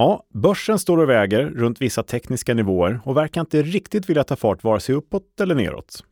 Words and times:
Ja, 0.00 0.26
börsen 0.34 0.78
står 0.78 0.98
och 0.98 1.08
väger 1.08 1.46
runt 1.46 1.80
vissa 1.80 2.02
tekniska 2.02 2.54
nivåer 2.54 3.00
och 3.04 3.16
verkar 3.16 3.40
inte 3.40 3.62
riktigt 3.62 4.10
vilja 4.10 4.24
ta 4.24 4.36
fart 4.36 4.64
vare 4.64 4.80
sig 4.80 4.94
uppåt 4.94 5.40
eller 5.40 5.54
neråt. 5.54 6.04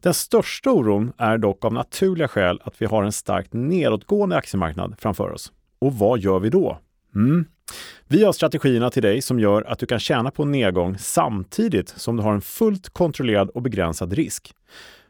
Den 0.00 0.14
största 0.14 0.70
oron 0.70 1.12
är 1.18 1.38
dock 1.38 1.64
av 1.64 1.72
naturliga 1.72 2.28
skäl 2.28 2.60
att 2.64 2.82
vi 2.82 2.86
har 2.86 3.02
en 3.02 3.12
starkt 3.12 3.52
nedåtgående 3.52 4.36
aktiemarknad 4.36 4.94
framför 4.98 5.30
oss. 5.30 5.52
Och 5.78 5.94
vad 5.94 6.18
gör 6.18 6.38
vi 6.38 6.50
då? 6.50 6.78
Mm. 7.14 7.44
Vi 8.08 8.24
har 8.24 8.32
strategierna 8.32 8.90
till 8.90 9.02
dig 9.02 9.22
som 9.22 9.40
gör 9.40 9.62
att 9.62 9.78
du 9.78 9.86
kan 9.86 10.00
tjäna 10.00 10.30
på 10.30 10.42
en 10.42 10.52
nedgång 10.52 10.98
samtidigt 10.98 11.88
som 11.88 12.16
du 12.16 12.22
har 12.22 12.34
en 12.34 12.40
fullt 12.40 12.88
kontrollerad 12.88 13.50
och 13.50 13.62
begränsad 13.62 14.12
risk. 14.12 14.54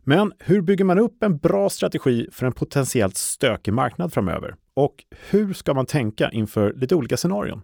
Men 0.04 0.32
hur 0.38 0.60
bygger 0.60 0.84
man 0.84 0.98
upp 0.98 1.22
en 1.22 1.38
bra 1.38 1.70
strategi 1.70 2.28
för 2.32 2.46
en 2.46 2.52
potentiellt 2.52 3.16
stökig 3.16 3.72
marknad 3.72 4.12
framöver? 4.12 4.54
Och 4.74 5.04
hur 5.30 5.52
ska 5.52 5.74
man 5.74 5.86
tänka 5.86 6.30
inför 6.30 6.72
lite 6.72 6.94
olika 6.94 7.16
scenarion? 7.16 7.62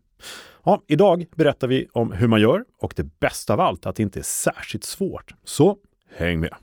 Ja, 0.65 0.83
idag 0.87 1.27
berättar 1.37 1.69
vi 1.69 1.89
om 1.93 2.13
hur 2.13 2.29
man 2.29 2.41
gör 2.41 2.65
och 2.81 2.93
det 2.97 3.21
bästa 3.21 3.53
av 3.53 3.61
allt, 3.61 3.87
att 3.87 3.97
det 3.97 4.03
inte 4.03 4.19
är 4.19 4.23
särskilt 4.23 4.85
svårt. 4.85 5.35
Så 5.45 5.77
häng 6.17 6.41
med! 6.41 6.55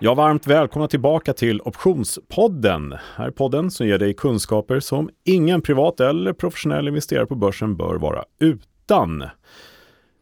Ja, 0.00 0.14
varmt 0.14 0.46
välkomna 0.46 0.88
tillbaka 0.88 1.32
till 1.32 1.60
Optionspodden. 1.60 2.94
Här 3.16 3.26
är 3.26 3.30
podden 3.30 3.70
som 3.70 3.86
ger 3.86 3.98
dig 3.98 4.14
kunskaper 4.14 4.80
som 4.80 5.10
ingen 5.24 5.62
privat 5.62 6.00
eller 6.00 6.32
professionell 6.32 6.88
investerare 6.88 7.26
på 7.26 7.34
börsen 7.34 7.76
bör 7.76 7.94
vara 7.94 8.24
utan. 8.40 9.24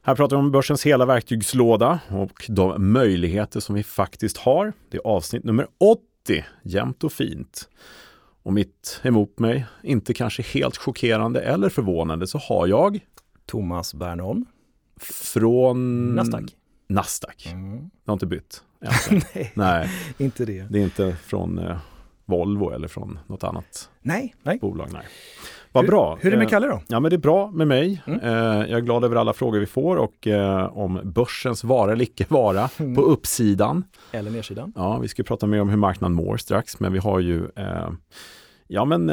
Här 0.06 0.14
pratar 0.14 0.36
vi 0.36 0.40
om 0.42 0.50
börsens 0.50 0.86
hela 0.86 1.06
verktygslåda 1.06 2.00
och 2.08 2.46
de 2.48 2.92
möjligheter 2.92 3.60
som 3.60 3.74
vi 3.74 3.82
faktiskt 3.82 4.36
har. 4.36 4.72
Det 4.90 4.96
är 4.96 5.06
avsnitt 5.06 5.44
nummer 5.44 5.66
80, 6.26 6.44
jämnt 6.62 7.04
och 7.04 7.12
fint. 7.12 7.68
Och 8.42 8.52
mitt 8.52 9.00
emot 9.04 9.38
mig, 9.38 9.66
inte 9.82 10.14
kanske 10.14 10.42
helt 10.42 10.76
chockerande 10.76 11.40
eller 11.40 11.68
förvånande, 11.68 12.26
så 12.26 12.38
har 12.38 12.66
jag 12.66 13.00
Thomas 13.46 13.94
Bernholm. 13.94 14.44
Från 15.00 16.06
Nasdaq. 16.14 16.44
Nasdaq. 16.88 17.46
Mm. 17.46 17.90
Jag 18.04 18.10
har 18.10 18.12
inte 18.12 18.26
bytt. 18.26 18.62
nej, 19.34 19.52
Nej, 19.54 19.90
inte 20.18 20.44
det. 20.44 20.66
det 20.70 20.78
är 20.78 20.84
inte 20.84 21.16
från 21.24 21.58
eh, 21.58 21.78
Volvo 22.24 22.70
eller 22.70 22.88
från 22.88 23.18
något 23.26 23.44
annat 23.44 23.90
Nej, 24.02 24.34
nej. 24.42 24.58
bolag. 24.58 24.88
Nej. 24.92 25.06
Vad 25.74 25.86
bra. 25.86 26.18
Hur 26.20 26.26
är 26.26 26.30
det 26.30 26.36
med 26.36 26.44
Eh, 26.46 26.50
Kalle 26.50 26.66
då? 26.66 26.82
Ja, 26.88 27.00
men 27.00 27.10
det 27.10 27.16
är 27.16 27.18
bra 27.18 27.50
med 27.50 27.68
mig. 27.68 28.02
Mm. 28.06 28.20
Eh, 28.20 28.70
jag 28.70 28.70
är 28.70 28.80
glad 28.80 29.04
över 29.04 29.16
alla 29.16 29.32
frågor 29.32 29.58
vi 29.60 29.66
får 29.66 29.96
och 29.96 30.26
eh, 30.26 30.78
om 30.78 31.00
börsens 31.04 31.64
vara 31.64 31.92
eller 31.92 32.02
icke 32.04 32.26
vara 32.28 32.70
Mm. 32.78 32.94
på 32.94 33.02
uppsidan. 33.02 33.84
Eller 34.12 34.30
nedsidan? 34.30 34.72
Ja, 34.76 34.98
vi 34.98 35.08
ska 35.08 35.22
prata 35.22 35.46
mer 35.46 35.60
om 35.60 35.68
hur 35.68 35.76
marknaden 35.76 36.14
mår 36.14 36.36
strax, 36.36 36.80
men 36.80 36.92
vi 36.92 36.98
har 36.98 37.20
ju 37.20 37.48
ja, 38.68 38.84
men, 38.84 39.12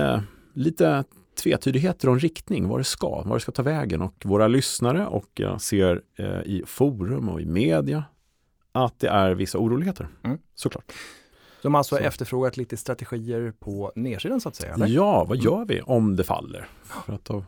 lite 0.54 1.04
tvetydigheter 1.44 2.10
om 2.10 2.20
riktning, 2.20 2.68
vad 2.68 2.80
det 2.80 2.84
ska, 2.84 3.22
vad 3.26 3.36
det 3.36 3.40
ska 3.40 3.52
ta 3.52 3.64
vägen 3.64 4.02
och 4.02 4.16
våra 4.26 4.48
lyssnare 4.48 5.08
och 5.08 5.30
jag 5.34 5.62
ser 5.62 6.02
i 6.46 6.64
forum 6.66 7.30
och 7.30 7.42
i 7.42 7.46
media 7.46 8.04
att 8.72 9.00
det 9.00 9.08
är 9.08 9.32
vissa 9.32 9.58
oroligheter. 9.58 10.08
Mm. 10.24 10.38
Såklart. 10.56 10.92
De 11.62 11.74
har 11.74 11.80
alltså 11.80 11.96
Så. 11.96 12.02
efterfrågat 12.02 12.58
lite 12.58 12.78
strategier 12.78 13.54
på 13.60 13.92
nedsidan 13.96 14.42
så 14.42 14.50
att 14.50 14.56
säga? 14.56 14.74
Eller? 14.74 14.88
Ja, 14.88 15.24
vad 15.24 15.38
gör 15.38 15.66
vi 15.66 15.82
om 15.82 16.16
det 16.16 16.24
faller? 16.24 16.68
För 16.84 17.14
att 17.14 17.30
av 17.30 17.46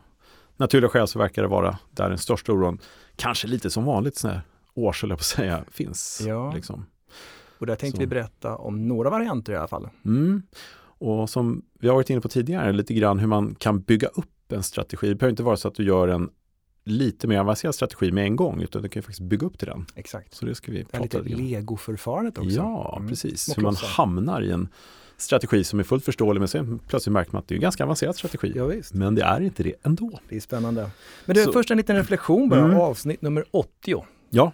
naturliga 0.56 0.88
skäl 0.88 1.08
så 1.08 1.18
verkar 1.18 1.42
det 1.42 1.48
vara 1.48 1.78
där 1.90 2.08
den 2.08 2.18
största 2.18 2.52
oron, 2.52 2.78
kanske 3.16 3.46
lite 3.48 3.70
som 3.70 3.84
vanligt, 3.84 4.22
års, 4.74 5.02
höll 5.02 5.10
jag 5.10 5.18
på 5.18 5.22
att 5.22 5.26
säga, 5.26 5.64
finns. 5.70 6.22
Ja. 6.26 6.52
Liksom. 6.54 6.86
Och 7.58 7.66
där 7.66 7.76
tänkte 7.76 7.96
Så. 7.96 8.00
vi 8.00 8.06
berätta 8.06 8.56
om 8.56 8.88
några 8.88 9.10
varianter 9.10 9.52
i 9.52 9.56
alla 9.56 9.68
fall. 9.68 9.88
Mm. 10.04 10.42
Och 10.98 11.30
som 11.30 11.62
vi 11.80 11.88
har 11.88 11.94
varit 11.94 12.10
inne 12.10 12.20
på 12.20 12.28
tidigare, 12.28 12.72
lite 12.72 12.94
grann 12.94 13.18
hur 13.18 13.26
man 13.26 13.54
kan 13.54 13.80
bygga 13.80 14.08
upp 14.08 14.52
en 14.52 14.62
strategi. 14.62 15.08
Det 15.08 15.14
behöver 15.14 15.30
inte 15.30 15.42
vara 15.42 15.56
så 15.56 15.68
att 15.68 15.74
du 15.74 15.84
gör 15.84 16.08
en 16.08 16.30
lite 16.84 17.26
mer 17.26 17.38
avancerad 17.38 17.74
strategi 17.74 18.12
med 18.12 18.24
en 18.24 18.36
gång, 18.36 18.62
utan 18.62 18.82
du 18.82 18.88
kan 18.88 19.00
ju 19.00 19.02
faktiskt 19.02 19.20
bygga 19.28 19.46
upp 19.46 19.58
till 19.58 19.68
den. 19.68 19.86
Exakt. 19.94 20.34
Så 20.34 20.46
det 20.46 20.54
ska 20.54 20.72
vi 20.72 20.78
Det 20.78 20.84
prata 20.98 21.18
lite 21.18 21.36
legoförfarandet 21.42 22.38
också. 22.38 22.50
Ja, 22.50 22.94
Mm. 22.96 23.08
precis. 23.08 23.58
Hur 23.58 23.62
man 23.62 23.74
hamnar 23.76 24.42
i 24.42 24.50
en 24.50 24.68
strategi 25.16 25.64
som 25.64 25.78
är 25.78 25.82
fullt 25.82 26.04
förståelig, 26.04 26.38
men 26.40 26.48
sen 26.48 26.78
plötsligt 26.88 27.12
märker 27.12 27.32
man 27.32 27.38
att 27.42 27.48
det 27.48 27.54
är 27.54 27.56
en 27.56 27.62
ganska 27.62 27.84
avancerad 27.84 28.16
strategi. 28.16 28.52
Ja. 28.56 28.70
Men 28.92 29.14
det 29.14 29.22
är 29.22 29.40
inte 29.40 29.62
det 29.62 29.74
ändå. 29.82 30.20
Det 30.28 30.36
är 30.36 30.40
spännande. 30.40 30.90
Men 31.26 31.36
du, 31.36 31.44
Så- 31.44 31.52
först 31.52 31.70
en 31.70 31.76
liten 31.76 31.96
reflektion 31.96 32.48
bara. 32.48 32.60
Mm. 32.64 32.76
Avsnitt 32.80 33.22
nummer 33.22 33.44
80. 33.50 34.04
Ja, 34.30 34.52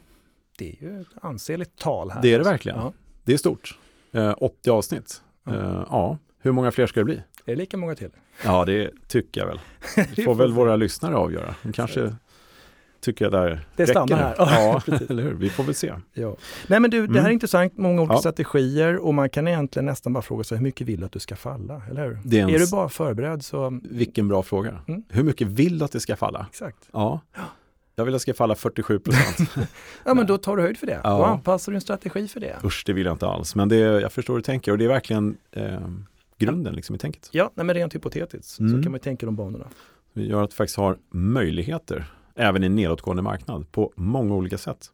Det 0.59 0.71
är 0.81 0.83
ju 0.85 1.01
ett 1.01 1.07
ansenligt 1.23 1.77
tal 1.79 2.11
här. 2.11 2.23
Det 2.23 2.35
är 2.35 2.39
det 2.39 2.45
verkligen. 2.45 2.79
Ja. 2.79 2.93
det 3.25 3.33
är 3.33 3.37
stort. 3.37 3.79
Eh, 4.13 4.35
80 4.39 4.71
avsnitt. 4.71 5.23
Ja. 5.45 5.55
Eh, 5.55 5.85
ja, 5.91 6.19
hur 6.39 6.53
många 6.53 6.71
fler 6.71 6.87
ska 6.87 7.01
det 7.01 7.05
bli? 7.05 7.23
Är 7.45 7.53
det 7.53 7.57
lika 7.57 7.77
många 7.77 7.95
till? 7.95 8.11
Ja, 8.45 8.65
det 8.65 8.91
tycker 9.09 9.41
jag 9.41 9.47
väl. 9.49 9.61
Det 10.17 10.23
får 10.23 10.35
väl 10.35 10.53
våra 10.53 10.77
lyssnare 10.77 11.17
avgöra. 11.17 11.55
De 11.63 11.73
kanske 11.73 12.15
tycker 13.01 13.25
jag 13.25 13.33
där 13.33 13.61
Det 13.77 13.83
räcker 13.83 13.93
stannar 13.93 14.17
här. 14.17 14.35
Ja, 14.39 14.83
eller 15.11 15.23
hur? 15.23 15.33
Vi 15.35 15.51
får 15.51 15.65
väl 15.65 15.75
se. 15.75 15.93
Ja. 16.13 16.37
Nej 16.67 16.81
men 16.81 16.91
du, 16.91 17.07
det 17.07 17.13
här 17.13 17.19
är 17.19 17.21
Mm. 17.21 17.33
intressant, 17.33 17.77
många 17.77 18.01
olika 18.03 18.15
Ja. 18.15 18.19
strategier 18.19 18.97
och 18.97 19.15
man 19.15 19.31
kan 19.31 19.49
egentligen 19.49 19.87
nästan 19.87 20.13
bara 20.13 20.23
fråga 20.23 20.45
sig 20.45 20.57
hur 20.59 20.63
mycket 20.65 20.87
vill 20.87 21.01
du 21.01 21.07
att 21.07 21.13
du 21.13 21.19
ska 21.19 21.37
falla, 21.37 21.83
eller 21.91 22.05
hur? 22.07 22.19
Det 22.25 22.39
är, 22.39 22.43
en, 22.43 22.51
Är 22.51 22.59
du 22.59 22.71
bara 22.71 22.89
förberedd 22.89 23.45
så, 23.45 23.81
Vilken 23.83 24.29
bra 24.29 24.43
fråga. 24.43 24.79
Mm. 24.89 25.03
Hur 25.09 25.23
mycket 25.23 25.47
vill 25.49 25.79
du 25.79 25.85
att 25.85 25.93
det 25.93 26.01
ska 26.01 26.17
falla? 26.17 26.47
exakt. 26.51 26.89
Ja, 26.93 27.21
jag 27.97 28.05
vill 28.05 28.15
att 28.15 28.19
det 28.19 28.23
ska 28.23 28.35
falla 28.35 28.55
47 28.55 28.99
procent. 28.99 29.51
Ja 30.05 30.15
men 30.15 30.27
då 30.27 30.39
tar 30.39 30.57
du 30.57 30.63
höjd 30.63 30.79
för 30.79 30.87
det. 30.87 31.01
Ja. 31.05 31.11
Då 31.19 31.25
anpassar 31.25 31.73
du 31.73 31.77
en 31.77 31.81
strategi 31.81 32.29
för 32.29 32.41
det. 32.41 32.57
Usch, 32.65 32.83
det 32.87 32.93
vill 32.93 33.07
jag 33.07 33.15
inte 33.15 33.27
alls. 33.27 33.55
Men 33.55 33.69
det, 33.69 33.77
jag 33.77 34.13
förstår 34.13 34.35
hur 34.35 34.39
du 34.39 34.43
tänker 34.45 34.73
och 34.73 34.79
det 34.79 34.85
är 34.85 34.89
verkligen 34.89 35.37
eh, 35.53 35.79
grunden 36.47 36.75
liksom, 36.75 36.95
i 36.97 36.99
tänket. 36.99 37.29
Ja, 37.33 37.51
nej, 37.55 37.67
men 37.67 37.75
rent 37.75 37.95
hypotetiskt 37.95 38.61
Mm. 38.61 38.77
så 38.77 38.83
kan 38.83 38.93
man 38.93 39.01
tänka 39.01 39.27
de 39.27 39.37
banorna. 39.37 39.69
Det 40.13 40.23
gör 40.23 40.43
att 40.43 40.53
vi 40.53 40.55
faktiskt 40.55 40.77
har 40.77 40.99
möjligheter 41.11 42.05
även 42.35 42.63
i 42.63 42.67
en 42.67 42.75
nedåtgående 42.75 43.23
marknad 43.23 43.73
på 43.73 43.93
många 43.97 44.35
olika 44.35 44.59
sätt. 44.59 44.91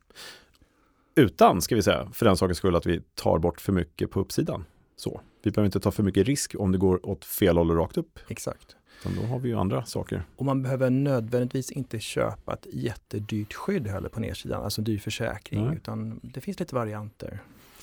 Utan, 1.15 1.63
ska 1.63 1.75
vi 1.75 1.83
säga, 1.83 2.09
för 2.13 2.27
den 2.27 2.37
sakens 2.37 2.59
skull 2.59 2.77
att 2.77 2.87
vi 2.87 3.01
tar 3.15 3.39
bort 3.39 3.61
för 3.61 3.73
mycket 3.73 4.11
på 4.11 4.21
uppsidan. 4.21 4.65
Så. 4.97 5.21
Vi 5.43 5.51
behöver 5.51 5.67
inte 5.67 5.81
ta 5.81 5.91
för 5.91 6.03
mycket 6.03 6.27
risk 6.27 6.55
om 6.59 6.73
det 6.73 6.79
går 6.79 7.07
åt 7.07 7.25
fel 7.25 7.57
håll 7.57 7.71
och 7.71 7.77
rakt 7.77 7.97
upp. 7.97 8.19
Exakt. 8.29 8.77
Utan 9.01 9.17
då 9.17 9.23
har 9.23 9.39
vi 9.39 9.49
ju 9.49 9.55
andra 9.57 9.85
saker. 9.85 10.23
Och 10.37 10.45
man 10.45 10.63
behöver 10.63 10.91
nödvändigtvis 10.91 11.71
inte 11.71 12.01
köpa 12.01 12.53
ett 12.53 12.67
jättedyrt 12.73 13.55
skydd 13.55 13.87
heller 13.87 14.09
på 14.09 14.21
nedsidan, 14.21 14.65
alltså 14.65 14.81
en 14.81 14.85
dyr 14.85 14.99
försäkring, 14.99 15.65
Nej. 15.67 15.77
utan 15.77 16.21
det 16.23 16.41
finns 16.41 16.61
lite 16.61 16.75
varianter. 16.75 17.41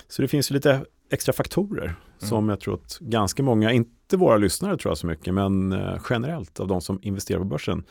Så 0.08 0.22
det 0.22 0.28
finns 0.28 0.52
ju 0.52 0.56
lite 0.56 0.86
extra 1.14 1.34
faktorer 1.34 1.84
Mm. 1.86 2.30
som 2.30 2.50
jag 2.50 2.60
tror 2.60 2.74
att 2.74 2.98
ganska 3.02 3.44
många, 3.44 3.72
inte 3.72 4.18
våra 4.18 4.38
lyssnare 4.38 4.78
tror 4.78 4.90
jag 4.92 4.98
så 4.98 5.08
mycket, 5.08 5.34
men 5.34 5.72
eh, 5.74 6.00
generellt 6.10 6.60
av 6.60 6.68
de 6.68 6.82
som 6.82 7.00
investerar 7.02 7.40
på 7.40 7.46
börsen 7.46 7.84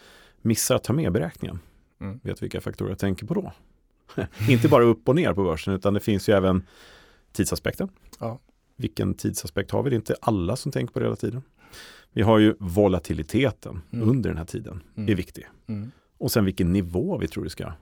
missar 0.42 0.76
att 0.76 0.84
ta 0.84 0.92
med 0.92 1.12
beräkningen. 1.12 1.58
Mm. 2.00 2.20
Vet 2.22 2.42
vilka 2.42 2.60
faktorer 2.60 2.88
jag 2.90 2.98
tänker 2.98 3.26
på 3.26 3.34
då? 3.34 3.52
inte 4.48 4.68
bara 4.68 4.84
upp 4.84 5.08
och 5.08 5.16
ner 5.16 5.34
på 5.34 5.44
börsen 5.44 5.74
utan 5.74 5.94
det 5.94 6.00
finns 6.00 6.28
ju 6.28 6.32
även 6.36 6.66
tidsaspekten. 7.32 7.88
Ja. 8.18 8.38
Vilken 8.76 9.14
tidsaspekt 9.14 9.70
har 9.70 9.82
vi? 9.82 9.90
Det 9.90 9.94
är 9.94 9.98
inte 9.98 10.16
alla 10.20 10.56
som 10.56 10.72
tänker 10.72 10.92
på 10.92 10.98
det 10.98 11.04
hela 11.06 11.16
tiden. 11.16 11.42
Vi 12.12 12.22
har 12.22 12.38
ju 12.38 12.54
volatiliteten 12.58 13.80
Mm. 13.92 14.08
under 14.08 14.30
den 14.30 14.38
här 14.38 14.44
tiden, 14.44 14.82
Mm. 14.96 15.10
är 15.10 15.14
viktig. 15.14 15.46
Mm. 15.66 15.90
Och 16.18 16.32
sen 16.32 16.44
vilken 16.44 16.72
nivå 16.72 17.18
vi 17.18 17.28
tror 17.28 17.44
det 17.44 17.50
ska 17.50 17.72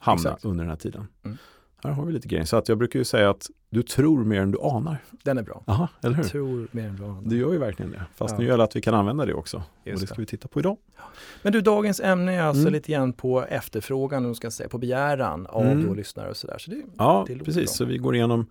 hamna 0.00 0.20
Exakt. 0.30 0.44
under 0.44 0.64
den 0.64 0.70
här 0.70 0.76
tiden. 0.76 1.06
Mm. 1.24 1.36
Här 1.84 1.90
har 1.90 2.04
vi 2.04 2.12
lite 2.12 2.28
grejer. 2.28 2.44
Så 2.44 2.56
att 2.56 2.68
jag 2.68 2.78
brukar 2.78 2.98
ju 2.98 3.04
säga 3.04 3.30
att 3.30 3.46
du 3.70 3.82
tror 3.82 4.24
mer 4.24 4.40
än 4.40 4.50
du 4.50 4.58
anar. 4.62 4.98
Den 5.24 5.38
är 5.38 5.42
bra. 5.42 5.62
Aha, 5.66 5.88
eller 6.02 6.14
hur? 6.16 6.22
Tror 6.24 6.68
mer 6.70 6.84
än 6.88 6.96
vad 6.96 7.10
andra. 7.10 7.30
Du 7.30 7.36
gör 7.38 7.52
ju 7.52 7.58
verkligen 7.58 7.90
det. 7.92 8.02
Fast 8.14 8.32
Ja. 8.32 8.38
nu 8.38 8.44
gäller 8.44 8.58
det 8.58 8.64
att 8.64 8.76
vi 8.76 8.80
kan 8.80 8.94
använda 8.94 9.26
det 9.26 9.34
också. 9.34 9.56
och 9.56 9.62
Just 9.88 10.00
det 10.00 10.06
ska 10.06 10.14
det. 10.14 10.20
vi 10.22 10.26
titta 10.26 10.48
på 10.48 10.60
idag. 10.60 10.76
Men 11.42 11.52
du, 11.52 11.60
dagens 11.60 12.00
ämne 12.00 12.34
är 12.34 12.42
alltså 12.42 12.60
Mm. 12.60 12.72
lite 12.72 12.92
grann 12.92 13.12
på 13.12 13.44
efterfrågan, 13.44 14.34
ska 14.34 14.50
säga, 14.50 14.68
på 14.68 14.78
begäran 14.78 15.46
av 15.46 15.62
Mm. 15.66 15.94
lyssnare 15.96 16.30
och 16.30 16.36
sådär. 16.36 16.58
Så 16.58 16.70
det, 16.70 16.82
Ja, 16.98 17.24
Det 17.28 17.34
precis. 17.38 17.54
bra. 17.54 17.66
Så 17.66 17.84
vi 17.84 17.98
går 17.98 18.14
igenom 18.14 18.46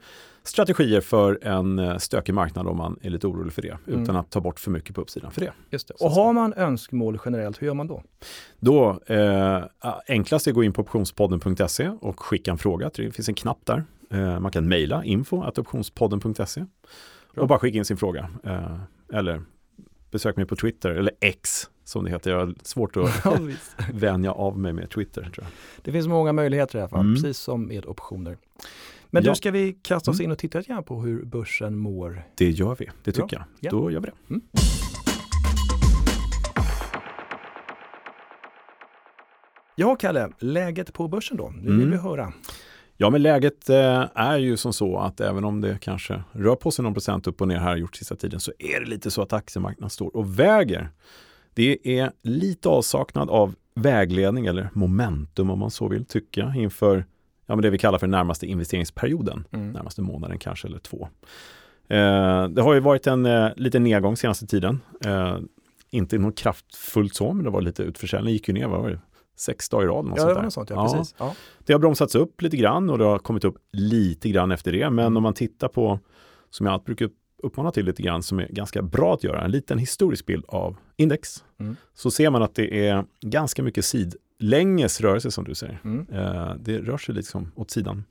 strategier 0.48 1.02
för 1.02 1.40
en 1.42 1.80
eh, 1.80 1.98
stökig 1.98 2.34
marknad 2.34 2.68
om 2.68 2.78
man 2.78 3.00
är 3.02 3.10
lite 3.10 3.28
orolig 3.28 3.54
för 3.54 3.62
det. 3.62 3.78
Utan 3.86 4.04
Mm. 4.04 4.16
att 4.16 4.30
ta 4.32 4.40
bort 4.42 4.60
för 4.60 4.72
mycket 4.72 4.96
på 4.96 5.02
uppsidan 5.02 5.32
för 5.32 5.42
det. 5.42 5.54
det. 5.70 5.90
Och 6.00 6.12
har 6.12 6.34
man 6.34 6.54
önskemål 6.54 7.20
generellt, 7.26 7.62
hur 7.62 7.68
gör 7.68 7.74
man 7.74 7.88
då? 7.88 8.04
Då, 8.60 9.00
eh, 9.06 9.64
enklast 10.08 10.48
är 10.48 10.52
att 10.52 10.56
gå 10.56 10.64
in 10.64 10.74
på 10.74 10.82
optionspodden.se 10.82 11.90
och 12.02 12.20
skicka 12.20 12.52
en 12.52 12.58
fråga. 12.58 12.90
Det 12.96 13.12
finns 13.12 13.30
en 13.30 13.36
knapp 13.36 13.60
där. 13.64 13.84
Eh, 14.12 14.40
man 14.40 14.52
kan 14.52 14.68
mejla 14.68 15.04
info 15.04 15.42
att 15.44 15.58
optionspodden.se 15.58 16.66
och 17.38 17.48
bara 17.48 17.60
skicka 17.60 17.78
in 17.78 17.86
sin 17.86 17.98
fråga. 17.98 18.30
Eh, 18.44 18.78
eller 19.14 19.42
besök 20.12 20.36
mig 20.36 20.46
på 20.46 20.56
Twitter, 20.56 20.90
eller 20.90 21.12
X 21.22 21.70
som 21.84 22.04
det 22.04 22.10
heter. 22.10 22.32
Jag 22.32 22.40
har 22.40 22.54
svårt 22.64 22.98
att 22.98 23.12
Ja, 23.26 23.38
vänja 23.94 24.32
av 24.32 24.60
mig 24.60 24.74
med 24.74 24.90
Twitter. 24.90 25.22
Tror 25.22 25.34
jag. 25.38 25.48
Det 25.82 25.92
finns 25.92 26.08
många 26.08 26.34
möjligheter 26.34 26.78
i 26.78 26.82
alla 26.82 26.90
fall, 26.90 27.00
Mm. 27.00 27.16
precis 27.16 27.38
som 27.38 27.68
med 27.68 27.86
optioner. 27.86 28.38
Men 29.10 29.24
Ja. 29.24 29.30
du, 29.32 29.36
ska 29.36 29.52
vi 29.52 29.74
kasta 29.82 30.12
oss 30.12 30.20
Mm. 30.20 30.26
in 30.26 30.32
och 30.32 30.38
titta 30.38 30.58
lite 30.58 30.72
grann 30.74 30.84
på 30.84 31.02
hur 31.02 31.26
börsen 31.26 31.78
mår? 31.78 32.24
Det 32.36 32.50
gör 32.50 32.76
vi, 32.80 32.90
det 33.04 33.12
tycker 33.12 33.28
Bra. 33.38 33.46
jag. 33.60 33.74
Ja. 33.74 33.78
Då 33.78 33.92
gör 33.92 34.00
vi 34.00 34.06
det. 34.08 34.14
Mm. 34.30 34.42
Ja, 39.76 39.96
Kalle, 39.96 40.30
läget 40.40 40.94
på 40.94 41.08
börsen 41.08 41.38
då? 41.38 41.50
Det 41.50 41.62
vill 41.62 41.72
Mm. 41.72 41.92
vi 41.92 41.98
höra. 41.98 42.34
Ja, 42.98 43.10
men 43.10 43.22
läget 43.22 43.70
eh, 43.70 44.06
är 44.16 44.38
ju 44.38 44.58
som 44.58 44.74
så 44.74 44.98
att 44.98 45.20
även 45.22 45.44
om 45.44 45.62
det 45.62 45.78
kanske 45.82 46.24
rör 46.32 46.56
på 46.56 46.72
sig 46.72 46.84
någon 46.84 46.94
procent 46.94 47.28
upp 47.28 47.42
och 47.42 47.48
ner 47.48 47.58
här 47.58 47.76
gjort 47.78 47.96
sista 47.96 48.16
tiden 48.16 48.40
så 48.40 48.52
är 48.60 48.80
det 48.80 48.86
lite 48.86 49.12
så 49.12 49.22
att 49.22 49.34
aktiemarknaden 49.34 49.90
står 49.90 50.16
och 50.16 50.40
väger. 50.40 50.90
Det 51.54 52.00
är 52.00 52.12
lite 52.24 52.70
avsaknad 52.70 53.30
av 53.30 53.56
vägledning 53.76 54.46
eller 54.46 54.70
momentum 54.74 55.50
om 55.50 55.60
man 55.60 55.72
så 55.72 55.88
vill 55.88 56.06
tycka 56.06 56.54
inför 56.56 57.06
ja, 57.48 57.56
men 57.56 57.62
det 57.62 57.70
vi 57.70 57.78
kallar 57.78 58.00
för 58.00 58.08
närmaste 58.08 58.48
investeringsperioden, 58.48 59.48
mm. 59.52 59.72
närmaste 59.72 60.02
månaden 60.02 60.40
kanske 60.40 60.68
eller 60.68 60.80
två. 60.80 61.10
Eh, 61.88 62.48
det 62.48 62.62
har 62.62 62.74
ju 62.74 62.80
varit 62.80 63.08
en 63.08 63.26
eh, 63.26 63.50
liten 63.56 63.84
nedgång 63.84 64.18
senaste 64.18 64.48
tiden. 64.48 64.82
Eh, 65.06 65.38
inte 65.90 66.18
något 66.18 66.38
kraftfullt 66.38 67.16
så, 67.16 67.34
men 67.34 67.44
det 67.44 67.50
var 67.50 67.62
lite 67.62 67.84
utförsäljning, 67.84 68.34
gick 68.34 68.48
ju 68.48 68.54
ner, 68.54 68.68
vad 68.68 68.82
var 68.82 68.90
det? 68.90 69.00
sex 69.40 69.70
dagar 69.70 69.86
i 69.86 69.88
rad. 69.88 70.14
Ja, 70.16 70.26
det, 70.26 70.34
var 70.34 70.50
sånt, 70.50 70.70
ja, 70.70 70.76
ja. 70.76 70.94
Precis. 70.94 71.16
Ja. 71.18 71.36
det 71.66 71.74
har 71.74 71.80
bromsats 71.80 72.16
upp 72.16 72.42
lite 72.42 72.58
grann 72.58 72.90
och 72.90 72.98
det 72.98 73.06
har 73.06 73.20
kommit 73.20 73.44
upp 73.44 73.58
lite 73.72 74.30
grann 74.30 74.52
efter 74.52 74.72
det. 74.72 74.90
Men 74.90 75.06
mm. 75.06 75.18
om 75.18 75.24
man 75.24 75.34
tittar 75.34 75.68
på, 75.68 76.00
som 76.50 76.66
jag 76.66 76.74
alltid 76.74 76.86
brukar 76.86 77.10
uppmana 77.44 77.72
till 77.72 77.86
lite 77.86 78.02
grann, 78.02 78.24
som 78.24 78.40
är 78.40 78.48
ganska 78.48 78.82
bra 78.82 79.14
att 79.14 79.24
göra, 79.24 79.42
en 79.42 79.52
liten 79.52 79.78
historisk 79.78 80.26
bild 80.26 80.46
av 80.48 80.76
index, 80.96 81.44
mm. 81.60 81.76
så 81.94 82.12
ser 82.12 82.30
man 82.30 82.44
att 82.44 82.56
det 82.56 82.88
är 82.88 83.06
ganska 83.22 83.64
mycket 83.64 83.86
sidlänges 84.38 85.02
rörelse 85.02 85.32
som 85.32 85.44
du 85.44 85.56
säger. 85.56 85.80
Mm. 85.84 86.08
Eh, 86.12 86.56
det 86.60 86.78
rör 86.80 86.98
sig 86.98 87.16
liksom 87.16 87.52
åt 87.56 87.72
sidan. 87.72 88.04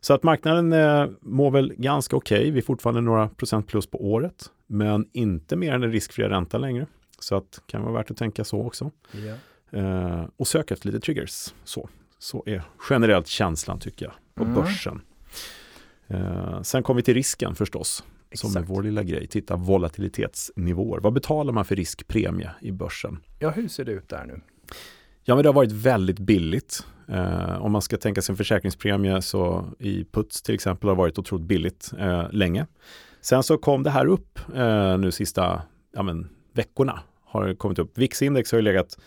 Så 0.00 0.14
att 0.14 0.22
marknaden 0.22 0.72
eh, 0.72 1.06
mår 1.20 1.50
väl 1.50 1.74
ganska 1.76 2.16
okej. 2.16 2.38
Okay. 2.38 2.50
Vi 2.50 2.58
är 2.58 2.62
fortfarande 2.62 3.00
några 3.00 3.28
procent 3.28 3.66
plus 3.66 3.86
på 3.86 4.10
året, 4.12 4.50
men 4.66 5.08
inte 5.12 5.56
mer 5.56 5.72
än 5.72 5.80
den 5.80 5.92
riskfria 5.92 6.28
räntan 6.28 6.60
längre. 6.60 6.86
Så 7.18 7.36
att 7.36 7.62
kan 7.66 7.82
vara 7.82 7.92
värt 7.92 8.10
att 8.10 8.16
tänka 8.16 8.44
så 8.44 8.62
också. 8.62 8.90
Yeah. 9.14 9.38
Eh, 9.70 10.26
och 10.36 10.46
söka 10.46 10.74
efter 10.74 10.86
lite 10.86 11.00
triggers. 11.00 11.54
Så, 11.64 11.88
så 12.18 12.42
är 12.46 12.62
generellt 12.90 13.26
känslan 13.26 13.78
tycker 13.78 14.06
jag 14.06 14.14
på 14.34 14.42
mm. 14.42 14.54
börsen. 14.54 15.00
Eh, 16.06 16.62
sen 16.62 16.82
kommer 16.82 16.96
vi 16.96 17.02
till 17.02 17.14
risken 17.14 17.54
förstås. 17.54 18.04
Exakt. 18.30 18.52
Som 18.52 18.62
är 18.62 18.66
vår 18.66 18.82
lilla 18.82 19.02
grej. 19.02 19.26
Titta 19.26 19.56
volatilitetsnivåer. 19.56 21.00
Vad 21.00 21.12
betalar 21.12 21.52
man 21.52 21.64
för 21.64 21.76
riskpremie 21.76 22.50
i 22.60 22.72
börsen? 22.72 23.18
Ja, 23.38 23.50
hur 23.50 23.68
ser 23.68 23.84
det 23.84 23.92
ut 23.92 24.08
där 24.08 24.24
nu? 24.24 24.40
Ja, 25.24 25.34
men 25.34 25.42
det 25.42 25.48
har 25.48 25.54
varit 25.54 25.72
väldigt 25.72 26.18
billigt. 26.18 26.86
Eh, 27.08 27.62
om 27.62 27.72
man 27.72 27.82
ska 27.82 27.96
tänka 27.96 28.22
sig 28.22 28.32
en 28.32 28.36
försäkringspremie 28.36 29.22
så 29.22 29.64
i 29.78 30.04
Puts 30.04 30.42
till 30.42 30.54
exempel 30.54 30.88
har 30.88 30.96
varit 30.96 31.18
otroligt 31.18 31.46
billigt 31.46 31.92
eh, 31.98 32.32
länge. 32.32 32.66
Sen 33.20 33.42
så 33.42 33.58
kom 33.58 33.82
det 33.82 33.90
här 33.90 34.06
upp 34.06 34.38
eh, 34.54 34.98
nu 34.98 35.10
sista 35.10 35.62
ja, 35.94 36.02
men, 36.02 36.28
veckorna. 36.52 37.00
Har 37.24 37.46
det 37.46 37.54
kommit 37.54 37.78
upp. 37.78 37.98
VIX-index 37.98 38.52
har 38.52 38.58
ju 38.58 38.62
legat 38.62 38.98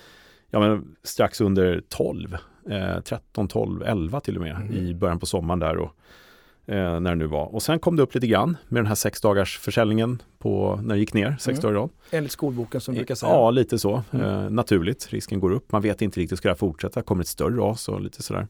ja, 0.50 0.60
men 0.60 0.95
strax 1.04 1.42
under 1.42 1.83
12, 1.89 2.38
eh, 2.69 3.00
13, 3.00 3.48
12, 3.48 3.83
11 3.83 4.19
till 4.19 4.36
och 4.36 4.42
med 4.42 4.56
mm. 4.56 4.74
i 4.74 4.95
början 4.95 5.19
på 5.19 5.25
sommaren 5.25 5.60
där 5.60 5.77
och 5.77 5.95
eh, 6.65 7.00
när 7.00 7.10
det 7.10 7.15
nu 7.15 7.27
var. 7.27 7.54
Och 7.56 7.63
sen 7.63 7.80
kom 7.80 7.95
det 7.95 8.04
upp 8.04 8.15
lite 8.15 8.27
grann 8.27 8.57
med 8.68 8.80
den 8.80 8.88
här 8.88 8.95
sex 8.95 9.21
dagars 9.21 9.60
försäljningen 9.60 10.21
på 10.39 10.80
när 10.83 10.95
det 10.95 11.00
gick 11.00 11.13
ner 11.13 11.36
sex 11.39 11.60
mm. 11.60 11.62
dagar 11.62 11.74
i 11.74 11.77
rad. 11.77 11.89
Enligt 12.12 12.31
skolboken 12.31 12.81
som 12.81 12.95
brukar 12.95 13.15
säga. 13.15 13.31
Ja, 13.31 13.51
lite 13.51 13.80
så. 13.80 14.04
Mm. 14.12 14.25
Eh, 14.25 14.50
naturligt, 14.50 15.07
risken 15.10 15.39
går 15.39 15.51
upp. 15.51 15.71
Man 15.71 15.81
vet 15.81 16.01
inte 16.01 16.19
riktigt, 16.19 16.38
ska 16.38 16.50
det 16.50 16.56
fortsätta? 16.56 17.01
Kommer 17.01 17.21
ett 17.21 17.27
större 17.27 17.56
ras 17.56 17.89
och 17.89 18.01
lite 18.01 18.24
sådär. 18.24 18.48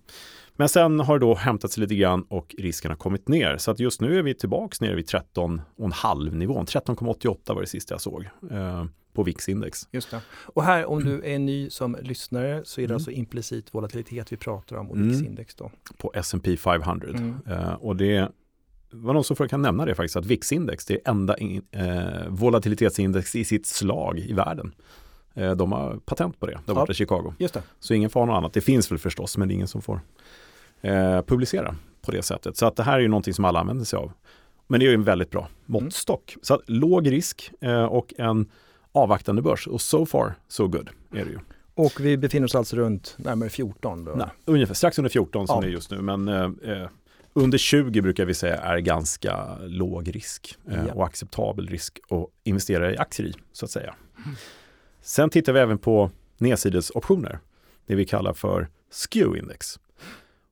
Men 0.55 0.69
sen 0.69 0.99
har 0.99 1.19
det 1.19 1.25
då 1.25 1.35
hämtat 1.35 1.71
sig 1.71 1.81
lite 1.81 1.95
grann 1.95 2.25
och 2.29 2.55
risken 2.57 2.91
har 2.91 2.95
kommit 2.95 3.27
ner. 3.27 3.57
Så 3.57 3.71
att 3.71 3.79
just 3.79 4.01
nu 4.01 4.19
är 4.19 4.23
vi 4.23 4.33
tillbaks 4.33 4.81
nere 4.81 4.95
vid 4.95 5.05
13,5 5.05 6.35
nivån. 6.35 6.65
13,88 6.65 7.53
var 7.53 7.61
det 7.61 7.67
sista 7.67 7.93
jag 7.93 8.01
såg. 8.01 8.29
Eh, 8.51 8.85
på 9.13 9.23
VIX-index. 9.23 9.87
Just 9.91 10.11
det. 10.11 10.21
Och 10.29 10.63
här 10.63 10.85
om 10.85 11.03
du 11.03 11.21
är 11.25 11.39
ny 11.39 11.69
som 11.69 11.97
lyssnare 12.01 12.61
så 12.65 12.81
är 12.81 12.83
det 12.83 12.91
mm. 12.91 12.95
alltså 12.95 13.11
implicit 13.11 13.73
volatilitet 13.73 14.31
vi 14.31 14.37
pratar 14.37 14.75
om 14.75 14.89
och 14.89 14.95
mm. 14.95 15.09
VIX-index 15.09 15.55
då? 15.55 15.71
På 15.97 16.11
S&P 16.15 16.57
500. 16.57 17.07
Mm. 17.09 17.37
Uh, 17.49 17.73
och 17.73 17.95
det 17.95 18.31
var 18.91 19.13
någon 19.13 19.23
som 19.23 19.35
kan 19.35 19.61
nämna 19.61 19.85
det 19.85 19.95
faktiskt 19.95 20.15
att 20.15 20.25
VIX-index 20.25 20.85
det 20.85 20.93
är 20.93 21.11
enda 21.11 21.37
in, 21.37 21.61
uh, 21.75 22.27
volatilitetsindex 22.29 23.35
i 23.35 23.45
sitt 23.45 23.65
slag 23.65 24.19
i 24.19 24.33
världen. 24.33 24.75
Uh, 25.37 25.51
de 25.51 25.71
har 25.71 25.97
patent 25.97 26.39
på 26.39 26.45
det, 26.45 26.59
där 26.65 26.73
borta 26.73 26.91
i 26.91 26.95
Chicago. 26.95 27.33
Just 27.39 27.53
det. 27.53 27.63
Så 27.79 27.93
ingen 27.93 28.09
får 28.09 28.19
ha 28.19 28.27
något 28.27 28.37
annat. 28.37 28.53
Det 28.53 28.61
finns 28.61 28.91
väl 28.91 28.99
förstås, 28.99 29.37
men 29.37 29.47
det 29.47 29.53
är 29.53 29.55
ingen 29.55 29.67
som 29.67 29.81
får 29.81 29.99
publicera 31.25 31.75
på 32.01 32.11
det 32.11 32.23
sättet. 32.23 32.57
Så 32.57 32.65
att 32.65 32.75
det 32.75 32.83
här 32.83 32.93
är 32.93 32.99
ju 32.99 33.07
någonting 33.07 33.33
som 33.33 33.45
alla 33.45 33.59
använder 33.59 33.85
sig 33.85 33.97
av. 33.97 34.11
Men 34.67 34.79
det 34.79 34.85
är 34.85 34.87
ju 34.87 34.93
en 34.93 35.03
väldigt 35.03 35.31
bra 35.31 35.47
måttstock. 35.65 36.33
Mm. 36.33 36.39
Så 36.43 36.53
att 36.53 36.61
låg 36.69 37.11
risk 37.11 37.51
och 37.89 38.13
en 38.17 38.49
avvaktande 38.93 39.41
börs 39.41 39.67
och 39.67 39.81
so 39.81 40.05
far 40.05 40.35
so 40.47 40.67
good 40.67 40.89
är 41.11 41.25
det 41.25 41.31
ju. 41.31 41.39
Och 41.75 41.93
vi 41.99 42.17
befinner 42.17 42.45
oss 42.45 42.55
alltså 42.55 42.75
runt 42.75 43.15
närmare 43.17 43.49
14? 43.49 44.05
Då. 44.05 44.11
Nej, 44.11 44.27
ungefär 44.45 44.73
strax 44.73 44.97
under 44.97 45.09
14 45.09 45.47
som 45.47 45.55
ja. 45.55 45.61
det 45.61 45.67
är 45.67 45.71
just 45.71 45.91
nu 45.91 46.01
men 46.01 46.27
eh, 46.27 46.43
eh 46.43 46.87
under 47.35 47.57
20 47.57 48.01
brukar 48.01 48.25
vi 48.25 48.33
säga 48.33 48.55
är 48.57 48.77
ganska 48.77 49.57
låg 49.61 50.15
risk 50.15 50.57
eh, 50.71 50.85
ja. 50.87 50.93
och 50.93 51.05
acceptabel 51.05 51.67
risk 51.67 51.99
att 52.09 52.27
investera 52.43 52.93
i 52.93 52.97
aktier 52.97 53.27
i 53.27 53.33
så 53.51 53.65
att 53.65 53.71
säga. 53.71 53.95
Sen 55.01 55.29
tittar 55.29 55.53
vi 55.53 55.59
även 55.59 55.77
på 55.77 56.11
nedsidesoptioner, 56.37 57.39
det 57.85 57.95
vi 57.95 58.05
kallar 58.05 58.33
för 58.33 58.67
SKEW-index. 58.91 59.79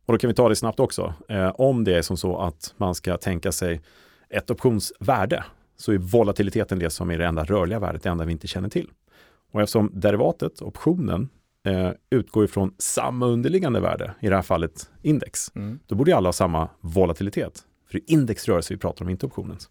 Och 0.05 0.13
då 0.13 0.17
kan 0.17 0.27
vi 0.27 0.33
ta 0.33 0.49
det 0.49 0.55
snabbt 0.55 0.79
också. 0.79 1.13
Eh, 1.29 1.49
om 1.55 1.83
det 1.83 1.97
är 1.97 2.01
som 2.01 2.17
så 2.17 2.37
att 2.37 2.73
man 2.77 2.95
ska 2.95 3.17
tänka 3.17 3.51
sig 3.51 3.81
ett 4.29 4.51
optionsvärde 4.51 5.43
så 5.81 5.91
är 5.91 5.97
volatiliteten 5.97 6.79
det 6.79 6.89
som 6.89 7.11
är 7.11 7.17
det 7.17 7.25
enda 7.25 7.43
rörliga 7.43 7.79
värdet, 7.79 8.03
det 8.03 8.09
enda 8.09 8.25
vi 8.25 8.31
inte 8.31 8.47
känner 8.47 8.69
till. 8.69 8.89
Och 9.51 9.61
eftersom 9.61 9.91
derivatet, 9.93 10.61
optionen, 10.61 11.29
eh, 11.65 11.89
utgår 12.09 12.45
ifrån 12.45 12.73
samma 12.77 13.25
underliggande 13.25 13.79
värde, 13.79 14.13
i 14.19 14.29
det 14.29 14.35
här 14.35 14.41
fallet 14.41 14.89
index, 15.01 15.55
mm. 15.55 15.79
då 15.87 15.95
borde 15.95 16.15
alla 16.15 16.27
ha 16.27 16.33
samma 16.33 16.69
volatilitet. 16.81 17.63
För 17.87 17.93
det 17.93 18.11
är 18.11 18.13
indexrörelse 18.13 18.73
vi 18.73 18.77
pratar 18.77 19.05
om, 19.05 19.09
inte 19.09 19.25
optionens. 19.25 19.69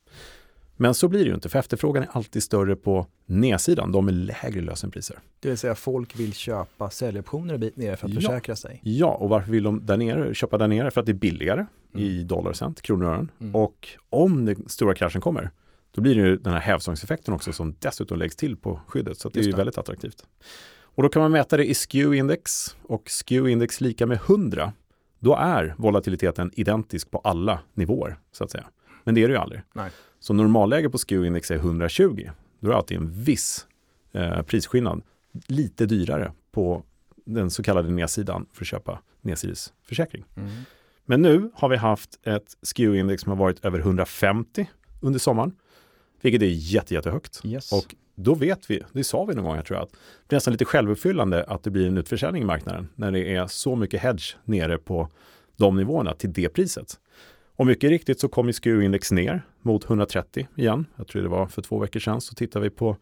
Men 0.77 0.95
så 0.95 1.09
blir 1.09 1.21
det 1.21 1.29
ju 1.29 1.35
inte, 1.35 1.49
för 1.49 1.59
efterfrågan 1.59 2.03
är 2.03 2.09
alltid 2.13 2.43
större 2.43 2.77
på 2.77 3.07
nedsidan, 3.27 3.93
de 3.93 4.05
med 4.05 4.15
lägre 4.15 4.61
lösenpriser. 4.61 5.19
Det 5.41 5.49
vill 5.49 5.59
säga 5.59 5.75
folk 5.75 6.19
vill 6.19 6.33
köpa 6.33 6.91
säljoptioner 6.91 7.55
en 7.55 7.61
bit 7.61 7.77
ner 7.77 7.97
för 7.97 8.07
att 8.07 8.15
ja. 8.15 8.21
försäkra 8.21 8.57
sig. 8.57 8.81
Ja, 8.85 9.15
och 9.15 9.29
varför 9.29 9.53
vill 9.53 9.63
de 9.63 9.87
där 9.87 9.97
nere, 9.97 10.35
köpa 10.35 10.59
där 10.59 10.69
nere? 10.69 10.91
För 10.91 11.01
att 11.01 11.07
det 11.07 11.13
är 11.13 11.15
billigare 11.15 11.67
mm. 11.95 12.07
i 12.07 12.25
dollar 12.25 12.53
cent, 12.53 12.83
kronor 12.83 13.07
och 13.07 13.13
ören. 13.13 13.31
Mm. 13.41 13.55
Och 13.55 13.89
om 14.11 14.45
den 14.45 14.69
stora 14.69 14.95
kraschen 14.95 15.21
kommer, 15.21 15.51
då 15.93 16.01
blir 16.01 16.15
det 16.15 16.21
ju 16.21 16.37
den 16.37 16.53
här 16.53 16.61
hävstångseffekten 16.61 17.35
också 17.35 17.53
som 17.53 17.75
dessutom 17.79 18.19
läggs 18.19 18.37
till 18.37 18.57
på 18.57 18.81
skyddet. 18.87 19.19
Så 19.19 19.29
det 19.29 19.41
är 19.41 19.45
ju 19.45 19.53
väldigt 19.53 19.79
attraktivt. 19.79 20.25
Och 20.95 21.03
då 21.03 21.09
kan 21.09 21.23
man 21.23 21.33
mäta 21.33 21.57
det 21.57 21.65
i 21.65 21.75
SKEW-index 21.75 22.77
och 22.83 23.09
SKEW-index 23.09 23.83
lika 23.83 24.07
med 24.07 24.17
100. 24.17 24.73
Då 25.19 25.37
är 25.37 25.75
volatiliteten 25.79 26.51
identisk 26.55 27.11
på 27.11 27.19
alla 27.19 27.61
nivåer 27.75 28.19
så 28.33 28.45
att 28.45 28.51
säga. 28.51 28.67
Men 29.05 29.15
det 29.15 29.23
är 29.23 29.29
det 29.29 29.35
ju 29.35 29.41
aldrig. 29.41 29.63
Nej. 29.73 29.91
Så 30.21 30.33
normalläge 30.33 30.91
på 30.91 30.99
SKEW-index 30.99 31.53
är 31.53 31.57
120. 31.57 32.31
Då 32.61 32.69
är 32.69 32.71
det 32.71 32.77
alltid 32.77 32.97
en 32.97 33.13
viss 33.13 33.67
eh, 34.13 34.43
prisskillnad. 34.43 35.03
Lite 35.47 35.87
dyrare 35.87 36.33
på 36.53 36.83
den 37.25 37.51
så 37.51 37.63
kallade 37.63 37.91
nedsidan 37.91 38.47
för 38.53 38.65
att 38.65 38.69
köpa 38.69 38.99
nedsidesförsäkring. 39.21 40.25
Mm. 40.37 40.51
Men 41.05 41.23
nu 41.23 41.51
har 41.55 41.69
vi 41.69 41.77
haft 41.77 42.19
ett 42.23 42.57
SKEW-index 42.63 43.23
som 43.23 43.31
har 43.31 43.37
varit 43.37 43.65
över 43.65 43.79
150 43.79 44.71
under 45.01 45.19
sommaren. 45.19 45.53
Vilket 46.21 46.43
är 46.43 46.47
jätte, 46.47 46.95
jättehögt. 46.95 47.41
Yes. 47.45 47.73
Och 47.73 47.95
då 48.15 48.35
vet 48.35 48.71
vi, 48.71 48.83
det 48.93 49.05
sa 49.05 49.25
vi 49.25 49.35
någon 49.35 49.45
gång 49.45 49.57
jag 49.57 49.65
tror 49.65 49.79
jag, 49.79 49.85
att 49.85 49.93
det 50.27 50.35
är 50.35 50.37
nästan 50.37 50.53
lite 50.53 50.65
självuppfyllande 50.65 51.45
att 51.45 51.63
det 51.63 51.71
blir 51.71 51.87
en 51.87 51.99
utförsäljning 51.99 52.43
i 52.43 52.47
marknaden 52.47 52.89
när 52.95 53.11
det 53.13 53.35
är 53.35 53.47
så 53.47 53.77
mycket 53.77 54.01
hedge 54.01 54.37
nere 54.45 54.79
på 54.79 55.09
de 55.57 55.77
nivåerna 55.77 56.15
till 56.15 56.33
det 56.33 56.49
priset. 56.49 57.01
Och 57.57 57.67
mycket 57.67 57.91
riktigt 57.91 58.21
så 58.21 58.29
kom 58.29 58.49
SKU-index 58.53 59.13
ner 59.13 59.43
mot 59.63 59.85
130 59.85 60.49
igen. 60.57 60.87
Jag 60.97 61.07
tror 61.07 61.23
det 61.23 61.29
var 61.29 61.47
för 61.47 61.63
två 61.63 61.79
veckor 61.79 62.01
sedan 62.01 62.21
så 62.21 62.35
tittar 62.35 62.61
vi 62.61 62.71
på 62.71 62.97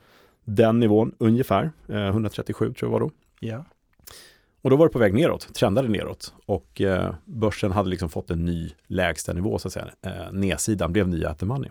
den 0.45 0.81
nivån 0.81 1.15
ungefär. 1.19 1.71
Eh, 1.89 2.07
137 2.07 2.73
tror 2.73 2.89
jag 2.89 2.93
var 2.93 3.01
då. 3.01 3.11
Ja. 3.41 3.65
Och 4.63 4.71
då 4.71 4.77
var 4.77 4.87
det 4.87 4.93
på 4.93 4.99
väg 4.99 5.15
neråt, 5.15 5.55
trendade 5.55 5.89
neråt 5.89 6.35
och 6.47 6.81
eh, 6.81 7.15
börsen 7.25 7.73
hade 7.73 7.91
liksom 7.91 8.09
fått 8.09 8.31
en 8.31 8.45
ny 8.45 8.71
lägsta 8.87 9.33
nivå 9.33 9.59
så 9.59 9.69
att 9.69 9.73
säga. 9.73 9.89
Eh, 10.03 10.33
nedsidan 10.33 10.93
blev 10.93 11.09
nya 11.09 11.31
at 11.31 11.39
the 11.39 11.47
money. 11.47 11.71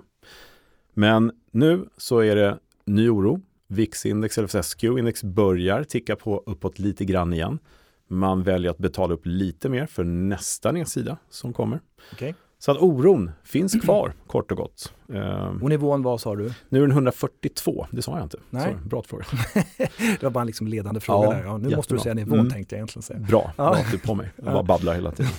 Men 1.00 1.32
nu 1.52 1.90
så 1.98 2.20
är 2.20 2.36
det 2.36 2.60
ny 2.86 3.10
oro. 3.10 3.42
VIX-index, 3.68 4.38
eller 4.38 4.62
SKU-index 4.62 5.24
börjar 5.24 5.84
ticka 5.84 6.16
på 6.16 6.44
uppåt 6.46 6.80
lite 6.80 7.06
grann 7.06 7.34
igen. 7.34 7.60
Man 8.08 8.44
väljer 8.44 8.72
att 8.72 8.78
betala 8.78 9.14
upp 9.14 9.26
lite 9.26 9.70
mer 9.70 9.86
för 9.86 10.04
nästa 10.04 10.72
nedsida 10.72 11.18
som 11.30 11.54
kommer. 11.54 11.80
Okay. 12.14 12.34
Så 12.60 12.72
att 12.72 12.78
oron 12.78 13.32
finns 13.44 13.82
kvar, 13.82 14.14
kort 14.28 14.52
och 14.52 14.58
gott. 14.58 14.94
Ehm, 15.14 15.64
och 15.64 15.70
nivån 15.70 16.02
vad 16.02 16.22
sa 16.22 16.36
du? 16.36 16.54
Nu 16.70 16.78
är 16.78 16.82
den 16.82 16.92
142, 16.92 17.88
det 17.92 18.02
sa 18.02 18.16
jag 18.16 18.26
inte. 18.26 18.38
Nej. 18.50 18.76
Så, 18.82 18.90
bra 18.90 19.04
fråga. 19.04 19.26
det 19.98 20.24
var 20.24 20.30
bara 20.30 20.42
en 20.42 20.48
liksom 20.48 20.68
ledande 20.68 21.00
fråga 21.00 21.28
ja, 21.28 21.34
där. 21.34 21.44
Ja, 21.44 21.52
nu 21.52 21.54
jättebra. 21.58 21.78
måste 21.78 21.94
du 21.94 22.00
säga 22.00 22.14
nivån 22.14 22.40
mm. 22.40 22.52
tänkte 22.52 22.76
jag 22.76 22.78
egentligen 22.78 23.04
säga. 23.04 23.20
Bra, 23.20 23.54
ja. 23.58 23.72
bra 23.72 23.84
du 23.92 24.00
på 24.00 24.16
mig. 24.16 24.32
Jag 24.36 24.46
bara 24.46 24.64
babblar 24.64 24.94
hela 24.94 25.12
tiden. 25.12 25.32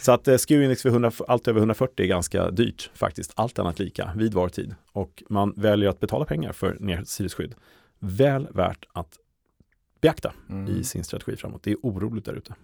Så 0.00 0.12
att 0.12 0.28
eh, 0.28 0.36
SKU-index 0.36 0.82
för 0.82 0.88
100, 0.88 1.12
allt 1.28 1.48
över 1.48 1.60
140 1.60 2.04
är 2.04 2.08
ganska 2.08 2.50
dyrt 2.50 2.90
faktiskt, 2.94 3.32
allt 3.36 3.58
annat 3.58 3.78
lika 3.78 4.12
vid 4.16 4.34
var 4.34 4.48
tid. 4.48 4.74
Och 4.92 5.22
man 5.28 5.54
väljer 5.56 5.88
att 5.88 6.00
betala 6.00 6.24
pengar 6.24 6.52
för 6.52 6.76
nedsidesskydd. 6.80 7.54
Väl 7.98 8.48
värt 8.50 8.84
att 8.92 9.18
beakta 10.00 10.32
mm. 10.50 10.76
i 10.76 10.84
sin 10.84 11.04
strategi 11.04 11.36
framåt. 11.36 11.62
Det 11.62 11.70
är 11.70 11.76
oroligt 11.82 12.24
där 12.24 12.34
ute. 12.34 12.54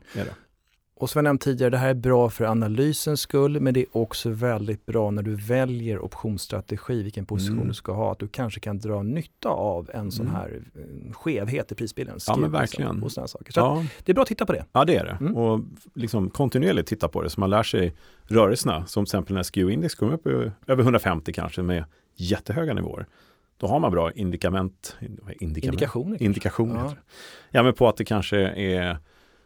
Och 1.00 1.10
som 1.10 1.18
jag 1.18 1.24
nämnt 1.24 1.40
tidigare, 1.42 1.70
det 1.70 1.76
här 1.78 1.88
är 1.90 1.94
bra 1.94 2.30
för 2.30 2.44
analysens 2.44 3.20
skull, 3.20 3.60
men 3.60 3.74
det 3.74 3.80
är 3.80 3.86
också 3.96 4.30
väldigt 4.30 4.86
bra 4.86 5.10
när 5.10 5.22
du 5.22 5.34
väljer 5.34 5.98
optionsstrategi, 6.04 7.02
vilken 7.02 7.26
position 7.26 7.56
Mm. 7.56 7.68
du 7.68 7.74
ska 7.74 7.92
ha, 7.92 8.12
att 8.12 8.18
du 8.18 8.28
kanske 8.28 8.60
kan 8.60 8.78
dra 8.78 9.02
nytta 9.02 9.48
av 9.48 9.90
en 9.94 10.10
sån 10.12 10.26
Mm. 10.26 10.36
här 10.36 10.60
eh, 10.74 11.12
skevhet 11.12 11.72
i 11.72 11.74
prisbilden. 11.74 12.18
Ja, 12.26 12.36
men 12.36 12.42
Skriv, 12.50 12.52
verkligen. 12.52 13.02
Och 13.02 13.12
såna 13.12 13.26
saker. 13.28 13.52
Så 13.52 13.60
Ja, 13.60 13.84
det 14.04 14.12
är 14.12 14.14
bra 14.14 14.22
att 14.22 14.28
titta 14.28 14.46
på 14.46 14.52
det. 14.52 14.64
ja, 14.72 14.84
det 14.84 14.96
är 14.96 15.04
det. 15.04 15.16
Mm. 15.20 15.36
Och 15.36 15.60
liksom 15.94 16.30
kontinuerligt 16.30 16.88
titta 16.88 17.08
på 17.08 17.22
det 17.22 17.30
så 17.30 17.40
man 17.40 17.50
lär 17.50 17.62
sig 17.62 17.94
rörelserna. 18.22 18.86
Som 18.86 19.04
till 19.04 19.08
exempel 19.08 19.34
när 19.34 19.42
SKU-index 19.42 19.94
kommer 19.94 20.12
upp 20.12 20.26
över 20.66 20.82
150 20.82 21.32
kanske 21.32 21.62
med 21.62 21.84
jättehöga 22.16 22.74
nivåer. 22.74 23.06
Då 23.56 23.66
har 23.66 23.80
man 23.80 23.90
bra 23.92 24.12
indikament, 24.12 24.96
indikament 25.00 25.56
Indikationer. 25.64 26.22
indikationer. 26.22 26.74
Ja. 26.84 26.94
Ja, 27.50 27.62
men 27.62 27.74
på 27.74 27.88
att 27.88 27.96
det 27.96 28.04
kanske 28.04 28.38
är 28.48 28.98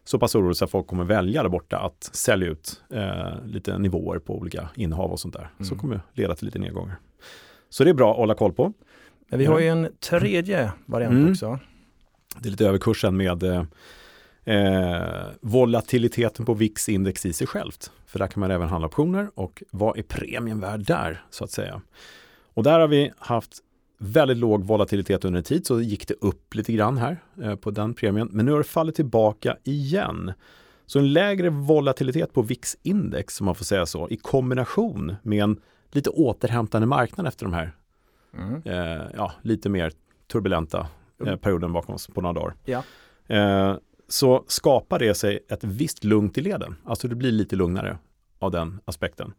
så 0.05 0.19
pass 0.19 0.35
oroligt 0.35 0.59
så 0.59 0.65
att 0.65 0.71
folk 0.71 0.87
kommer 0.87 1.05
välja 1.05 1.43
där 1.43 1.51
borta 1.51 1.79
att 1.79 2.11
sälja 2.13 2.49
ut 2.49 2.83
eh, 2.91 3.45
lite 3.47 3.79
nivåer 3.79 4.19
på 4.19 4.39
olika 4.39 4.69
innehav 4.75 5.11
och 5.13 5.21
sånt 5.21 5.35
där. 5.35 5.51
Så 5.59 5.65
Mm. 5.65 5.79
kommer 5.79 5.95
det 5.95 6.03
leda 6.23 6.35
till 6.35 6.45
lite 6.45 6.59
nedgångar. 6.59 6.97
Så 7.69 7.85
det 7.85 7.91
är 7.91 7.95
bra 7.95 8.11
att 8.11 8.17
hålla 8.17 8.35
koll 8.35 8.53
på. 8.53 8.73
Men 9.29 9.39
vi 9.39 9.45
har 9.45 9.59
ju 9.61 9.69
en 9.69 9.89
tredje 10.01 10.73
variant 10.87 11.13
Mm. 11.15 11.31
också. 11.31 11.59
Det 12.39 12.49
är 12.49 12.51
lite 12.51 12.67
överkursen 12.67 13.17
med 13.17 13.43
eh, 13.43 13.65
eh, 14.45 15.03
volatiliteten 15.41 16.47
på 16.47 16.55
VIX-index 16.55 17.27
i 17.27 17.33
sig 17.33 17.47
självt. 17.47 17.91
För 18.07 18.19
där 18.19 18.27
kan 18.27 18.41
man 18.41 18.51
även 18.51 18.69
handla 18.69 18.87
optioner 18.87 19.31
och 19.35 19.63
vad 19.71 19.99
är 19.99 20.03
premien 20.03 20.61
värd 20.61 20.81
där 20.87 21.25
så 21.31 21.45
att 21.45 21.51
säga. 21.51 21.83
Och 22.55 22.63
där 22.63 22.81
har 22.81 22.89
vi 22.89 23.13
haft 23.19 23.53
väldigt 24.03 24.37
låg 24.37 24.65
volatilitet 24.65 25.25
under 25.25 25.39
en 25.39 25.45
tid 25.45 25.67
så 25.67 25.81
gick 25.81 26.09
det 26.09 26.15
upp 26.21 26.55
lite 26.55 26.73
grann 26.73 26.99
här 26.99 27.17
eh, 27.43 27.55
på 27.57 27.71
den 27.71 27.95
premien. 27.95 28.29
Men 28.33 28.47
nu 28.47 28.53
har 28.53 28.59
det 28.59 28.65
fallit 28.65 28.95
tillbaka 28.95 29.57
igen. 29.65 30.33
Så 30.87 30.99
en 30.99 31.13
lägre 31.13 31.51
volatilitet 31.51 32.33
på 32.33 32.43
VIX-index, 32.43 33.37
som 33.37 33.45
man 33.47 33.55
får 33.55 33.65
säga 33.65 33.87
så, 33.87 34.09
i 34.09 34.17
kombination 34.17 35.15
med 35.23 35.43
en 35.45 35.61
lite 35.91 36.11
återhämtande 36.11 36.87
marknad 36.87 37.27
efter 37.27 37.45
de 37.45 37.53
här 37.55 37.73
Mm. 38.39 38.63
eh, 38.65 39.07
ja, 39.17 39.33
lite 39.43 39.69
mer 39.69 39.93
turbulenta 40.33 40.79
eh, 41.21 41.27
Mm. 41.27 41.39
perioden 41.39 41.73
bakom 41.73 41.95
oss 41.95 42.07
på 42.07 42.21
några 42.21 42.33
dagar. 42.33 42.55
Ja. 42.65 42.83
Eh, 43.37 43.77
så 44.09 44.45
skapar 44.47 44.99
det 44.99 45.15
sig 45.15 45.39
ett 45.49 45.65
visst 45.65 46.05
lugnt 46.05 46.39
i 46.39 46.41
leden. 46.41 46.75
Alltså 46.85 47.09
det 47.09 47.15
blir 47.15 47.33
lite 47.33 47.57
lugnare 47.57 47.99
av 48.39 48.51
den 48.51 48.81
aspekten. 48.85 49.33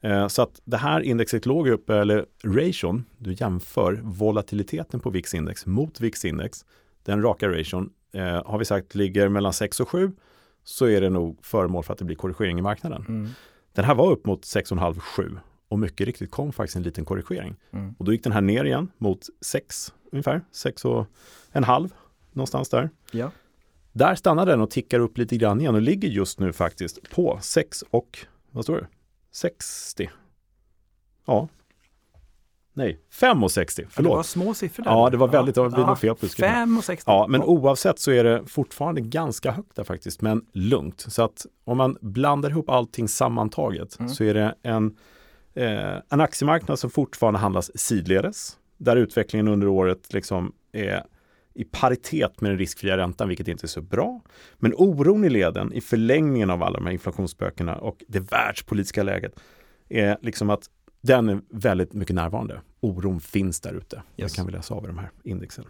Eh, 0.00 0.28
så 0.28 0.42
att 0.42 0.60
det 0.64 0.76
här 0.76 1.00
indexet 1.00 1.46
låg 1.46 1.68
upp, 1.68 1.90
eller 1.90 2.26
ration, 2.44 3.04
du 3.18 3.32
jämför 3.32 4.00
volatiliteten 4.02 5.00
på 5.00 5.10
VIX-index 5.10 5.66
mot 5.66 6.00
VIX-index. 6.00 6.64
Den 7.04 7.22
raka 7.22 7.48
ration 7.48 7.90
eh, 8.12 8.46
har 8.46 8.58
vi 8.58 8.64
sagt 8.64 8.94
ligger 8.94 9.28
mellan 9.28 9.52
6 9.52 9.80
och 9.80 9.88
7 9.88 10.12
så 10.64 10.86
är 10.86 11.00
det 11.00 11.10
nog 11.10 11.44
föremål 11.44 11.84
för 11.84 11.92
att 11.92 11.98
det 11.98 12.04
blir 12.04 12.16
korrigering 12.16 12.58
i 12.58 12.62
marknaden. 12.62 13.04
Mm. 13.08 13.28
Den 13.72 13.84
här 13.84 13.94
var 13.94 14.10
upp 14.10 14.26
mot 14.26 14.42
6,5-7 14.42 15.38
och 15.68 15.78
mycket 15.78 16.06
riktigt 16.06 16.30
kom 16.30 16.52
faktiskt 16.52 16.76
en 16.76 16.82
liten 16.82 17.04
korrigering. 17.04 17.56
Mm. 17.70 17.94
Och 17.98 18.04
då 18.04 18.12
gick 18.12 18.24
den 18.24 18.32
här 18.32 18.40
ner 18.40 18.64
igen 18.64 18.88
mot 18.98 19.26
6 19.40 19.92
ungefär, 20.12 20.40
6 20.52 20.84
och 20.84 21.06
en 21.52 21.64
halv 21.64 21.94
någonstans 22.32 22.68
där. 22.68 22.90
Ja. 23.12 23.30
Där 23.92 24.14
stannar 24.14 24.46
den 24.46 24.60
och 24.60 24.70
tickar 24.70 25.00
upp 25.00 25.18
lite 25.18 25.36
grann 25.36 25.60
igen 25.60 25.74
och 25.74 25.82
ligger 25.82 26.08
just 26.08 26.40
nu 26.40 26.52
faktiskt 26.52 27.10
på 27.10 27.38
6 27.42 27.84
och, 27.90 28.18
vad 28.50 28.64
står 28.64 28.76
det? 28.76 28.86
60. 29.30 30.10
Ja. 31.26 31.48
Nej, 32.72 32.98
5,60, 33.10 33.80
Ja, 33.82 33.84
Det 33.86 33.92
förlåt. 33.94 34.16
var 34.16 34.22
små 34.22 34.54
siffror 34.54 34.84
där. 34.84 34.90
Ja, 34.90 35.10
det 35.10 35.16
var 35.16 35.28
väldigt, 35.28 35.54
det 35.54 35.60
var 35.60 35.78
Ja. 35.78 35.96
fel 35.96 36.14
på 36.14 36.28
skrivningen. 36.28 36.56
5 36.68 36.78
och 36.78 36.84
60. 36.84 37.04
Ja, 37.10 37.26
men 37.28 37.42
oavsett 37.42 37.98
så 37.98 38.10
är 38.10 38.24
det 38.24 38.46
fortfarande 38.46 39.00
ganska 39.00 39.50
högt 39.50 39.76
där 39.76 39.84
faktiskt, 39.84 40.22
men 40.22 40.46
lugnt. 40.52 41.00
Så 41.08 41.22
att 41.22 41.46
om 41.64 41.76
man 41.76 41.96
blandar 42.00 42.50
ihop 42.50 42.70
allting 42.70 43.08
sammantaget 43.08 43.98
Mm. 44.00 44.08
så 44.08 44.24
är 44.24 44.34
det 44.34 44.54
en, 44.62 44.96
eh, 45.54 45.96
en 46.10 46.20
aktiemarknad 46.20 46.78
som 46.78 46.90
fortfarande 46.90 47.40
handlas 47.40 47.70
sidledes, 47.78 48.56
där 48.76 48.96
utvecklingen 48.96 49.48
under 49.48 49.66
året 49.68 50.12
liksom 50.12 50.52
är 50.72 51.04
i 51.54 51.64
paritet 51.64 52.40
med 52.40 52.50
den 52.50 52.58
riskfria 52.58 52.96
räntan, 52.96 53.28
vilket 53.28 53.48
inte 53.48 53.64
är 53.66 53.68
så 53.68 53.82
bra. 53.82 54.20
Men 54.56 54.74
oron 54.76 55.24
i 55.24 55.28
leden 55.30 55.72
i 55.72 55.80
förlängningen 55.80 56.50
av 56.50 56.62
alla 56.62 56.78
de 56.78 56.86
här 56.86 56.92
inflationsspökena 56.92 57.76
och 57.76 58.04
det 58.08 58.20
världspolitiska 58.32 59.02
läget 59.02 59.40
är 59.88 60.16
liksom 60.22 60.50
att 60.50 60.70
den 61.00 61.28
är 61.28 61.40
väldigt 61.50 61.92
mycket 61.92 62.14
närvarande. 62.14 62.60
Oron 62.80 63.20
finns 63.20 63.60
där 63.60 63.74
ute. 63.74 64.02
Yes. 64.16 64.32
Det 64.32 64.36
kan 64.36 64.46
vi 64.46 64.52
läsa 64.52 64.74
av 64.74 64.84
i 64.84 64.86
de 64.86 64.98
här 64.98 65.10
indexen. 65.24 65.64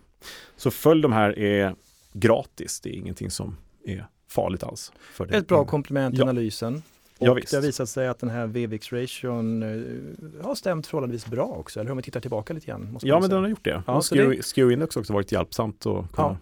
Så 0.56 0.70
följ 0.70 1.02
de 1.02 1.12
här 1.12 1.38
är 1.38 1.75
gratis. 2.12 2.80
Det 2.80 2.90
är 2.90 2.94
ingenting 2.94 3.30
som 3.30 3.56
är 3.84 4.06
farligt 4.28 4.62
alls. 4.62 4.92
Ett 5.30 5.49
bra 5.49 5.64
komplement 5.64 6.14
till 6.14 6.20
Ja. 6.20 6.25
analysen. 6.25 6.82
Och 7.20 7.40
det 7.50 7.52
har 7.56 7.62
visat 7.62 7.88
sig 7.88 8.08
att 8.08 8.18
den 8.18 8.30
här 8.30 8.46
VVX-ration 8.46 9.62
eh, 9.62 10.44
har 10.44 10.54
stämt 10.54 10.86
förhållandevis 10.86 11.26
bra 11.26 11.44
också, 11.46 11.80
eller 11.80 11.90
om 11.90 11.96
vi 11.96 12.02
tittar 12.02 12.20
tillbaka 12.20 12.52
lite 12.54 12.66
grann. 12.66 12.92
Måste 12.92 13.08
Ja, 13.08 13.20
men 13.20 13.30
den 13.30 13.42
har 13.42 13.48
gjort 13.48 13.64
det. 13.64 13.82
Ja, 13.86 13.94
och 13.94 14.02
SKEW-index 14.04 14.94
har 14.94 15.00
också 15.00 15.12
varit 15.12 15.32
hjälpsamt 15.32 15.86
att 15.86 16.12
kunna 16.12 16.38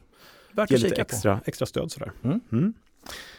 Ja, 0.56 0.66
ge 0.68 0.76
lite 0.76 1.00
extra, 1.00 1.40
extra 1.44 1.66
stöd 1.66 1.92
sådär. 1.92 2.12
Mm. 2.25 2.40
Mm. 2.52 2.75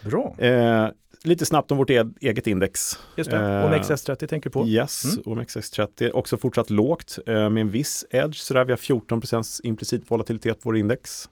Bra, 0.05 0.35
Eh, 0.37 0.87
lite 1.23 1.45
snabbt 1.45 1.71
om 1.71 1.77
vårt 1.77 1.89
e- 1.89 2.05
eget 2.21 2.47
index. 2.47 2.99
just 3.15 3.29
det. 3.31 3.37
Eh, 3.37 3.71
OMXS30 3.71 4.27
tänker 4.27 4.49
du 4.49 4.53
på? 4.53 4.67
Yes, 4.67 5.03
Mm. 5.03 5.39
OMXS30 5.39 6.11
också 6.11 6.37
fortsatt 6.37 6.69
lågt 6.69 7.19
eh, 7.25 7.49
med 7.49 7.61
en 7.61 7.69
viss 7.69 8.05
edge. 8.09 8.35
Så 8.37 8.53
där 8.53 8.65
vi 8.65 8.71
har 8.71 8.77
14% 8.77 9.59
implicit 9.63 10.11
volatilitet 10.11 10.55
på 10.61 10.69
vår 10.69 10.77
index. 10.77 11.29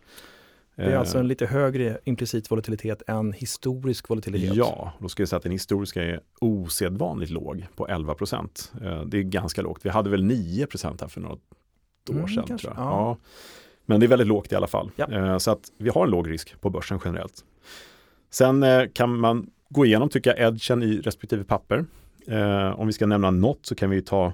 Det 0.78 0.84
är 0.84 0.92
Eh, 0.92 1.00
alltså 1.00 1.18
en 1.20 1.28
lite 1.28 1.46
högre 1.46 1.98
implicit 2.04 2.52
volatilitet 2.52 3.02
än 3.08 3.34
historisk 3.34 4.10
volatilitet. 4.10 4.56
Ja, 4.56 4.94
då 5.00 5.10
ska 5.10 5.22
jag 5.22 5.30
säga 5.30 5.38
att 5.38 5.44
den 5.44 5.52
historiska 5.52 6.04
är 6.04 6.20
osedvanligt 6.42 7.32
låg 7.32 7.66
på 7.76 7.88
11 7.88 8.14
procent. 8.14 8.72
Det 9.06 9.18
är 9.18 9.22
ganska 9.22 9.62
lågt. 9.62 9.80
Vi 9.86 9.90
hade 9.90 10.10
väl 10.10 10.24
9 10.24 10.66
procent 10.66 11.02
här 11.02 11.08
för 11.08 11.22
något 11.22 11.40
år 12.10 12.14
Mm, 12.16 12.28
sedan. 12.28 12.44
kanske. 12.48 12.68
Tror 12.68 12.78
jag. 12.78 12.86
Ja. 12.86 12.92
Ja. 12.92 13.18
Men 13.86 14.00
det 14.00 14.06
är 14.06 14.08
väldigt 14.08 14.28
lågt 14.28 14.52
i 14.52 14.56
alla 14.56 14.68
fall. 14.68 14.92
Ja. 14.96 15.12
Eh, 15.12 15.38
Så 15.38 15.52
att 15.52 15.72
vi 15.78 15.90
har 15.90 16.04
en 16.04 16.10
låg 16.12 16.30
risk 16.30 16.62
på 16.62 16.70
börsen 16.70 17.00
generellt. 17.06 17.46
Sen 18.30 18.64
eh, 18.64 18.84
kan 18.94 19.20
man 19.20 19.50
gå 19.70 19.86
igenom, 19.86 20.10
tycker 20.10 20.30
jag, 20.30 20.48
edgen 20.48 20.84
i 20.84 20.98
respektive 21.02 21.44
papper. 21.44 21.86
Eh, 22.28 22.80
Om 22.80 22.88
vi 22.88 22.94
ska 22.94 23.06
nämna 23.06 23.32
något 23.32 23.66
så 23.66 23.76
kan 23.76 23.90
vi 23.90 24.02
ta 24.02 24.34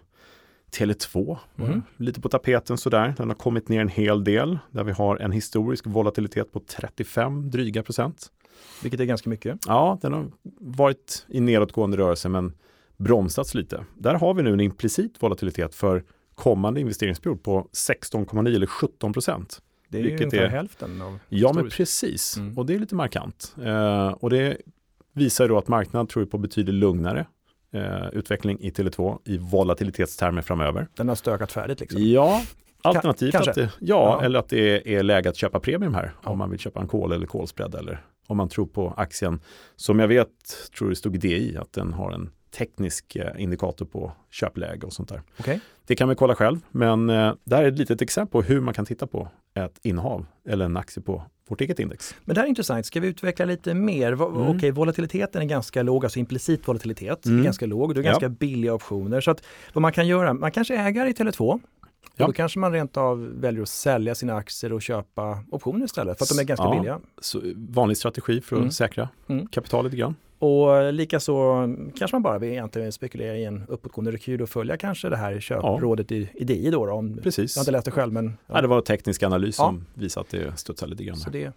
Tele2, 0.74 1.38
Mm. 1.58 1.82
lite 1.98 2.22
på 2.22 2.30
tapeten 2.30 2.78
sådär. 2.78 3.14
Den 3.18 3.28
har 3.28 3.36
kommit 3.36 3.70
ner 3.70 3.82
en 3.82 3.88
hel 3.90 4.24
del, 4.24 4.60
där 4.72 4.84
vi 4.84 4.92
har 4.92 5.18
en 5.18 5.32
historisk 5.32 5.88
volatilitet 5.88 6.52
på 6.52 6.60
35 6.60 7.50
dryga 7.52 7.84
procent. 7.84 8.28
Vilket 8.84 9.00
är 9.00 9.06
ganska 9.06 9.30
mycket. 9.30 9.58
Ja, 9.68 9.98
den 10.02 10.14
har 10.14 10.26
varit 10.60 11.26
i 11.30 11.40
nedåtgående 11.40 11.98
rörelse 11.98 12.30
men 12.30 12.54
bromsats 12.98 13.56
lite. 13.56 13.86
Där 13.98 14.14
har 14.14 14.34
vi 14.34 14.44
nu 14.44 14.54
en 14.54 14.60
implicit 14.60 15.16
volatilitet 15.24 15.76
för 15.76 16.04
kommande 16.36 16.80
investeringsperiod 16.82 17.44
på 17.44 17.68
16,9 17.72 18.56
eller 18.56 18.66
17 18.68 19.14
procent. 19.14 19.62
Det 19.90 19.98
är 20.00 20.04
ju 20.04 20.12
ungefär 20.16 20.38
är- 20.38 20.48
hälften 20.48 21.02
av 21.02 21.20
Ja, 21.30 21.54
men 21.54 21.70
precis. 21.70 22.38
Mm. 22.38 22.58
Och 22.58 22.66
det 22.66 22.76
är 22.76 22.80
lite 22.80 22.96
markant. 22.96 23.56
Eh, 23.64 24.08
och 24.08 24.30
det 24.30 24.58
visar 25.14 25.48
då 25.48 25.58
att 25.58 25.68
marknaden 25.68 26.08
tror 26.08 26.26
på 26.26 26.38
betydligt 26.38 26.76
lugnare 26.76 27.26
eh, 27.74 28.08
utveckling 28.14 28.58
i 28.60 28.70
Tele2 28.72 29.18
i 29.26 29.38
volatilitetstermer 29.38 30.42
framöver. 30.42 30.88
Den 30.96 31.08
har 31.08 31.16
stökat 31.16 31.52
färdigt 31.52 31.80
liksom. 31.80 32.02
Ja, 32.04 32.42
alternativt 32.82 33.36
att 33.36 33.56
det, 33.56 33.62
ja, 33.62 33.70
Ja. 33.80 34.26
eller 34.26 34.40
att 34.40 34.50
det 34.50 34.96
är 34.96 35.04
läge 35.04 35.30
att 35.30 35.36
köpa 35.38 35.60
premium 35.60 35.94
här 35.94 36.14
Ja. 36.24 36.30
om 36.30 36.38
man 36.38 36.50
vill 36.50 36.60
köpa 36.60 36.80
en 36.82 36.88
kol 36.88 37.12
eller 37.12 37.26
kolspread 37.28 37.76
eller 37.76 38.06
om 38.28 38.38
man 38.38 38.50
tror 38.50 38.66
på 38.66 38.94
aktien. 38.98 39.40
Som 39.76 40.00
jag 40.00 40.08
vet, 40.08 40.30
tror 40.78 40.90
det 40.90 40.96
stod 40.96 41.16
i 41.16 41.18
DI, 41.18 41.58
att 41.58 41.74
den 41.74 41.94
har 41.94 42.12
en 42.12 42.30
teknisk 42.58 43.16
eh, 43.16 43.42
indikator 43.42 43.86
på 43.86 44.12
köpläge 44.32 44.86
och 44.86 44.94
sånt 44.94 45.10
där. 45.10 45.22
Okej. 45.40 45.60
Det 45.88 45.96
kan 45.96 46.10
vi 46.10 46.16
kolla 46.16 46.36
själv, 46.36 46.60
men 46.72 47.10
eh, 47.10 47.34
det 47.44 47.56
här 47.56 47.64
är 47.64 47.68
ett 47.68 47.78
litet 47.80 48.02
exempel 48.02 48.32
på 48.32 48.42
hur 48.42 48.62
man 48.62 48.74
kan 48.74 48.86
titta 48.86 49.08
på 49.08 49.28
ett 49.54 49.80
innehav 49.84 50.26
eller 50.48 50.66
en 50.66 50.78
aktie 50.78 51.04
på 51.04 51.24
vårt 51.50 51.62
eget 51.62 51.80
index. 51.80 52.16
Men 52.26 52.34
det 52.36 52.40
här 52.42 52.46
är 52.46 52.50
intressant, 52.50 52.86
ska 52.86 53.00
vi 53.00 53.08
utveckla 53.08 53.46
lite 53.46 53.74
mer? 53.74 54.14
Va- 54.14 54.28
Mm. 54.28 54.42
Okej, 54.58 54.72
volatiliteten 54.72 55.42
är 55.42 55.46
ganska 55.46 55.84
låg, 55.84 56.06
alltså 56.06 56.20
implicit 56.20 56.68
volatilitet 56.68 57.26
Mm. 57.26 57.40
är 57.40 57.44
ganska 57.44 57.66
låg. 57.66 57.96
Det 57.96 58.02
är 58.02 58.04
Ja. 58.04 58.10
ganska 58.12 58.30
billiga 58.30 58.74
optioner. 58.74 59.22
Så 59.22 59.32
att 59.32 59.44
vad 59.74 59.82
man 59.82 59.92
kan 59.92 60.08
göra, 60.08 60.34
man 60.34 60.52
kanske 60.52 60.76
är 60.76 60.88
ägare 60.88 61.10
i 61.10 61.14
Tele2. 61.14 61.60
Ja. 62.16 62.26
Då 62.28 62.34
kanske 62.34 62.60
man 62.60 62.72
rent 62.72 62.98
av 62.98 63.40
väljer 63.40 63.62
att 63.62 63.70
sälja 63.70 64.16
sina 64.16 64.36
aktier 64.36 64.74
och 64.74 64.82
köpa 64.82 65.44
optioner 65.52 65.86
istället 65.86 66.18
för 66.18 66.26
att 66.26 66.30
de 66.30 66.40
är 66.40 66.44
ganska 66.44 66.66
Ja. 66.66 66.76
billiga. 66.76 67.00
Så, 67.22 67.42
vanlig 67.56 67.98
strategi 67.98 68.42
för 68.42 68.56
att 68.56 68.60
Mm. 68.60 68.72
säkra 68.72 69.10
Mm. 69.30 69.48
kapital 69.48 69.84
lite 69.86 69.98
grann. 69.98 70.16
Och 70.44 70.94
likaså 70.94 71.68
kanske 71.98 72.16
man 72.16 72.22
bara 72.22 72.40
vill 72.40 72.50
egentligen 72.52 72.92
spekulera 72.92 73.38
i 73.38 73.46
en 73.46 73.66
uppåtgående 73.68 74.12
rekyl 74.12 74.42
och 74.42 74.50
följa 74.50 74.78
kanske 74.78 75.10
det 75.10 75.18
här 75.18 75.40
köprådet 75.40 76.12
i, 76.12 76.30
i 76.34 76.44
DI 76.44 76.70
då. 76.72 76.86
då 76.86 76.92
om, 76.94 77.18
Precis. 77.24 77.56
jag 77.56 77.60
har 77.60 77.64
inte 77.64 77.72
läst 77.72 77.86
det 77.86 77.92
själv 77.92 78.14
men 78.14 78.38
Ja, 78.48 78.62
det 78.62 78.68
var 78.68 78.78
en 78.78 78.84
teknisk 78.84 79.24
analys 79.24 79.56
Ja. 79.60 79.66
som 79.66 79.86
visade 79.94 80.22
att 80.22 80.30
det 80.30 80.58
studsade 80.60 80.92
lite 80.92 81.04
grann. 81.04 81.18
så 81.18 81.30
det, 81.30 81.54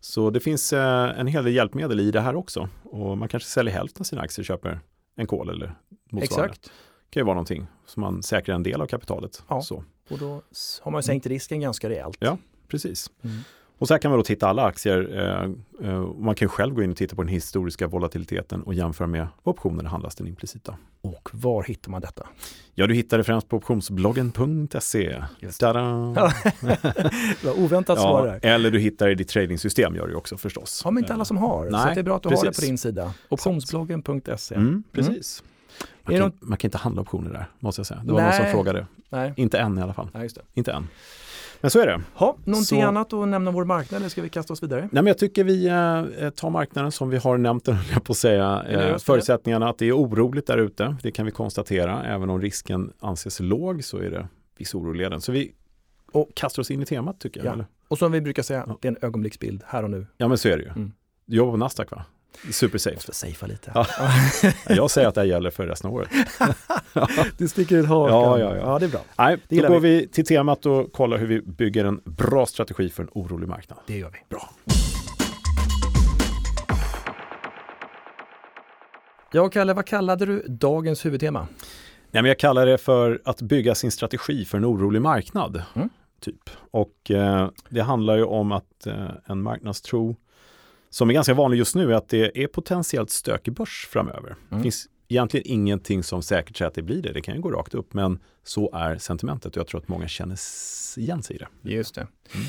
Så 0.00 0.30
det 0.30 0.40
finns 0.40 0.72
eh, 0.72 1.20
en 1.20 1.26
hel 1.26 1.44
del 1.44 1.54
hjälpmedel 1.54 2.00
i 2.00 2.10
det 2.10 2.20
här 2.20 2.34
också. 2.36 2.68
Och 2.84 3.18
man 3.18 3.28
kanske 3.28 3.48
säljer 3.48 3.74
hälften 3.74 4.00
av 4.00 4.04
sina 4.04 4.22
aktier 4.22 4.42
och 4.42 4.46
köper 4.46 4.80
en 5.16 5.26
kol 5.26 5.50
eller 5.50 5.74
motsvarande. 6.10 6.24
exakt. 6.52 6.64
Det 6.64 7.10
kan 7.10 7.20
ju 7.20 7.24
vara 7.24 7.34
någonting 7.34 7.66
som 7.86 8.00
man 8.00 8.22
säkrar 8.22 8.54
en 8.54 8.62
del 8.62 8.80
av 8.80 8.86
kapitalet. 8.86 9.42
Ja. 9.48 9.62
Så, 9.62 9.84
Och 10.10 10.18
då 10.18 10.42
har 10.82 10.90
man 10.92 10.98
ju 10.98 11.02
sänkt 11.02 11.26
risken 11.26 11.60
ganska 11.60 11.88
rejält. 11.88 12.16
Ja. 12.20 12.38
precis. 12.68 13.10
Mm. 13.24 13.36
Och 13.78 13.88
så 13.88 13.94
här 13.94 13.98
kan 13.98 14.10
man 14.10 14.18
då 14.18 14.24
titta 14.24 14.48
alla 14.48 14.64
aktier. 14.64 15.18
Eh, 15.18 15.50
eh, 15.88 16.00
man 16.18 16.34
kan 16.34 16.48
själv 16.48 16.74
gå 16.74 16.82
in 16.82 16.90
och 16.90 16.96
titta 16.96 17.16
på 17.16 17.22
den 17.22 17.28
historiska 17.28 17.86
volatiliteten 17.86 18.62
och 18.62 18.74
jämföra 18.74 19.06
med 19.06 19.26
vad 19.42 19.52
optionerna 19.52 19.88
handlas 19.88 20.14
den 20.14 20.26
implicita. 20.26 20.76
Och 21.00 21.28
var 21.32 21.62
hittar 21.62 21.90
man 21.90 22.00
detta? 22.00 22.26
Ja, 22.74 22.86
du 22.86 22.94
hittar 22.94 23.18
det 23.18 23.24
främst 23.24 23.48
på 23.48 23.56
optionsbloggen.se. 23.56 25.22
Vad 27.44 27.58
oväntat 27.58 27.98
svar 27.98 28.26
där. 28.26 28.50
Eller 28.50 28.70
du 28.70 28.78
hittar 28.78 29.06
det 29.06 29.12
i 29.12 29.14
ditt 29.14 29.28
tradingsystem 29.28 29.96
gör 29.96 30.08
du 30.08 30.14
också 30.14 30.36
förstås. 30.36 30.84
Har 30.84 30.90
men 30.90 31.02
inte 31.02 31.14
alla 31.14 31.24
som 31.24 31.36
har. 31.36 31.70
Nej, 31.70 31.80
så 31.80 31.94
det 31.94 32.00
är 32.00 32.02
bra 32.02 32.16
att 32.16 32.22
du 32.22 32.28
precis. 32.28 32.44
har 32.44 32.50
det 32.50 32.56
på 32.56 32.60
din 32.60 32.78
sida. 32.78 33.12
Optionsbloggen.se. 33.28 34.54
Mm, 34.54 34.68
mm, 34.68 34.82
precis. 34.92 35.42
Man 36.02 36.14
kan, 36.14 36.24
något... 36.24 36.34
man 36.40 36.58
kan, 36.58 36.68
inte 36.68 36.78
handla 36.78 37.02
optioner 37.02 37.32
där, 37.32 37.46
måste 37.58 37.80
jag 37.80 37.86
säga. 37.86 38.00
Det 38.04 38.12
var 38.12 38.20
Nej. 38.20 38.30
någon 38.30 38.46
som 38.46 38.52
frågade. 38.52 38.86
Nej. 39.08 39.32
Inte 39.36 39.58
än 39.58 39.78
i 39.78 39.82
alla 39.82 39.92
fall. 39.92 40.08
Nej, 40.14 40.28
inte 40.54 40.72
än. 40.72 40.88
Men 41.60 41.70
så 41.70 41.80
är 41.80 41.86
det. 41.86 42.02
Ha, 42.14 42.36
någonting 42.44 42.82
så... 42.82 42.86
annat 42.86 43.12
att 43.12 43.28
nämna 43.28 43.50
vår 43.50 43.64
marknad 43.64 44.00
eller 44.00 44.08
ska 44.08 44.22
vi 44.22 44.28
kasta 44.28 44.52
oss 44.52 44.62
vidare? 44.62 44.80
Nej, 44.80 44.88
men 44.92 45.06
jag 45.06 45.18
tycker 45.18 45.44
vi 45.44 45.66
eh, 45.66 46.30
tar 46.30 46.50
marknaden 46.50 46.92
som 46.92 47.10
vi 47.10 47.16
har 47.16 47.38
nämnt 47.38 47.64
den, 47.64 47.76
på 48.04 48.12
att 48.12 48.16
säga. 48.16 48.64
Eh, 48.68 48.98
förutsättningarna 48.98 49.68
att 49.68 49.78
det 49.78 49.86
är 49.86 49.96
oroligt 49.96 50.46
där 50.46 50.58
ute, 50.58 50.96
det 51.02 51.10
kan 51.10 51.26
vi 51.26 51.32
konstatera. 51.32 52.04
Även 52.04 52.30
om 52.30 52.40
risken 52.40 52.92
anses 53.00 53.40
låg 53.40 53.84
så 53.84 53.98
är 53.98 54.10
det 54.10 54.28
viss 54.58 54.74
oro 54.74 54.94
i 54.94 54.98
leden. 54.98 55.20
Så 55.20 55.32
vi 55.32 55.52
och 56.12 56.30
kastar 56.34 56.60
oss 56.62 56.70
in 56.70 56.82
i 56.82 56.86
temat 56.86 57.20
tycker 57.20 57.40
jag. 57.40 57.46
Ja. 57.46 57.52
Eller? 57.52 57.66
Och 57.88 57.98
som 57.98 58.12
vi 58.12 58.20
brukar 58.20 58.42
säga, 58.42 58.64
ja. 58.66 58.78
det 58.80 58.88
är 58.88 58.92
en 58.92 58.98
ögonblicksbild 59.00 59.62
här 59.66 59.82
och 59.82 59.90
nu. 59.90 60.06
Ja 60.16 60.28
men 60.28 60.38
så 60.38 60.48
är 60.48 60.56
det 60.56 60.62
ju. 60.62 60.68
Mm. 60.68 60.92
Du 61.26 61.36
jobbar 61.36 61.52
på 61.52 61.56
Nasdaq 61.56 61.90
va? 61.90 62.04
Supersafe. 62.52 62.94
Måste 62.94 63.14
safea 63.14 63.48
lite. 63.48 63.72
Ja. 63.74 63.86
jag 64.74 64.90
säger 64.90 65.08
att 65.08 65.14
det 65.14 65.20
här 65.20 65.28
gäller 65.28 65.50
för 65.50 65.66
resten 65.66 65.90
av 65.90 65.94
året. 65.94 66.08
du 67.38 67.48
sticker 67.48 67.76
ut 67.76 67.86
hakan. 67.86 68.14
Ja, 68.14 68.38
ja, 68.38 68.56
ja. 68.56 68.62
ja, 68.62 68.78
det 68.78 68.86
är 68.86 68.90
bra. 68.90 69.00
Nej, 69.18 69.38
det 69.48 69.60
då 69.60 69.68
går 69.68 69.80
vi. 69.80 70.00
vi 70.00 70.08
till 70.08 70.26
temat 70.26 70.66
och 70.66 70.92
kollar 70.92 71.18
hur 71.18 71.26
vi 71.26 71.40
bygger 71.40 71.84
en 71.84 72.00
bra 72.04 72.46
strategi 72.46 72.88
för 72.88 73.02
en 73.02 73.08
orolig 73.12 73.48
marknad. 73.48 73.78
Det 73.86 73.98
gör 73.98 74.10
vi. 74.10 74.18
Bra. 74.28 74.50
Ja, 79.32 79.48
Kalle, 79.48 79.74
vad 79.74 79.86
kallade 79.86 80.26
du 80.26 80.44
dagens 80.48 81.04
huvudtema? 81.04 81.48
Nej, 82.10 82.22
men 82.22 82.24
jag 82.24 82.38
kallar 82.38 82.66
det 82.66 82.78
för 82.78 83.20
att 83.24 83.42
bygga 83.42 83.74
sin 83.74 83.90
strategi 83.90 84.44
för 84.44 84.58
en 84.58 84.64
orolig 84.64 85.02
marknad. 85.02 85.62
Mm. 85.74 85.88
Typ. 86.20 86.50
Och 86.70 87.10
eh, 87.10 87.50
det 87.68 87.80
handlar 87.80 88.16
ju 88.16 88.24
om 88.24 88.52
att 88.52 88.86
eh, 88.86 89.10
en 89.26 89.42
marknadstro 89.42 90.16
som 90.96 91.10
är 91.10 91.14
ganska 91.14 91.34
vanlig 91.34 91.58
just 91.58 91.74
nu 91.74 91.92
är 91.92 91.96
att 91.96 92.08
det 92.08 92.42
är 92.42 92.46
potentiellt 92.46 93.10
stökig 93.10 93.54
börs 93.54 93.88
framöver. 93.90 94.28
Mm. 94.28 94.38
Det 94.48 94.62
finns 94.62 94.88
egentligen 95.08 95.46
ingenting 95.46 96.02
som 96.02 96.22
säkert 96.22 96.56
säger 96.56 96.68
att 96.68 96.74
det 96.74 96.82
blir 96.82 97.02
det. 97.02 97.12
Det 97.12 97.20
kan 97.20 97.34
ju 97.34 97.40
gå 97.40 97.50
rakt 97.50 97.74
upp, 97.74 97.94
men 97.94 98.18
så 98.44 98.70
är 98.72 98.98
sentimentet 98.98 99.56
och 99.56 99.60
jag 99.60 99.66
tror 99.66 99.80
att 99.80 99.88
många 99.88 100.08
känner 100.08 100.38
igen 100.96 101.22
sig 101.22 101.36
i 101.36 101.38
det. 101.38 101.74
Just 101.74 101.94
det. 101.94 102.00
Mm. 102.00 102.46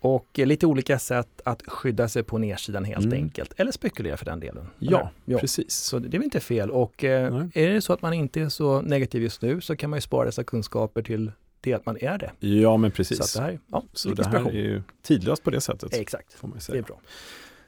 Och 0.00 0.26
lite 0.34 0.66
olika 0.66 0.98
sätt 0.98 1.40
att 1.44 1.62
skydda 1.66 2.08
sig 2.08 2.22
på 2.22 2.38
nedsidan 2.38 2.84
helt 2.84 3.04
mm. 3.04 3.22
enkelt, 3.22 3.52
eller 3.56 3.72
spekulera 3.72 4.16
för 4.16 4.24
den 4.24 4.40
delen. 4.40 4.66
Ja, 4.78 5.10
ja, 5.24 5.38
precis. 5.38 5.74
Så 5.74 5.98
det 5.98 6.08
är 6.08 6.18
väl 6.18 6.24
inte 6.24 6.40
fel. 6.40 6.70
Och 6.70 7.04
eh, 7.04 7.34
är 7.54 7.68
det 7.68 7.80
så 7.80 7.92
att 7.92 8.02
man 8.02 8.12
inte 8.12 8.40
är 8.40 8.48
så 8.48 8.80
negativ 8.80 9.22
just 9.22 9.42
nu 9.42 9.60
så 9.60 9.76
kan 9.76 9.90
man 9.90 9.96
ju 9.96 10.00
spara 10.00 10.26
dessa 10.26 10.44
kunskaper 10.44 11.02
till 11.02 11.32
det 11.60 11.72
att 11.72 11.86
man 11.86 11.96
är 12.00 12.18
det. 12.18 12.32
Ja, 12.48 12.76
men 12.76 12.90
precis. 12.90 13.26
Så 13.26 13.38
det 13.38 13.44
här, 13.44 13.58
ja, 13.66 13.84
så 13.92 14.10
det 14.10 14.26
här 14.26 14.48
är 14.48 14.52
ju 14.52 14.82
tidlöst 15.02 15.44
på 15.44 15.50
det 15.50 15.60
sättet. 15.60 15.94
Exakt, 15.94 16.36
det 16.68 16.78
är 16.78 16.82
bra. 16.82 17.00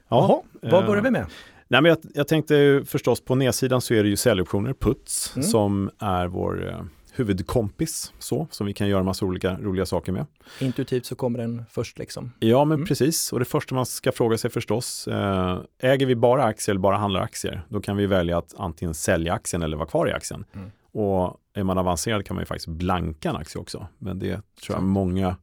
Jaha, 0.09 0.41
vad 0.61 0.85
börjar 0.85 1.03
vi 1.03 1.11
med? 1.11 1.25
Nej, 1.67 1.81
men 1.81 1.89
jag, 1.89 1.97
jag 2.13 2.27
tänkte 2.27 2.81
förstås 2.85 3.21
på 3.21 3.35
nedsidan 3.35 3.81
så 3.81 3.93
är 3.93 4.03
det 4.03 4.09
ju 4.09 4.15
säljoptioner, 4.15 4.73
puts, 4.73 5.35
mm. 5.35 5.47
som 5.47 5.89
är 5.99 6.27
vår 6.27 6.69
eh, 6.69 6.81
huvudkompis, 7.13 8.13
så, 8.19 8.47
som 8.51 8.67
vi 8.67 8.73
kan 8.73 8.87
göra 8.87 9.03
massa 9.03 9.25
olika 9.25 9.57
roliga 9.61 9.85
saker 9.85 10.11
med. 10.11 10.25
Intuitivt 10.59 11.05
så 11.05 11.15
kommer 11.15 11.39
den 11.39 11.65
först 11.71 11.99
liksom. 11.99 12.31
Ja, 12.39 12.65
men 12.65 12.75
mm. 12.75 12.87
precis. 12.87 13.33
Och 13.33 13.39
det 13.39 13.45
första 13.45 13.75
man 13.75 13.85
ska 13.85 14.11
fråga 14.11 14.37
sig 14.37 14.51
förstås, 14.51 15.07
eh, 15.07 15.57
äger 15.79 16.05
vi 16.05 16.15
bara 16.15 16.43
aktier 16.43 16.73
eller 16.73 16.81
bara 16.81 16.97
handlar 16.97 17.21
aktier? 17.21 17.61
Då 17.69 17.81
kan 17.81 17.97
vi 17.97 18.05
välja 18.05 18.37
att 18.37 18.53
antingen 18.57 18.93
sälja 18.93 19.33
aktien 19.33 19.61
eller 19.61 19.77
vara 19.77 19.87
kvar 19.87 20.09
i 20.09 20.11
aktien. 20.11 20.45
Mm. 20.53 20.71
Och 20.91 21.37
är 21.53 21.63
man 21.63 21.77
avancerad 21.77 22.25
kan 22.25 22.35
man 22.35 22.41
ju 22.41 22.45
faktiskt 22.45 22.67
blanka 22.67 23.29
en 23.29 23.35
aktie 23.35 23.61
också. 23.61 23.87
Men 23.97 24.19
det 24.19 24.41
tror 24.61 24.77
jag 24.77 24.83
många 24.83 25.35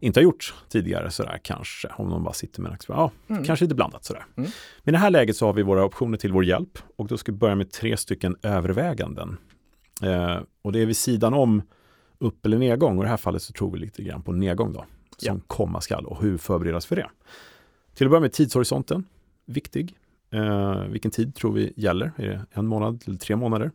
inte 0.00 0.20
har 0.20 0.22
gjort 0.24 0.54
tidigare 0.68 1.10
sådär 1.10 1.40
kanske, 1.42 1.88
om 1.96 2.10
de 2.10 2.24
bara 2.24 2.32
sitter 2.32 2.62
med 2.62 2.68
en 2.68 2.74
aktie. 2.74 2.94
Ja, 2.94 3.10
mm. 3.28 3.44
kanske 3.44 3.64
lite 3.64 3.74
blandat 3.74 4.04
sådär. 4.04 4.24
Mm. 4.36 4.50
Men 4.82 4.94
i 4.94 4.96
det 4.96 4.98
här 4.98 5.10
läget 5.10 5.36
så 5.36 5.46
har 5.46 5.52
vi 5.52 5.62
våra 5.62 5.84
optioner 5.84 6.18
till 6.18 6.32
vår 6.32 6.44
hjälp 6.44 6.78
och 6.96 7.06
då 7.06 7.16
ska 7.16 7.32
vi 7.32 7.38
börja 7.38 7.54
med 7.54 7.70
tre 7.70 7.96
stycken 7.96 8.36
överväganden. 8.42 9.36
Eh, 10.02 10.38
och 10.62 10.72
det 10.72 10.82
är 10.82 10.86
vid 10.86 10.96
sidan 10.96 11.34
om 11.34 11.62
upp 12.18 12.46
eller 12.46 12.58
nedgång 12.58 12.98
och 12.98 13.04
i 13.04 13.06
det 13.06 13.10
här 13.10 13.16
fallet 13.16 13.42
så 13.42 13.52
tror 13.52 13.72
vi 13.72 13.78
lite 13.78 14.02
grann 14.02 14.22
på 14.22 14.32
nedgång 14.32 14.72
då, 14.72 14.84
som 15.16 15.36
ja. 15.36 15.42
komma 15.46 15.80
skall 15.80 16.06
och 16.06 16.22
hur 16.22 16.38
förberedas 16.38 16.86
för 16.86 16.96
det. 16.96 17.10
Till 17.94 18.06
att 18.06 18.10
börja 18.10 18.20
med 18.20 18.32
tidshorisonten, 18.32 19.04
viktig. 19.46 19.96
Eh, 20.30 20.82
vilken 20.84 21.10
tid 21.10 21.34
tror 21.34 21.52
vi 21.52 21.72
gäller? 21.76 22.12
Är 22.16 22.26
det 22.26 22.46
en 22.52 22.66
månad 22.66 23.02
eller 23.06 23.18
tre 23.18 23.36
månader? 23.36 23.70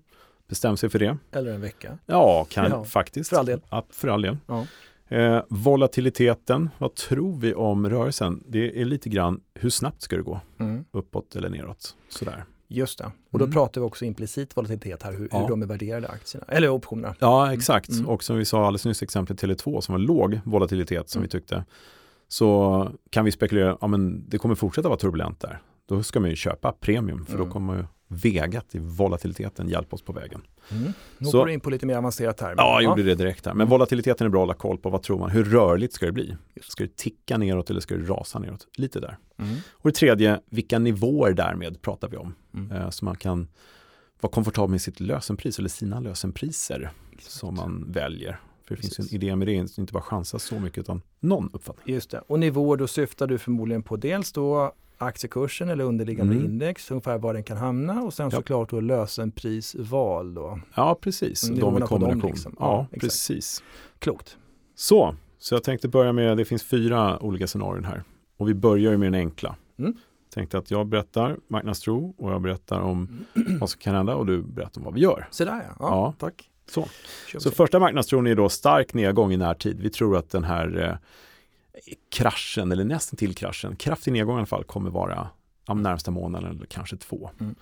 Bestäm 0.47 0.77
sig 0.77 0.89
för 0.89 0.99
det. 0.99 1.17
Eller 1.31 1.53
en 1.53 1.61
vecka. 1.61 1.97
Ja, 2.05 2.45
kan, 2.49 2.71
ja. 2.71 2.83
faktiskt. 2.83 3.29
För 3.29 3.37
all 3.37 3.45
del. 3.45 3.61
Ja, 3.69 3.85
för 3.89 4.07
all 4.07 4.21
del. 4.21 4.37
Ja. 4.47 4.65
Eh, 5.09 5.41
volatiliteten, 5.49 6.69
vad 6.77 6.95
tror 6.95 7.39
vi 7.39 7.53
om 7.53 7.89
rörelsen? 7.89 8.43
Det 8.47 8.81
är 8.81 8.85
lite 8.85 9.09
grann 9.09 9.41
hur 9.53 9.69
snabbt 9.69 10.01
ska 10.01 10.15
det 10.15 10.21
gå? 10.21 10.39
Mm. 10.59 10.85
Uppåt 10.91 11.35
eller 11.35 11.49
neråt? 11.49 11.95
Sådär. 12.09 12.45
Just 12.67 12.99
det, 12.99 13.11
och 13.31 13.39
då 13.39 13.45
mm. 13.45 13.53
pratar 13.53 13.81
vi 13.81 13.87
också 13.87 14.05
implicit 14.05 14.57
volatilitet 14.57 15.03
här, 15.03 15.13
hur, 15.13 15.29
ja. 15.31 15.41
hur 15.41 15.47
de 15.47 15.61
är 15.61 15.65
värderade 15.65 16.07
aktierna, 16.07 16.45
eller 16.49 16.69
optionerna. 16.69 17.15
Ja, 17.19 17.53
exakt. 17.53 17.89
Mm. 17.89 18.07
Och 18.07 18.23
som 18.23 18.37
vi 18.37 18.45
sa 18.45 18.65
alldeles 18.65 18.85
nyss, 18.85 19.03
exemplet 19.03 19.43
Tele2 19.43 19.81
som 19.81 19.93
var 19.93 19.99
låg 19.99 20.39
volatilitet 20.45 21.09
som 21.09 21.19
mm. 21.19 21.23
vi 21.23 21.29
tyckte, 21.29 21.65
så 22.27 22.91
kan 23.09 23.25
vi 23.25 23.31
spekulera, 23.31 23.77
ja 23.81 23.87
men 23.87 24.29
det 24.29 24.37
kommer 24.37 24.55
fortsätta 24.55 24.87
vara 24.87 24.99
turbulent 24.99 25.39
där. 25.39 25.61
Då 25.85 26.03
ska 26.03 26.19
man 26.19 26.29
ju 26.29 26.35
köpa 26.35 26.71
premium, 26.71 27.25
för 27.25 27.33
då 27.33 27.43
mm. 27.43 27.51
kommer 27.51 27.75
ju 27.75 27.85
vegat 28.07 28.75
i 28.75 28.79
volatiliteten 28.79 29.69
hjälpa 29.69 29.95
oss 29.95 30.01
på 30.01 30.13
vägen. 30.13 30.41
Mm. 30.71 30.93
Nu 31.17 31.31
går 31.31 31.45
du 31.45 31.53
in 31.53 31.59
på 31.59 31.69
lite 31.69 31.85
mer 31.85 31.95
avancerat 31.97 32.41
här. 32.41 32.53
ja, 32.57 32.81
jag 32.81 32.89
gjorde 32.89 33.03
det 33.03 33.15
direkt 33.15 33.45
här. 33.45 33.53
Men 33.53 33.67
volatiliteten 33.67 34.27
är 34.27 34.31
bra 34.31 34.39
att 34.39 34.47
hålla 34.47 34.53
koll 34.53 34.77
på. 34.77 34.89
Vad 34.89 35.03
tror 35.03 35.19
man? 35.19 35.29
Hur 35.29 35.43
rörligt 35.43 35.93
ska 35.93 36.05
det 36.05 36.11
bli? 36.11 36.37
Ska 36.61 36.83
det 36.83 36.95
ticka 36.95 37.37
neråt 37.37 37.69
eller 37.69 37.79
ska 37.79 37.95
det 37.97 38.03
rasa 38.03 38.39
neråt? 38.39 38.67
Lite 38.77 38.99
där. 38.99 39.17
Mm. 39.37 39.55
Och 39.71 39.89
det 39.89 39.95
tredje, 39.95 40.39
vilka 40.49 40.79
nivåer 40.79 41.33
därmed 41.33 41.81
pratar 41.81 42.07
vi 42.09 42.17
om? 42.17 42.35
Mm. 42.53 42.71
Eh, 42.71 42.89
så 42.89 43.05
man 43.05 43.15
kan 43.15 43.47
vara 44.21 44.31
komfortabel 44.31 44.71
med 44.71 44.81
sitt 44.81 44.99
lösenpris 44.99 45.59
eller 45.59 45.69
sina 45.69 45.99
lösenpriser 45.99 46.91
Exakt. 47.11 47.31
som 47.31 47.55
man 47.55 47.91
väljer. 47.91 48.39
För 48.63 48.75
det 48.75 48.81
Precis. 48.81 48.95
finns 48.95 49.11
en 49.11 49.15
idé 49.15 49.35
med 49.35 49.47
det, 49.47 49.77
inte 49.77 49.93
bara 49.93 50.03
chansa 50.03 50.39
så 50.39 50.59
mycket 50.59 50.79
utan 50.79 51.01
någon 51.19 51.49
uppfattning. 51.53 51.95
Just 51.95 52.11
det, 52.11 52.19
och 52.19 52.39
nivåer 52.39 52.77
då 52.77 52.87
syftar 52.87 53.27
du 53.27 53.37
förmodligen 53.37 53.83
på 53.83 53.95
dels 53.95 54.31
då 54.31 54.73
aktiekursen 54.97 55.69
eller 55.69 55.83
underliggande 55.83 56.33
mm. 56.33 56.45
index, 56.45 56.91
ungefär 56.91 57.17
var 57.17 57.33
den 57.33 57.43
kan 57.43 57.57
hamna 57.57 58.01
och 58.03 58.13
sen 58.13 58.29
ja. 58.31 58.37
såklart 58.37 58.69
då 58.69 58.79
lösenprisval 58.79 60.33
då. 60.33 60.59
Ja, 60.75 60.97
precis. 61.01 61.49
Mm, 61.49 61.59
de 61.59 61.77
i 61.77 61.81
kombination. 61.81 62.29
Liksom. 62.29 62.55
Ja, 62.59 62.87
ja 62.91 62.99
precis. 62.99 63.63
Klokt. 63.99 64.37
Så, 64.75 65.15
så 65.39 65.55
jag 65.55 65.63
tänkte 65.63 65.87
börja 65.87 66.13
med, 66.13 66.37
det 66.37 66.45
finns 66.45 66.63
fyra 66.63 67.23
olika 67.23 67.47
scenarion 67.47 67.85
här. 67.85 68.03
Och 68.37 68.49
vi 68.49 68.53
börjar 68.53 68.97
med 68.97 69.07
den 69.07 69.19
enkla. 69.19 69.55
Mm. 69.79 69.93
Tänkte 70.33 70.57
att 70.57 70.71
jag 70.71 70.87
berättar 70.87 71.37
marknadstro 71.47 72.15
och 72.17 72.31
jag 72.31 72.41
berättar 72.41 72.79
om 72.79 73.25
mm. 73.35 73.57
vad 73.59 73.69
som 73.69 73.79
kan 73.79 73.95
hända 73.95 74.15
och 74.15 74.25
du 74.25 74.41
berättar 74.41 74.81
om 74.81 74.85
vad 74.85 74.93
vi 74.93 75.01
gör. 75.01 75.27
Så 75.31 75.45
där 75.45 75.51
ja, 75.51 75.61
ja, 75.63 75.75
ja. 75.79 76.13
tack. 76.19 76.49
Så, 76.69 76.87
så 77.37 77.51
första 77.51 77.79
marknadstron 77.79 78.27
är 78.27 78.35
då 78.35 78.49
stark 78.49 78.93
nedgång 78.93 79.33
i 79.33 79.37
närtid. 79.37 79.79
Vi 79.79 79.89
tror 79.89 80.17
att 80.17 80.29
den 80.29 80.43
här 80.43 80.89
eh, 80.89 80.97
kraschen, 82.09 82.71
eller 82.71 82.83
nästan 82.83 83.17
till 83.17 83.35
kraschen, 83.35 83.75
kraftig 83.75 84.13
nedgång 84.13 84.35
i 84.35 84.37
alla 84.37 84.45
fall, 84.45 84.63
kommer 84.63 84.89
vara 84.89 85.29
de 85.65 85.81
närmsta 85.81 86.11
månaden 86.11 86.49
eller 86.49 86.65
kanske 86.65 86.97
två. 86.97 87.29
Mm. 87.39 87.55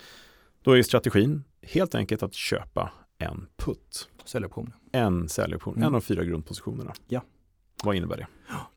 Då 0.62 0.78
är 0.78 0.84
strategin 0.84 1.44
helt 1.62 1.96
enkelt 1.96 2.24
att 2.24 2.34
köpa 2.34 2.92
en 3.18 3.48
putt. 3.58 4.10
Säljoption. 4.26 4.74
En 4.92 5.30
säljoption, 5.30 5.76
mm. 5.76 5.88
en 5.88 5.96
av 5.96 6.02
fyra 6.02 6.24
grundpositionerna. 6.24 6.94
Ja. 7.08 7.22
Vad 7.84 7.96
innebär 7.96 8.18
det? 8.18 8.28
Ja, 8.50 8.72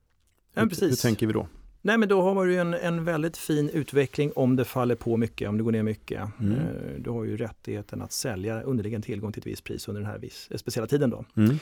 hur, 0.54 0.68
precis. 0.68 0.90
hur 0.90 1.08
tänker 1.08 1.26
vi 1.26 1.32
då? 1.32 1.48
Nej 1.82 1.98
men 1.98 2.08
då 2.08 2.22
har 2.22 2.46
du 2.46 2.60
en, 2.60 2.74
en 2.74 3.04
väldigt 3.04 3.36
fin 3.36 3.68
utveckling 3.68 4.32
om 4.36 4.56
det 4.56 4.64
faller 4.64 4.94
på 4.94 5.16
mycket, 5.16 5.48
om 5.48 5.56
det 5.56 5.64
går 5.64 5.72
ner 5.72 5.82
mycket. 5.82 6.28
Mm. 6.40 6.52
Eh, 6.52 6.60
du 6.98 7.10
har 7.10 7.24
ju 7.24 7.36
rättigheten 7.36 8.02
att 8.02 8.12
sälja 8.12 8.62
underliggande 8.62 9.06
tillgång 9.06 9.32
till 9.32 9.40
ett 9.40 9.46
visst 9.46 9.64
pris 9.64 9.88
under 9.88 10.02
den 10.02 10.10
här 10.10 10.18
viss, 10.18 10.48
speciella 10.56 10.86
tiden. 10.86 11.10
Då. 11.10 11.24
Mm. 11.36 11.58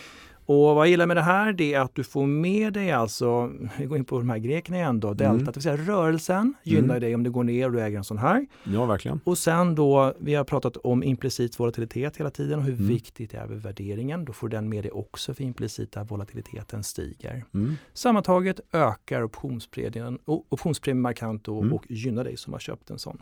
Och 0.46 0.74
vad 0.74 0.76
jag 0.76 0.90
gillar 0.90 1.07
med 1.07 1.16
det 1.16 1.22
här 1.22 1.52
det 1.52 1.74
är 1.74 1.80
att 1.80 1.94
du 1.94 2.04
får 2.04 2.26
med 2.26 2.72
dig 2.72 2.92
alltså, 2.92 3.50
vi 3.78 3.85
går 3.85 3.98
in 3.98 4.04
på 4.04 4.18
de 4.18 4.28
här 4.28 4.38
grekerna 4.38 4.76
igen 4.76 5.00
då, 5.00 5.09
delta, 5.09 5.30
mm. 5.30 5.44
det 5.44 5.54
vill 5.54 5.62
säga 5.62 5.76
rörelsen 5.76 6.54
gynnar 6.62 6.85
mm. 6.85 7.00
dig 7.00 7.14
om 7.14 7.22
det 7.22 7.30
går 7.30 7.44
ner 7.44 7.66
och 7.66 7.72
du 7.72 7.80
äger 7.80 7.98
en 7.98 8.04
sån 8.04 8.18
här. 8.18 8.46
Ja, 8.64 8.87
verkligen. 8.87 9.20
Och 9.24 9.38
sen 9.38 9.74
då, 9.74 10.14
vi 10.18 10.35
har 10.35 10.44
pratat 10.44 10.76
om 10.76 11.02
implicit 11.02 11.61
volatilitet 11.61 12.16
hela 12.16 12.30
tiden 12.30 12.59
och 12.59 12.64
hur 12.64 12.74
mm. 12.74 12.88
viktigt 12.88 13.30
det 13.30 13.37
är 13.37 13.46
med 13.46 13.62
värderingen. 13.62 14.24
Då 14.24 14.33
får 14.33 14.48
den 14.48 14.68
med 14.68 14.85
dig 14.85 14.90
också 14.90 15.35
för 15.35 15.44
implicita 15.44 16.04
volatiliteten 16.04 16.85
stiger. 16.85 17.44
Mm. 17.54 17.76
Sammantaget 17.92 18.61
ökar 18.72 19.22
optionspremien, 19.22 20.18
optionspremien 20.24 21.02
markant 21.02 21.48
och, 21.48 21.62
mm. 21.62 21.72
och 21.72 21.85
gynnar 21.88 22.24
dig 22.24 22.37
som 22.37 22.52
har 22.52 22.61
köpt 22.61 22.90
en 22.90 22.98
sån. 22.98 23.18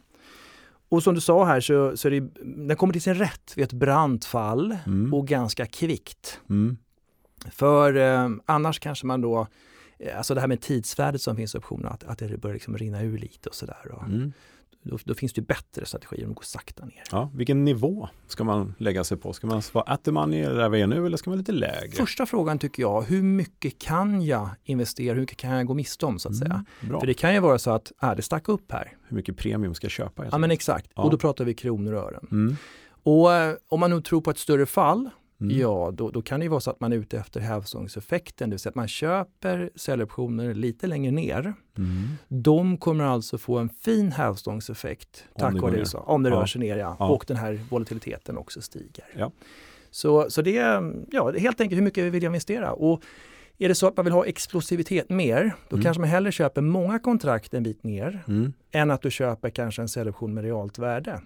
Och 0.88 1.02
som 1.02 1.14
du 1.14 1.20
sa 1.20 1.44
här 1.44 1.61
så, 1.61 1.96
så 1.96 2.08
är 2.08 2.20
det, 2.20 2.20
den 2.66 2.76
kommer 2.76 2.92
till 2.92 3.02
sin 3.02 3.14
rätt 3.14 3.52
vid 3.56 3.64
ett 3.64 3.72
brant 3.72 4.24
fall 4.24 4.76
mm. 4.87 5.14
och 5.14 5.28
ganska 5.28 5.66
kvickt. 5.66 6.40
Mm. 7.44 7.52
För 7.52 7.96
eh, 7.96 8.31
annars 8.46 8.81
kanske 8.81 9.07
man 9.07 9.20
då 9.20 9.46
eh, 9.98 10.16
alltså 10.16 10.35
det 10.35 10.40
här 10.40 10.48
med 10.48 10.61
tidsvärdet 10.61 11.22
som 11.22 11.37
finns 11.37 11.55
i 11.55 11.59
optionerna, 11.59 11.90
att, 11.90 12.05
att 12.05 12.18
det 12.18 12.40
börjar 12.40 12.55
liksom 12.55 12.78
rinna 12.78 13.02
ur 13.02 13.18
lite 13.18 13.48
och 13.48 13.55
sådär. 13.55 14.05
Mm. 14.07 14.33
Då, 14.85 14.98
då, 15.05 15.14
finns 15.14 15.33
det 15.33 15.42
bättre 15.42 15.87
strategier 15.87 16.24
om 16.24 16.31
att 16.31 16.37
gå 16.37 16.42
sakta 16.42 16.85
ner. 16.85 17.02
Ja, 17.11 17.31
vilken 17.35 17.64
nivå 17.64 18.09
ska 18.26 18.44
man 18.44 18.74
lägga 18.78 19.05
sig 19.05 19.16
på? 19.16 19.33
Ska 19.33 19.46
man 19.46 19.62
vara 19.72 19.85
at 19.85 20.05
the 20.05 20.11
money 20.11 20.42
där 20.42 20.68
vi 20.68 20.81
är 20.81 20.87
nu 20.87 21.07
eller 21.07 21.16
ska 21.16 21.31
man 21.31 21.38
lite 21.38 21.52
lägre? 21.52 21.96
Första 21.96 22.26
frågan 22.26 22.59
tycker 22.59 22.83
jag, 22.83 23.02
hur 23.02 23.22
mycket 23.22 23.78
kan 23.78 24.22
jag 24.22 24.48
investera? 24.64 25.14
Hur 25.14 25.20
mycket 25.20 25.37
kan 25.37 25.50
jag 25.50 25.66
gå 25.66 25.74
miste 25.74 26.07
om 26.07 26.18
så 26.18 26.28
att 26.28 26.37
säga? 26.37 26.64
Mm, 26.81 27.00
För 27.00 27.07
det 27.07 27.14
kan 27.14 27.35
ju 27.35 27.40
vara 27.40 27.59
så 27.59 27.70
att, 27.70 27.92
äh, 28.02 28.14
det 28.14 28.22
stack 28.22 28.48
upp 28.48 28.72
här. 28.72 28.96
Hur 29.09 29.16
mycket 29.16 29.37
premium 29.37 29.74
ska 29.74 29.85
jag 29.85 29.92
köpa? 29.92 30.24
Ja 30.31 30.38
men 30.38 30.50
exakt, 30.50 30.90
ja. 30.94 31.02
och 31.02 31.11
då 31.11 31.18
pratar 31.18 31.44
vi 31.44 31.55
kronor 31.55 31.92
och 31.92 32.02
ören. 32.02 32.26
Mm. 32.31 32.57
Och 33.02 33.33
eh, 33.33 33.55
om 33.68 33.81
man 33.81 33.90
nu 33.90 34.00
tror 34.00 34.20
på 34.20 34.31
ett 34.31 34.38
större 34.38 34.66
fall, 34.66 35.11
Mm. 35.42 35.59
Ja, 35.59 35.90
då, 35.94 36.11
då, 36.11 36.22
kan 36.22 36.40
det 36.40 36.44
ju 36.44 36.50
vara 36.50 36.61
så 36.61 36.70
att 36.70 36.81
man 36.81 36.92
är 36.92 36.96
ute 36.96 37.18
efter 37.18 37.40
hävstångseffekten, 37.40 38.50
det 38.50 38.55
vill 38.55 38.61
säga 38.61 38.70
att 38.70 38.74
man 38.74 38.88
köper 38.88 39.70
säljoptioner 39.74 40.55
lite 40.55 40.87
längre 40.87 41.12
ner. 41.12 41.55
Mm. 41.78 42.09
De 42.28 42.76
kommer 42.76 43.05
alltså 43.05 43.38
få 43.38 43.59
en 43.59 43.68
fin 43.68 44.12
hävstångseffekt 44.12 45.24
tack 45.38 45.55
vare 45.55 45.76
det, 45.76 45.87
så, 45.87 45.98
om 45.98 46.22
det 46.22 46.31
ja. 46.31 46.37
rör 46.37 46.46
sig 46.46 46.61
ner 46.61 46.76
ja. 46.76 46.96
Ja. 46.98 47.09
och 47.09 47.24
den 47.28 47.37
här 47.37 47.61
volatiliteten 47.70 48.38
också 48.38 48.62
stiger. 48.62 49.05
Ja. 49.16 49.33
Så, 49.90 50.31
så 50.31 50.42
det 50.42 50.57
är 50.57 50.94
ja, 51.11 51.33
helt 51.38 51.61
enkelt 51.61 51.78
hur 51.78 51.85
mycket 51.85 52.05
vill 52.12 52.22
jag 52.22 52.31
investera? 52.31 52.72
Och 52.72 53.02
är 53.59 53.68
det 53.68 53.74
så 53.74 53.87
att 53.87 53.96
man 53.96 54.05
vill 54.05 54.12
ha 54.12 54.26
explosivitet 54.26 55.09
mer, 55.11 55.55
då 55.68 55.76
mm. 55.76 55.85
kanske 55.85 56.00
man 56.00 56.09
hellre 56.09 56.33
köper 56.33 56.61
många 56.61 56.98
kontrakt 56.98 57.55
en 57.55 57.62
bit 57.62 57.85
ner 57.85 58.24
mm. 58.28 58.52
än 58.70 58.90
att 58.90 59.02
du 59.02 59.11
köper 59.11 59.50
kanske 59.50 59.83
en 59.83 59.88
säljoption 59.88 60.35
med 60.35 60.44
realt 60.44 60.78
värde. 60.78 61.20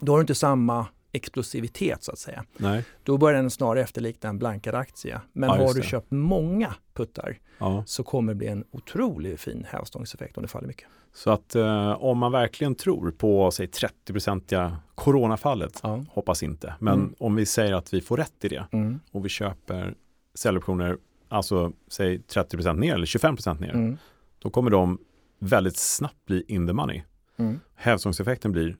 Då 0.00 0.12
har 0.12 0.18
du 0.18 0.20
inte 0.20 0.34
samma 0.34 0.86
explosivitet 1.12 2.02
så 2.02 2.12
att 2.12 2.18
säga. 2.18 2.44
Nej. 2.56 2.84
Då 3.02 3.18
börjar 3.18 3.36
den 3.40 3.50
snarare 3.50 3.82
efterlikna 3.82 4.28
en 4.28 4.38
blankad 4.38 4.74
aktie. 4.74 5.20
Men 5.32 5.48
ja, 5.48 5.56
har 5.56 5.74
du 5.74 5.80
det. 5.80 5.86
köpt 5.86 6.10
många 6.10 6.74
puttar 6.94 7.38
ja. 7.58 7.84
så 7.86 8.02
kommer 8.02 8.32
det 8.32 8.36
bli 8.36 8.46
en 8.46 8.64
otroligt 8.70 9.40
fin 9.40 9.66
hävstångseffekt 9.68 10.36
om 10.36 10.42
det 10.42 10.48
faller 10.48 10.68
mycket. 10.68 10.88
Så 11.14 11.30
att 11.30 11.54
eh, 11.54 11.92
om 11.92 12.18
man 12.18 12.32
verkligen 12.32 12.74
tror 12.74 13.10
på 13.10 13.50
säg 13.50 13.66
30-procentiga 13.66 14.76
coronafallet, 14.94 15.80
ja. 15.82 16.04
hoppas 16.10 16.42
inte, 16.42 16.74
men 16.78 16.94
mm. 16.94 17.14
om 17.18 17.34
vi 17.34 17.46
säger 17.46 17.72
att 17.72 17.94
vi 17.94 18.00
får 18.00 18.16
rätt 18.16 18.44
i 18.44 18.48
det 18.48 18.66
mm. 18.72 19.00
och 19.10 19.24
vi 19.24 19.28
köper 19.28 19.94
säljoptioner, 20.34 20.98
alltså 21.28 21.72
säg 21.88 22.18
30% 22.18 22.78
ner 22.78 22.94
eller 22.94 23.06
25 23.06 23.36
ner, 23.58 23.74
mm. 23.74 23.98
då 24.38 24.50
kommer 24.50 24.70
de 24.70 24.98
väldigt 25.38 25.76
snabbt 25.76 26.24
bli 26.26 26.44
in 26.48 26.66
the 26.66 26.72
money. 26.72 27.02
Mm. 27.36 27.60
Hävstångseffekten 27.74 28.52
blir 28.52 28.76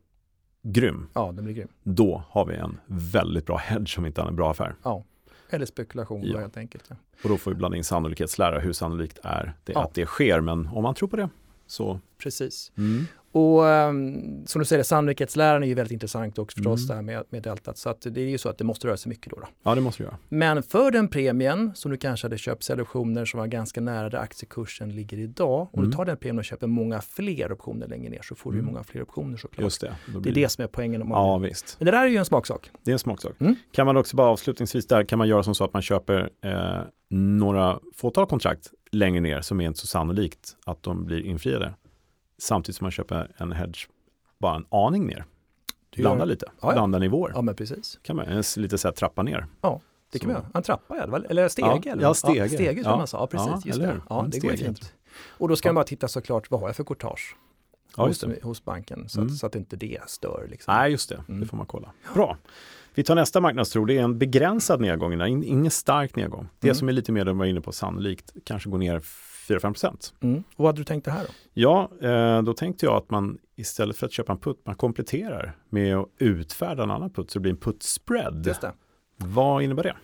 grym. 0.62 1.09
Ja, 1.12 1.33
den 1.33 1.44
blir 1.44 1.55
grym. 1.55 1.68
Då 1.83 2.25
har 2.29 2.46
vi 2.46 2.55
en 2.55 2.81
väldigt 2.87 3.46
bra 3.46 3.57
hedge 3.57 3.88
som 3.88 4.07
inte 4.07 4.20
är 4.20 4.27
en 4.27 4.37
bra 4.37 4.51
affär. 4.51 4.75
Ja, 4.83 5.05
eller 5.51 5.66
spekulation 5.66 6.22
ja. 6.25 6.38
helt 6.38 6.57
enkelt. 6.57 6.85
Ja. 6.88 6.96
Och 7.22 7.29
då 7.29 7.38
får 7.38 7.51
vi 7.51 7.57
blanda 7.57 7.77
in 7.77 7.85
sannolikhetslära, 7.85 8.59
hur 8.59 8.72
sannolikt 8.72 9.18
är 9.22 9.55
det 9.64 9.72
ja. 9.72 9.85
att 9.85 9.94
det 9.94 10.07
sker, 10.07 10.40
men 10.40 10.66
om 10.66 10.83
man 10.83 10.94
tror 10.94 11.09
på 11.09 11.16
det 11.16 11.29
så. 11.66 12.01
Precis. 12.18 12.72
Mm. 12.77 13.07
Och 13.32 13.62
um, 13.62 14.46
som 14.46 14.58
du 14.58 14.64
säger, 14.64 14.82
sannolikhetsläran 14.82 15.62
är 15.62 15.66
ju 15.66 15.74
väldigt 15.74 15.92
intressant 15.92 16.38
också 16.38 16.54
förstås 16.54 16.90
mm. 16.90 16.96
där 16.96 17.02
med, 17.02 17.24
med 17.30 17.42
deltat. 17.42 17.78
Så 17.78 17.88
att 17.88 18.00
det 18.00 18.20
är 18.20 18.28
ju 18.28 18.38
så 18.38 18.48
att 18.48 18.58
det 18.58 18.64
måste 18.64 18.88
röra 18.88 18.96
sig 18.96 19.10
mycket 19.10 19.30
då. 19.30 19.40
då. 19.40 19.46
Ja, 19.62 19.74
det 19.74 19.80
måste 19.80 20.02
det 20.02 20.06
göra. 20.06 20.16
Men 20.28 20.62
för 20.62 20.90
den 20.90 21.08
premien 21.08 21.72
som 21.74 21.90
du 21.90 21.96
kanske 21.96 22.24
hade 22.24 22.38
köpt 22.38 22.70
optioner 22.70 23.24
som 23.24 23.40
var 23.40 23.46
ganska 23.46 23.80
nära 23.80 24.08
där 24.08 24.18
aktiekursen 24.18 24.94
ligger 24.94 25.18
idag. 25.18 25.68
Om 25.72 25.78
mm. 25.78 25.90
du 25.90 25.96
tar 25.96 26.04
den 26.04 26.16
premien 26.16 26.38
och 26.38 26.44
köper 26.44 26.66
många 26.66 27.00
fler 27.00 27.52
optioner 27.52 27.88
längre 27.88 28.10
ner 28.10 28.22
så 28.22 28.34
får 28.34 28.52
du 28.52 28.58
mm. 28.58 28.72
många 28.72 28.84
fler 28.84 29.02
optioner 29.02 29.36
såklart. 29.36 29.64
Just 29.64 29.80
det. 29.80 29.96
Blir... 30.06 30.20
Det 30.20 30.30
är 30.30 30.34
det 30.34 30.48
som 30.48 30.64
är 30.64 30.68
poängen. 30.68 31.02
Om 31.02 31.10
ja, 31.10 31.38
visst. 31.38 31.76
Men 31.78 31.86
det 31.86 31.92
där 31.92 32.04
är 32.04 32.08
ju 32.08 32.16
en 32.16 32.24
smaksak. 32.24 32.70
Det 32.82 32.90
är 32.90 32.92
en 32.92 32.98
smaksak. 32.98 33.32
Mm. 33.40 33.56
Kan 33.72 33.86
man 33.86 33.96
också 33.96 34.16
bara 34.16 34.28
avslutningsvis 34.28 34.86
där, 34.86 35.04
kan 35.04 35.18
man 35.18 35.28
göra 35.28 35.42
som 35.42 35.54
så 35.54 35.64
att 35.64 35.72
man 35.72 35.82
köper 35.82 36.30
eh, 36.44 36.80
några 37.10 37.78
fåtal 37.94 38.26
kontrakt 38.26 38.70
längre 38.92 39.20
ner 39.20 39.40
som 39.40 39.60
är 39.60 39.66
inte 39.66 39.80
så 39.80 39.86
sannolikt 39.86 40.56
att 40.66 40.82
de 40.82 41.04
blir 41.04 41.20
infriade 41.20 41.74
samtidigt 42.42 42.76
som 42.76 42.85
man 42.85 42.92
köper 42.92 43.31
en 43.37 43.52
hedge 43.52 43.88
bara 44.38 44.57
en 44.57 44.66
aning 44.70 45.07
ner. 45.07 45.24
Blanda 45.96 46.24
lite, 46.24 46.46
ja, 46.48 46.68
ja. 46.68 46.72
blanda 46.72 46.98
nivåer. 46.98 47.33
Ja, 47.35 47.42
men 47.42 47.55
precis. 47.55 47.98
Kan 48.02 48.16
man 48.16 48.42
lite 48.57 48.78
så 48.78 48.88
här 48.88 48.92
trappa 48.92 49.22
ner. 49.22 49.46
Ja, 49.61 49.81
det 50.12 50.18
kan 50.18 50.33
man 50.33 50.37
göra. 50.37 50.50
En 50.55 50.62
trappa, 50.62 50.96
eller 51.28 51.48
stege? 51.48 51.83
Ja, 51.85 51.92
eller? 51.92 52.02
ja 52.02 52.14
stege. 52.14 52.38
Ja, 52.38 52.48
stege 52.48 52.83
ja. 52.85 52.96
man 52.96 53.07
sa. 53.07 53.18
Ja, 53.18 53.26
precis. 53.26 53.66
just 53.66 53.81
det. 53.81 54.00
Ja, 54.09 54.26
det 54.28 54.38
går 54.38 54.50
fint. 54.50 54.94
Och 55.26 55.48
då 55.48 55.57
ska 55.57 55.68
man 55.68 55.74
bara 55.74 55.85
titta 55.85 56.09
såklart, 56.09 56.50
vad 56.50 56.61
har 56.61 56.68
jag 56.68 56.76
för 56.76 56.85
courtage? 56.85 57.37
Ja, 57.96 58.07
hos, 58.07 58.24
hos, 58.42 58.64
banken 58.64 59.09
så, 59.09 59.20
mm. 59.20 59.33
att, 59.33 59.38
så 59.38 59.46
att 59.46 59.55
inte 59.55 59.76
det 59.76 60.00
stör. 60.07 60.46
Liksom. 60.50 60.74
Nej, 60.74 60.90
just 60.90 61.09
det. 61.09 61.24
Mm. 61.28 61.40
Det 61.40 61.46
får 61.46 61.57
man 61.57 61.66
kolla. 61.66 61.92
Bra. 62.14 62.38
Vi 62.94 63.05
tar 63.05 63.14
nästa 63.14 63.40
marknadstro. 63.40 63.85
Det 63.85 63.98
är 63.98 64.02
en 64.02 64.18
begränsad 64.18 64.81
nedgång, 64.81 65.22
ingen 65.44 65.70
stark 65.70 66.16
nedgång. 66.16 66.48
Det 66.61 66.68
mm. 66.68 66.74
som 66.74 66.88
är 66.88 66.92
lite 66.92 67.12
mer, 67.12 67.24
de 67.24 67.38
var 67.38 67.46
inne 67.46 67.61
på, 67.61 67.72
sannolikt 67.72 68.33
kanske 68.44 68.70
går 68.70 68.78
ner 68.78 69.00
4-5 69.48 69.61
procent. 69.61 70.14
Mm. 70.20 70.42
vad 70.57 70.68
hade 70.68 70.81
du 70.81 70.85
tänkt 70.85 71.05
det 71.05 71.11
här 71.11 71.24
då? 71.24 71.33
Ja, 71.52 71.90
eh, 72.02 72.42
då 72.42 72.55
tänkte 72.55 72.87
jag 72.87 72.96
att 72.96 73.11
man 73.11 73.38
istället 73.57 73.96
för 73.96 74.07
att 74.07 74.12
köpa 74.12 74.33
en 74.33 74.38
putt, 74.38 74.61
man 74.64 74.74
kompletterar 74.74 75.57
med 75.68 75.96
att 75.96 76.09
utfärda 76.18 76.83
en 76.83 76.90
annan 76.90 77.11
putt 77.11 77.31
så 77.31 77.38
det 77.38 77.40
blir 77.40 77.52
en 77.52 77.59
putt-spread. 77.59 78.46
Just 78.46 78.61
det. 78.61 78.72
Vad 79.16 79.62
innebär 79.62 79.83
det? 79.83 79.96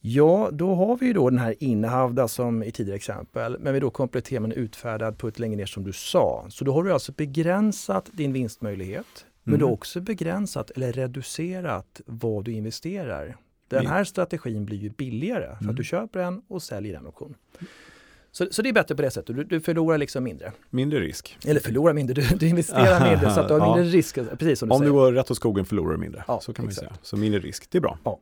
Ja, 0.00 0.50
då 0.52 0.74
har 0.74 0.96
vi 0.96 1.06
ju 1.06 1.12
då 1.12 1.30
den 1.30 1.38
här 1.38 1.54
innehavda 1.58 2.28
som 2.28 2.62
i 2.62 2.72
tidigare 2.72 2.96
exempel, 2.96 3.56
men 3.60 3.74
vi 3.74 3.80
då 3.80 3.90
kompletterar 3.90 4.40
med 4.40 4.52
en 4.52 4.58
utfärdad 4.58 5.18
putt 5.18 5.38
längre 5.38 5.56
ner 5.56 5.66
som 5.66 5.84
du 5.84 5.92
sa. 5.92 6.46
Så 6.48 6.64
då 6.64 6.72
har 6.72 6.84
du 6.84 6.92
alltså 6.92 7.12
begränsat 7.12 8.10
din 8.12 8.32
vinstmöjlighet, 8.32 9.06
mm. 9.16 9.26
men 9.42 9.58
du 9.58 9.64
har 9.64 9.72
också 9.72 10.00
begränsat 10.00 10.70
eller 10.70 10.92
reducerat 10.92 12.00
vad 12.06 12.44
du 12.44 12.52
investerar. 12.52 13.36
Den 13.68 13.86
här 13.86 14.04
strategin 14.04 14.64
blir 14.64 14.78
ju 14.78 14.90
billigare 14.90 15.46
för 15.56 15.64
mm. 15.64 15.70
att 15.70 15.76
du 15.76 15.84
köper 15.84 16.20
en 16.20 16.42
och 16.48 16.62
säljer 16.62 16.96
en 16.96 17.06
option. 17.06 17.34
Så, 18.38 18.46
så 18.50 18.62
det 18.62 18.68
är 18.68 18.72
bättre 18.72 18.94
på 18.94 19.02
det 19.02 19.10
sättet, 19.10 19.36
du, 19.36 19.44
du 19.44 19.60
förlorar 19.60 19.98
liksom 19.98 20.24
mindre. 20.24 20.52
Mindre 20.70 21.00
risk. 21.00 21.38
Eller 21.46 21.60
förlorar 21.60 21.94
mindre, 21.94 22.14
du, 22.14 22.36
du 22.36 22.48
investerar 22.48 23.10
mindre 23.10 23.30
så 23.30 23.40
att 23.40 23.48
du 23.48 23.54
har 23.54 23.76
mindre 23.76 23.92
risk. 23.92 24.14
Precis 24.14 24.58
som 24.58 24.68
du 24.68 24.74
Om 24.74 24.78
säger. 24.78 24.92
du 24.92 24.98
går 24.98 25.12
rätt 25.12 25.30
åt 25.30 25.36
skogen 25.36 25.64
förlorar 25.64 25.92
du 25.92 25.98
mindre. 25.98 26.24
Ja, 26.28 26.40
så 26.40 26.52
kan 26.52 26.68
exakt. 26.68 26.84
man 26.84 26.94
säga. 26.94 27.00
Så 27.02 27.16
mindre 27.16 27.40
risk, 27.40 27.70
det 27.70 27.78
är 27.78 27.82
bra. 27.82 27.98
Ja. 28.04 28.20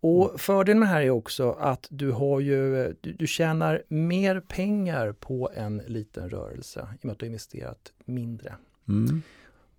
Och 0.00 0.40
fördelen 0.40 0.78
med 0.78 0.88
det 0.88 0.92
här 0.92 1.02
är 1.02 1.10
också 1.10 1.50
att 1.50 1.86
du 1.90 2.10
har 2.10 2.40
ju, 2.40 2.72
du, 3.00 3.12
du 3.12 3.26
tjänar 3.26 3.82
mer 3.88 4.40
pengar 4.40 5.12
på 5.12 5.50
en 5.54 5.82
liten 5.86 6.30
rörelse 6.30 6.80
i 6.80 6.96
och 7.00 7.04
med 7.04 7.12
att 7.12 7.18
du 7.18 7.24
har 7.24 7.28
investerat 7.28 7.92
mindre. 8.04 8.54
Mm. 8.88 9.22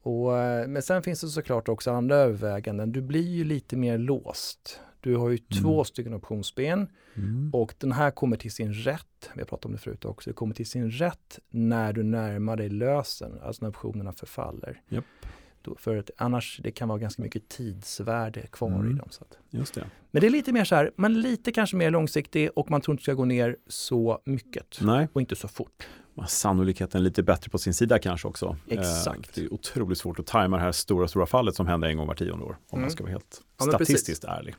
Och, 0.02 0.32
men 0.70 0.82
sen 0.82 1.04
finns 1.04 1.22
det 1.22 1.28
såklart 1.28 1.70
också 1.70 1.92
andra 1.92 2.16
överväganden. 2.16 2.92
Du 2.92 3.02
blir 3.02 3.28
ju 3.28 3.44
lite 3.44 3.76
mer 3.76 3.98
låst. 3.98 4.80
Du 5.06 5.16
har 5.16 5.30
ju 5.30 5.38
mm. 5.52 5.64
två 5.64 5.84
stycken 5.84 6.14
optionsben 6.14 6.88
mm. 7.16 7.50
och 7.54 7.74
den 7.78 7.92
här 7.92 8.12
kommer 8.12 8.38
till 8.38 8.52
sin 8.52 8.74
rätt, 8.74 9.30
vi 9.34 9.42
har 9.42 9.46
pratat 9.46 9.66
om 9.66 9.72
det 9.72 9.78
förut 9.78 10.06
också, 10.06 10.30
det 10.30 10.34
kommer 10.34 10.56
till 10.56 10.66
sin 10.66 10.92
rätt 10.92 11.40
när 11.50 11.94
du 11.94 12.04
närmar 12.04 12.58
dig 12.58 12.70
lösen, 12.70 13.40
alltså 13.42 13.66
när 13.66 13.70
optionerna 13.70 14.14
förfaller. 14.14 14.82
Yep. 14.90 15.04
Då, 15.66 15.76
för 15.76 15.98
att 15.98 16.10
annars 16.18 16.60
det 16.64 16.72
kan 16.72 16.88
vara 16.88 17.00
ganska 17.00 17.22
mycket 17.22 17.50
tidsvärde 17.50 18.42
kvar 18.42 18.70
mm. 18.70 18.92
i 18.92 18.94
dem. 18.94 19.08
Så 19.10 19.24
att. 19.24 19.38
Just 19.50 19.74
det. 19.74 19.86
Men 20.12 20.22
det 20.22 20.28
är 20.28 20.32
lite 20.32 20.52
mer 20.52 20.64
så 20.64 20.76
här, 20.76 20.92
man 20.96 21.22
lite 21.22 21.52
kanske 21.52 21.76
mer 21.76 21.92
långsiktig 21.92 22.50
och 22.56 22.72
man 22.72 22.82
tror 22.82 22.94
inte 22.94 23.04
ska 23.04 23.14
gå 23.14 23.26
ner 23.26 23.58
så 23.68 24.22
mycket 24.26 24.78
Nej. 24.82 25.08
och 25.14 25.22
inte 25.22 25.36
så 25.36 25.48
fort 25.48 25.88
sannolikheten 26.28 27.04
lite 27.04 27.24
bättre 27.24 27.50
på 27.50 27.58
sin 27.58 27.74
sida 27.74 28.00
kanske 28.00 28.28
också. 28.28 28.58
Exakt. 28.68 29.18
Eh, 29.18 29.32
det 29.36 29.42
är 29.42 29.54
otroligt 29.54 29.98
svårt 29.98 30.20
att 30.20 30.26
tajma 30.26 30.58
det 30.58 30.64
här 30.64 30.72
stora, 30.72 31.08
stora 31.08 31.26
fallet 31.26 31.56
som 31.56 31.68
händer 31.68 31.88
en 31.88 31.98
gång 31.98 32.08
var 32.08 32.16
tionde 32.16 32.46
år. 32.46 32.58
Om 32.70 32.78
mm. 32.78 32.82
man 32.82 32.92
ska 32.92 33.04
vara 33.04 33.12
helt 33.12 33.42
ja, 33.60 33.66
statistiskt 33.66 34.06
precis. 34.06 34.40
ärlig. 34.40 34.56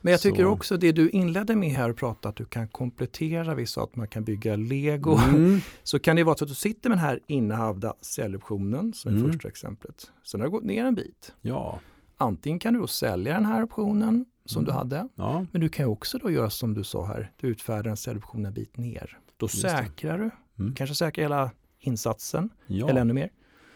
Men 0.00 0.10
jag 0.10 0.20
tycker 0.20 0.42
så. 0.42 0.48
också 0.48 0.76
det 0.76 0.92
du 0.92 1.10
inledde 1.10 1.56
med 1.56 1.70
här 1.70 1.90
och 1.90 1.96
prata 1.96 2.28
att 2.28 2.36
du 2.36 2.44
kan 2.44 2.68
komplettera 2.68 3.54
vissa, 3.54 3.82
att 3.82 3.96
man 3.96 4.08
kan 4.08 4.24
bygga 4.24 4.56
lego. 4.56 5.16
Mm. 5.16 5.60
Så 5.82 5.98
kan 5.98 6.16
det 6.16 6.24
vara 6.24 6.36
så 6.36 6.44
att 6.44 6.48
du 6.48 6.54
sitter 6.54 6.88
med 6.90 6.98
den 6.98 7.04
här 7.04 7.20
innehavda 7.26 7.94
säljoptionen 8.00 8.92
som 8.92 9.14
är 9.14 9.18
mm. 9.18 9.32
första 9.32 9.48
exemplet. 9.48 10.10
Sen 10.24 10.40
har 10.40 10.46
det 10.46 10.50
gått 10.50 10.64
ner 10.64 10.84
en 10.84 10.94
bit. 10.94 11.32
Ja. 11.40 11.80
Antingen 12.16 12.58
kan 12.58 12.74
du 12.74 12.80
då 12.80 12.86
sälja 12.86 13.34
den 13.34 13.44
här 13.44 13.62
optionen 13.62 14.24
som 14.44 14.60
mm. 14.60 14.66
du 14.66 14.72
hade. 14.72 15.08
Ja. 15.14 15.46
Men 15.52 15.60
du 15.60 15.68
kan 15.68 15.86
också 15.86 16.18
då 16.18 16.30
göra 16.30 16.50
som 16.50 16.74
du 16.74 16.84
sa 16.84 17.06
här, 17.06 17.32
du 17.36 17.48
utfärdar 17.48 17.90
en 17.90 17.96
säljoption 17.96 18.46
en 18.46 18.52
bit 18.54 18.76
ner. 18.76 19.18
Då 19.36 19.48
säkrar 19.48 20.18
du 20.18 20.30
Mm. 20.58 20.74
Kanske 20.74 20.94
säkra 20.94 21.22
hela 21.22 21.50
insatsen 21.78 22.50
ja. 22.66 22.88
eller 22.88 23.00
ännu 23.00 23.12
mer. 23.12 23.30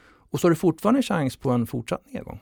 Och 0.05 0.41
så 0.41 0.47
har 0.47 0.51
du 0.51 0.57
fortfarande 0.57 1.03
chans 1.03 1.37
på 1.37 1.51
en 1.51 1.67
fortsatt 1.67 2.13
nedgång. 2.13 2.41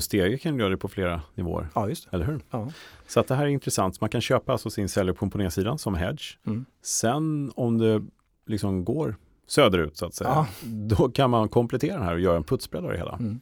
Stege 0.00 0.38
kan 0.38 0.54
du 0.54 0.60
göra 0.60 0.70
det 0.70 0.76
på 0.76 0.88
flera 0.88 1.22
nivåer. 1.34 1.68
Ja, 1.74 1.88
just 1.88 2.10
det. 2.10 2.16
Eller 2.16 2.26
hur? 2.26 2.40
Ja. 2.50 2.70
Så 3.06 3.20
att 3.20 3.28
det 3.28 3.34
här 3.34 3.44
är 3.44 3.48
intressant. 3.48 4.00
Man 4.00 4.10
kan 4.10 4.20
köpa 4.20 4.52
alltså 4.52 4.70
sin 4.70 4.88
säljoption 4.88 5.30
på 5.30 5.38
nedsidan 5.38 5.78
som 5.78 5.94
hedge. 5.94 6.38
Mm. 6.46 6.64
Sen 6.82 7.52
om 7.56 7.78
det 7.78 8.02
liksom 8.46 8.84
går 8.84 9.16
söderut 9.46 9.96
så 9.96 10.06
att 10.06 10.14
säga, 10.14 10.30
ja. 10.30 10.46
då 10.66 11.08
kan 11.08 11.30
man 11.30 11.48
komplettera 11.48 11.96
den 11.96 12.06
här 12.06 12.14
och 12.14 12.20
göra 12.20 12.36
en 12.36 12.44
putsbredd 12.44 12.84
av 12.84 12.90
det 12.90 12.98
hela. 12.98 13.12
Mm. 13.12 13.40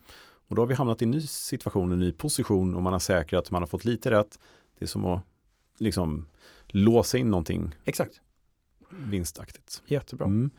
Och 0.48 0.56
då 0.56 0.62
har 0.62 0.66
vi 0.66 0.74
hamnat 0.74 1.02
i 1.02 1.04
en 1.04 1.10
ny 1.10 1.20
situation, 1.20 1.92
en 1.92 1.98
ny 1.98 2.12
position 2.12 2.74
och 2.74 2.82
man 2.82 2.92
har 2.92 3.00
säkrat, 3.00 3.50
man 3.50 3.62
har 3.62 3.66
fått 3.66 3.84
lite 3.84 4.10
rätt. 4.10 4.38
Det 4.78 4.84
är 4.84 4.88
som 4.88 5.04
att 5.06 5.22
liksom 5.78 6.26
låsa 6.68 7.18
in 7.18 7.30
någonting. 7.30 7.74
Exakt 7.84 8.20
vinstaktigt. 8.98 9.82
Jättebra. 9.86 10.26
Mm. 10.26 10.50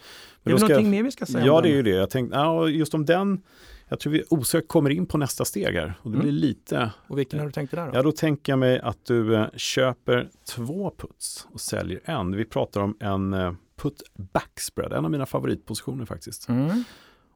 Men 0.43 0.53
är 0.53 0.57
det 0.57 0.67
någonting 0.67 0.91
mer 0.91 1.03
vi 1.03 1.11
ska 1.11 1.25
säga? 1.25 1.45
Ja, 1.45 1.61
det 1.61 1.69
är 1.69 1.73
ju 1.73 1.83
det. 1.83 1.89
Jag 1.89 2.09
tänkte, 2.09 2.37
ja, 2.37 2.67
just 2.67 2.93
om 2.93 3.05
den, 3.05 3.41
jag 3.87 3.99
tror 3.99 4.13
vi 4.13 4.23
osökt 4.29 4.67
kommer 4.67 4.89
in 4.89 5.05
på 5.05 5.17
nästa 5.17 5.45
steg 5.45 5.75
här. 5.75 5.93
Och 6.01 6.11
det 6.11 6.15
mm. 6.15 6.27
blir 6.27 6.31
lite... 6.31 6.91
Och 7.07 7.19
vilken 7.19 7.39
har 7.39 7.45
du 7.45 7.51
tänkt 7.51 7.71
där 7.71 7.87
då? 7.87 7.91
Ja, 7.93 8.03
då 8.03 8.11
tänker 8.11 8.51
jag 8.51 8.59
mig 8.59 8.79
att 8.79 9.05
du 9.05 9.35
eh, 9.35 9.47
köper 9.55 10.29
två 10.55 10.93
puts 10.97 11.47
och 11.51 11.61
säljer 11.61 11.99
en. 12.05 12.35
Vi 12.35 12.45
pratar 12.45 12.81
om 12.81 12.97
en 12.99 13.33
eh, 13.33 13.53
put 13.75 14.03
backspread, 14.15 14.93
en 14.93 15.05
av 15.05 15.11
mina 15.11 15.25
favoritpositioner 15.25 16.05
faktiskt. 16.05 16.49
Mm. 16.49 16.83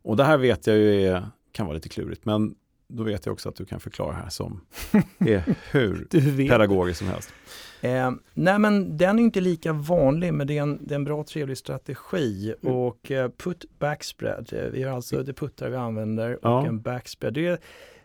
Och 0.01 0.17
det 0.17 0.23
här 0.23 0.37
vet 0.37 0.67
jag 0.67 0.77
ju 0.77 1.01
är, 1.01 1.27
kan 1.51 1.65
vara 1.65 1.75
lite 1.75 1.89
klurigt, 1.89 2.25
men 2.25 2.55
då 2.87 3.03
vet 3.03 3.25
jag 3.25 3.33
också 3.33 3.49
att 3.49 3.55
du 3.55 3.65
kan 3.65 3.79
förklara 3.79 4.13
här 4.13 4.29
som 4.29 4.61
är 5.17 5.43
hur 5.71 6.07
pedagogiskt 6.49 6.99
som 6.99 7.07
helst. 7.07 7.33
Eh, 7.81 8.11
nej 8.33 8.59
men 8.59 8.97
den 8.97 9.19
är 9.19 9.23
inte 9.23 9.41
lika 9.41 9.73
vanlig 9.73 10.33
men 10.33 10.47
det 10.47 10.57
är 10.57 10.61
en, 10.61 10.85
det 10.87 10.93
är 10.93 10.95
en 10.95 11.03
bra 11.03 11.23
trevlig 11.23 11.57
strategi 11.57 12.53
mm. 12.61 12.75
och 12.75 13.11
eh, 13.11 13.31
put 13.37 13.65
backspread, 13.79 14.49
eh, 14.53 14.63
vi 14.71 14.83
har 14.83 14.95
alltså 14.95 15.23
det 15.23 15.33
puttar 15.33 15.69
vi 15.69 15.75
använder 15.75 16.33
och 16.33 16.39
ja. 16.51 16.65
en 16.65 16.81
backspread. 16.81 17.33
Det 17.33 17.47
är, 17.47 17.59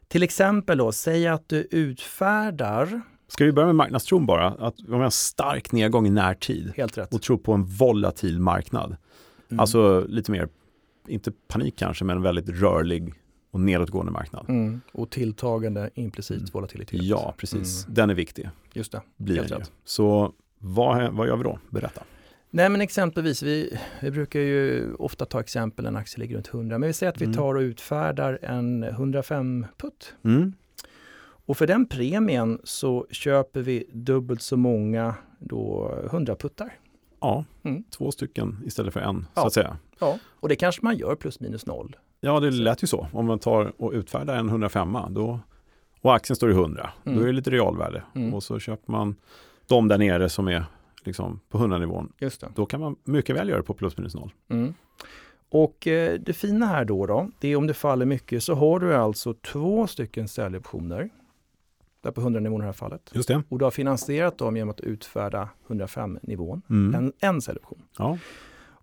till 0.09 0.23
exempel 0.23 0.79
då, 0.79 0.93
säg 0.93 1.27
att 1.27 1.49
du 1.49 1.69
utfärdar 1.71 3.03
Ska 3.29 3.45
vi 3.45 3.53
börja 3.53 3.67
med 3.67 3.75
marknadstron 3.75 4.27
bara? 4.27 4.47
Att 4.47 4.81
om 4.81 4.87
vi 4.87 4.93
har 4.93 5.05
en 5.05 5.11
stark 5.11 5.73
nedgång 5.73 6.07
i 6.07 6.11
närtid 6.11 6.73
Helt 6.77 6.99
rätt. 6.99 7.15
och 7.15 7.23
tror 7.23 7.39
på 7.39 7.53
en 7.53 7.65
volatil 7.65 8.41
marknad. 8.41 8.97
Mm. 9.51 9.61
Alltså 9.61 10.05
lite 10.09 10.33
mer, 10.33 10.49
inte 11.09 11.33
panik 11.49 11.79
kanske, 11.79 12.05
men 12.05 12.23
väldigt 12.23 12.49
rörlig 12.49 13.15
och 13.53 13.61
nedåtgående 13.61 14.13
marknad. 14.13 14.49
Mm. 14.49 14.81
Och 14.93 15.11
tilltagande 15.11 15.91
implicit 15.95 16.37
mm. 16.37 16.51
volatilitet. 16.53 17.03
Ja, 17.03 17.35
precis. 17.37 17.85
Mm. 17.85 17.95
Den 17.95 18.11
är 18.11 18.15
viktig. 18.15 18.51
Just 18.73 18.93
det. 18.93 19.03
Blir 19.17 19.37
Helt 19.37 19.53
rätt. 19.53 19.73
Så 19.85 20.33
vad, 20.59 21.13
vad 21.13 21.27
gör 21.27 21.37
vi 21.37 21.43
då? 21.43 21.59
Berätta. 21.71 22.03
Nej 22.51 22.69
men 22.69 22.81
exempelvis, 22.81 23.43
vi, 23.43 23.79
vi 24.01 24.11
brukar 24.11 24.41
ju 24.41 24.95
ofta 24.95 25.25
ta 25.25 25.41
exempel 25.41 25.87
en 25.87 25.97
aktie 25.97 26.21
ligger 26.21 26.37
runt 26.37 26.49
100, 26.49 26.79
men 26.79 26.87
vi 26.87 26.93
säger 26.93 27.13
att 27.13 27.21
vi 27.21 27.25
mm. 27.25 27.37
tar 27.37 27.55
och 27.55 27.61
utfärdar 27.61 28.39
en 28.43 28.83
105 28.83 29.67
putt. 29.77 30.15
Mm. 30.25 30.53
Och 31.47 31.57
för 31.57 31.67
den 31.67 31.87
premien 31.87 32.59
så 32.65 33.07
köper 33.11 33.61
vi 33.61 33.85
dubbelt 33.93 34.43
så 34.43 34.57
många 34.57 35.15
då 35.39 35.93
100 36.07 36.37
puttar. 36.37 36.79
Ja, 37.21 37.45
mm. 37.63 37.85
två 37.85 38.13
stycken 38.13 38.59
istället 38.67 38.93
för 38.93 39.01
en 39.01 39.27
ja. 39.35 39.41
så 39.41 39.47
att 39.47 39.53
säga. 39.53 39.77
Ja, 39.99 40.19
och 40.25 40.49
det 40.49 40.57
kanske 40.57 40.85
man 40.85 40.97
gör 40.97 41.15
plus 41.15 41.41
minus 41.41 41.67
noll. 41.67 41.97
Ja, 42.25 42.41
det 42.41 42.51
lät 42.51 42.83
ju 42.83 42.87
så. 42.87 43.09
Om 43.13 43.27
man 43.27 43.39
tar 43.39 43.73
och 43.77 43.93
utfärdar 43.93 44.37
en 44.37 44.49
105 44.49 44.97
då, 45.09 45.41
och 46.01 46.15
aktien 46.15 46.37
står 46.37 46.51
i 46.51 46.53
100, 46.53 46.91
mm. 47.05 47.19
då 47.19 47.23
är 47.23 47.27
det 47.27 47.33
lite 47.33 47.51
realvärde. 47.51 48.03
Mm. 48.15 48.35
Och 48.35 48.43
så 48.43 48.59
köper 48.59 48.93
man 48.93 49.15
de 49.67 49.89
där 49.89 49.99
nere 49.99 50.29
som 50.29 50.49
är 50.49 50.65
liksom 51.05 51.41
på 51.49 51.59
100-nivån. 51.59 52.13
Då 52.55 52.67
kan 52.67 52.81
man 52.81 52.97
mycket 53.05 53.37
väl 53.37 53.49
göra 53.49 53.59
det 53.59 53.65
på 53.65 53.75
plus 53.75 53.97
minus 53.97 54.15
noll. 54.15 54.31
Mm. 54.49 54.75
Och 55.51 55.87
eh, 55.87 56.21
det 56.21 56.33
fina 56.33 56.67
här 56.67 56.85
då, 56.85 57.07
då, 57.07 57.31
det 57.41 57.49
är 57.49 57.57
om 57.57 57.67
det 57.67 57.75
faller 57.75 58.07
mycket 58.07 58.43
så 58.43 58.55
har 58.55 58.81
du 58.81 58.95
alltså 58.95 59.35
två 59.35 59.87
stycken 59.87 60.29
säljoptioner. 60.29 61.11
Där 62.01 62.11
på 62.11 62.21
100-nivån 62.21 62.61
i 62.61 62.63
det 62.63 62.67
här 62.67 62.73
fallet. 62.73 63.11
Just 63.15 63.29
det. 63.29 63.43
Och 63.49 63.59
du 63.59 63.65
har 63.65 63.71
finansierat 63.71 64.39
dem 64.39 64.57
genom 64.57 64.71
att 64.71 64.81
utfärda 64.81 65.49
105-nivån, 65.69 66.63
mm. 66.71 66.95
en, 66.95 67.13
en 67.19 67.43
säljoption. 67.43 67.83
Ja. 67.99 68.19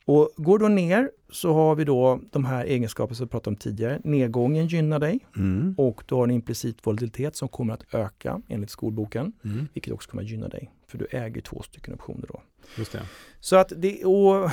Och 0.09 0.29
går 0.35 0.59
då 0.59 0.67
ner 0.67 1.11
så 1.29 1.53
har 1.53 1.75
vi 1.75 1.83
då 1.83 2.19
de 2.31 2.45
här 2.45 2.65
egenskaperna 2.65 3.15
som 3.15 3.25
vi 3.25 3.29
pratade 3.29 3.49
om 3.49 3.55
tidigare. 3.55 3.99
Nedgången 4.03 4.67
gynnar 4.67 4.99
dig 4.99 5.19
mm. 5.35 5.75
och 5.77 6.03
du 6.05 6.15
har 6.15 6.23
en 6.23 6.31
implicit 6.31 6.87
volatilitet 6.87 7.35
som 7.35 7.47
kommer 7.47 7.73
att 7.73 7.93
öka 7.93 8.41
enligt 8.47 8.69
skolboken, 8.69 9.33
mm. 9.45 9.67
vilket 9.73 9.93
också 9.93 10.09
kommer 10.09 10.23
att 10.23 10.29
gynna 10.29 10.47
dig. 10.47 10.71
För 10.87 10.97
du 10.97 11.07
äger 11.11 11.41
två 11.41 11.61
stycken 11.61 11.93
optioner 11.93 12.27
då. 12.27 12.41
Just 12.77 12.91
det. 12.91 13.01
Så 13.39 13.55
att 13.55 13.73
det, 13.77 14.05
och 14.05 14.51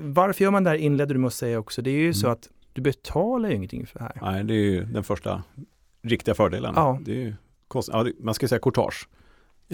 varför 0.00 0.44
gör 0.44 0.50
man 0.50 0.64
det 0.64 0.70
här 0.70 0.76
inledde 0.76 1.14
du 1.14 1.20
med 1.20 1.26
att 1.26 1.34
säga 1.34 1.58
också. 1.58 1.82
Det 1.82 1.90
är 1.90 1.98
ju 1.98 2.04
mm. 2.04 2.14
så 2.14 2.28
att 2.28 2.48
du 2.72 2.82
betalar 2.82 3.48
ju 3.48 3.54
ingenting 3.54 3.86
för 3.86 3.98
det 3.98 4.04
här. 4.04 4.18
Nej, 4.22 4.44
det 4.44 4.54
är 4.54 4.64
ju 4.64 4.84
den 4.84 5.04
första 5.04 5.42
riktiga 6.02 6.34
fördelen. 6.34 6.72
Ja. 6.76 7.00
Det 7.04 7.12
är 7.12 7.24
ju 7.24 7.34
kost, 7.68 7.88
ja, 7.92 8.06
man 8.20 8.34
ska 8.34 8.48
säga 8.48 8.58
courtage. 8.58 9.08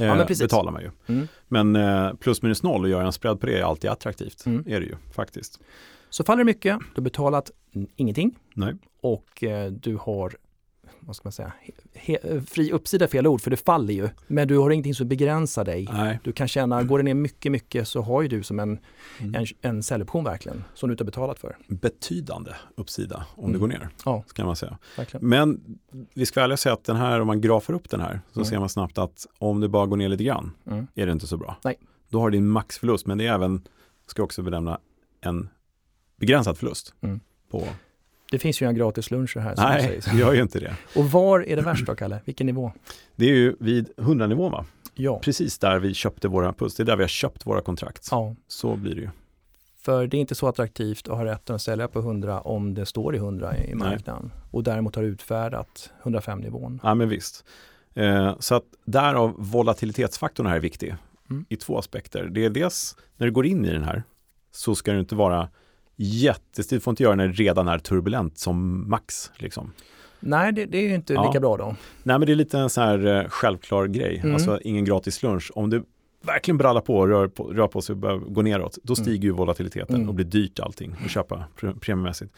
Eh, 0.01 0.07
ja, 0.07 0.27
betalar 0.39 0.73
man 0.73 0.83
ju. 0.83 0.91
Mm. 1.07 1.29
Men 1.49 1.77
eh, 1.77 2.15
plus 2.15 2.43
minus 2.43 2.63
noll 2.63 2.85
och 2.85 2.91
göra 2.91 3.07
en 3.07 3.13
spread 3.13 3.41
på 3.41 3.47
det 3.47 3.59
är 3.59 3.63
alltid 3.63 3.91
attraktivt. 3.91 4.47
Mm. 4.47 4.65
Är 4.67 4.81
det 4.81 4.87
ju 4.87 4.97
faktiskt. 5.13 5.61
Så 6.11 6.25
faller 6.25 6.39
det 6.39 6.45
mycket, 6.45 6.79
du 6.79 7.01
har 7.01 7.03
betalat 7.03 7.51
ingenting 7.97 8.39
Nej. 8.55 8.75
och 9.01 9.45
eh, 9.45 9.71
du 9.73 9.97
har 9.97 10.37
vad 11.11 11.17
ska 11.17 11.27
man 11.27 11.33
säga, 11.33 11.53
he, 11.95 12.41
fri 12.47 12.73
uppsida 12.73 13.05
är 13.05 13.09
fel 13.09 13.27
ord 13.27 13.41
för 13.41 13.51
det 13.51 13.57
faller 13.57 13.95
ju. 13.95 14.09
Men 14.27 14.49
du 14.49 14.59
har 14.59 14.71
ingenting 14.71 14.95
som 14.95 15.09
begränsar 15.09 15.65
dig. 15.65 15.89
Nej. 15.93 16.21
Du 16.25 16.33
kan 16.33 16.49
känna, 16.49 16.83
går 16.83 16.99
det 16.99 17.05
ner 17.05 17.15
mycket, 17.15 17.53
mycket 17.53 17.89
så 17.89 18.01
har 18.01 18.23
ju 18.23 18.29
du 18.29 18.43
som 18.43 18.61
en, 18.61 18.79
mm. 19.19 19.35
en, 19.35 19.47
en 19.61 19.83
säljoption 19.83 20.25
verkligen 20.25 20.65
som 20.75 20.89
du 20.89 20.93
inte 20.93 21.05
har 21.05 21.07
betalat 21.07 21.39
för. 21.39 21.57
Betydande 21.69 22.51
uppsida 22.75 23.27
om 23.35 23.45
mm. 23.45 23.53
det 23.53 23.59
går 23.59 23.67
ner. 23.67 23.89
Ja. 24.05 24.25
Kan 24.35 24.47
man 24.47 24.57
säga. 24.57 24.79
Verkligen. 24.97 25.29
Men 25.29 25.79
vi 26.15 26.27
ska 26.27 26.41
ärliga 26.41 26.57
säga 26.57 26.73
att 26.73 26.85
den 26.85 26.97
här, 26.97 27.21
om 27.21 27.27
man 27.27 27.41
grafar 27.41 27.75
upp 27.75 27.91
den 27.91 28.01
här 28.01 28.21
så 28.33 28.39
mm. 28.39 28.45
ser 28.45 28.59
man 28.59 28.69
snabbt 28.69 28.99
att 28.99 29.27
om 29.39 29.61
det 29.61 29.69
bara 29.69 29.87
går 29.87 29.97
ner 29.97 30.09
lite 30.09 30.25
grann 30.25 30.53
mm. 30.67 30.87
är 30.95 31.07
det 31.07 31.13
inte 31.13 31.27
så 31.27 31.37
bra. 31.37 31.57
Nej. 31.65 31.79
Då 32.09 32.21
har 32.21 32.31
du 32.31 32.37
din 32.37 32.49
maxförlust 32.49 33.07
men 33.07 33.19
det 33.19 33.27
är 33.27 33.35
även, 33.35 33.63
ska 34.07 34.23
också 34.23 34.43
benämna, 34.43 34.81
en 35.21 35.49
begränsad 36.17 36.59
förlust 36.59 36.95
mm. 37.01 37.21
på 37.51 37.65
det 38.31 38.39
finns 38.39 38.63
ju 38.63 38.67
en 38.67 38.75
gratis 38.75 39.11
lunch 39.11 39.37
här. 39.37 39.55
Som 39.55 39.65
Nej, 39.65 40.01
det 40.05 40.19
gör 40.19 40.33
ju 40.33 40.43
inte 40.43 40.61
det. 40.61 40.77
Och 40.97 41.11
var 41.11 41.49
är 41.49 41.57
det 41.57 41.63
värst 41.63 41.87
då, 41.87 41.95
Kalle? 41.95 42.21
Vilken 42.25 42.47
nivå? 42.47 42.73
Det 43.17 43.25
är 43.25 43.35
ju 43.35 43.57
vid 43.61 43.91
100-nivån 43.97 44.53
va? 44.53 44.65
Ja. 44.95 45.19
Precis 45.19 45.59
där 45.59 45.79
vi 45.79 45.95
köpte 45.95 46.29
våra 46.29 46.53
puls. 46.53 46.75
Det 46.75 46.83
är 46.83 46.85
där 46.85 46.97
vi 46.97 47.03
har 47.03 47.09
köpt 47.09 47.47
våra 47.47 47.61
kontrakt. 47.61 48.09
Ja. 48.11 48.35
Så 48.49 48.77
blir 48.77 48.95
det 48.95 49.01
ju. 49.01 49.09
För 49.83 50.07
det 50.07 50.17
är 50.17 50.21
inte 50.21 50.35
så 50.35 50.49
attraktivt 50.49 51.09
att 51.09 51.17
ha 51.17 51.25
rätten 51.25 51.57
att 51.57 51.63
sälja 51.63 51.89
på 51.89 51.99
100 51.99 52.41
om 52.41 52.75
det 52.75 52.87
står 52.87 53.15
i 53.15 53.19
100 53.19 53.57
i 53.57 53.75
marknaden. 53.75 54.31
Nej. 54.35 54.43
Och 54.51 54.63
däremot 54.63 54.97
har 54.97 55.03
utfärdat 55.03 55.93
105-nivån. 56.03 56.81
Ja 56.83 56.95
men 56.95 57.09
visst. 57.09 57.45
Eh, 57.95 58.37
så 58.39 58.55
att 58.55 58.65
därav 58.85 59.35
volatilitetsfaktorn 59.39 60.47
här 60.47 60.57
är 60.57 60.61
viktig 60.61 60.95
mm. 61.31 61.45
i 61.49 61.57
två 61.57 61.79
aspekter. 61.79 62.25
Det 62.25 62.45
är 62.45 62.51
dels 62.51 62.97
när 63.17 63.27
du 63.27 63.33
går 63.33 63.47
in 63.47 63.65
i 63.65 63.73
den 63.73 63.85
här 63.85 64.03
så 64.53 64.75
ska 64.75 64.93
det 64.93 65.01
inte 65.01 65.15
vara 65.15 65.49
jättestil, 66.03 66.77
du 66.77 66.81
får 66.81 66.93
inte 66.93 67.03
göra 67.03 67.15
när 67.15 67.29
det 67.29 67.33
redan 67.33 67.69
är 67.69 67.79
turbulent 67.79 68.39
som 68.39 68.91
max. 68.91 69.31
Liksom. 69.37 69.73
Nej, 70.21 70.53
det, 70.53 70.67
det 70.67 70.79
är 70.79 70.83
ju 70.83 70.95
inte 70.95 71.15
ja. 71.15 71.27
lika 71.27 71.41
bra 71.41 71.57
då. 71.57 71.77
Nej, 72.03 72.19
men 72.19 72.27
det 72.27 72.33
är 72.33 72.37
lite 72.37 72.59
en 72.59 72.71
sån 72.71 72.85
här 72.85 73.07
uh, 73.07 73.29
självklar 73.29 73.87
grej. 73.87 74.19
Mm. 74.19 74.35
Alltså 74.35 74.61
ingen 74.63 74.85
gratis 74.85 75.23
lunch. 75.23 75.51
Om 75.55 75.71
du 75.71 75.85
verkligen 76.23 76.59
brallar 76.59 76.81
på 76.81 76.97
och 76.97 77.09
rör 77.09 77.29
på, 77.29 77.45
rör 77.53 77.67
på 77.67 77.83
sig 77.83 77.93
och 77.93 77.97
börjar 77.97 78.19
gå 78.19 78.43
neråt, 78.43 78.79
då 78.83 78.93
mm. 78.93 79.05
stiger 79.05 79.19
mm. 79.19 79.27
ju 79.27 79.31
volatiliteten 79.31 79.97
mm. 79.97 80.09
och 80.09 80.15
blir 80.15 80.27
dyrt 80.27 80.61
allting 80.61 80.97
att 81.05 81.11
köpa 81.11 81.45
premiemässigt. 81.81 82.35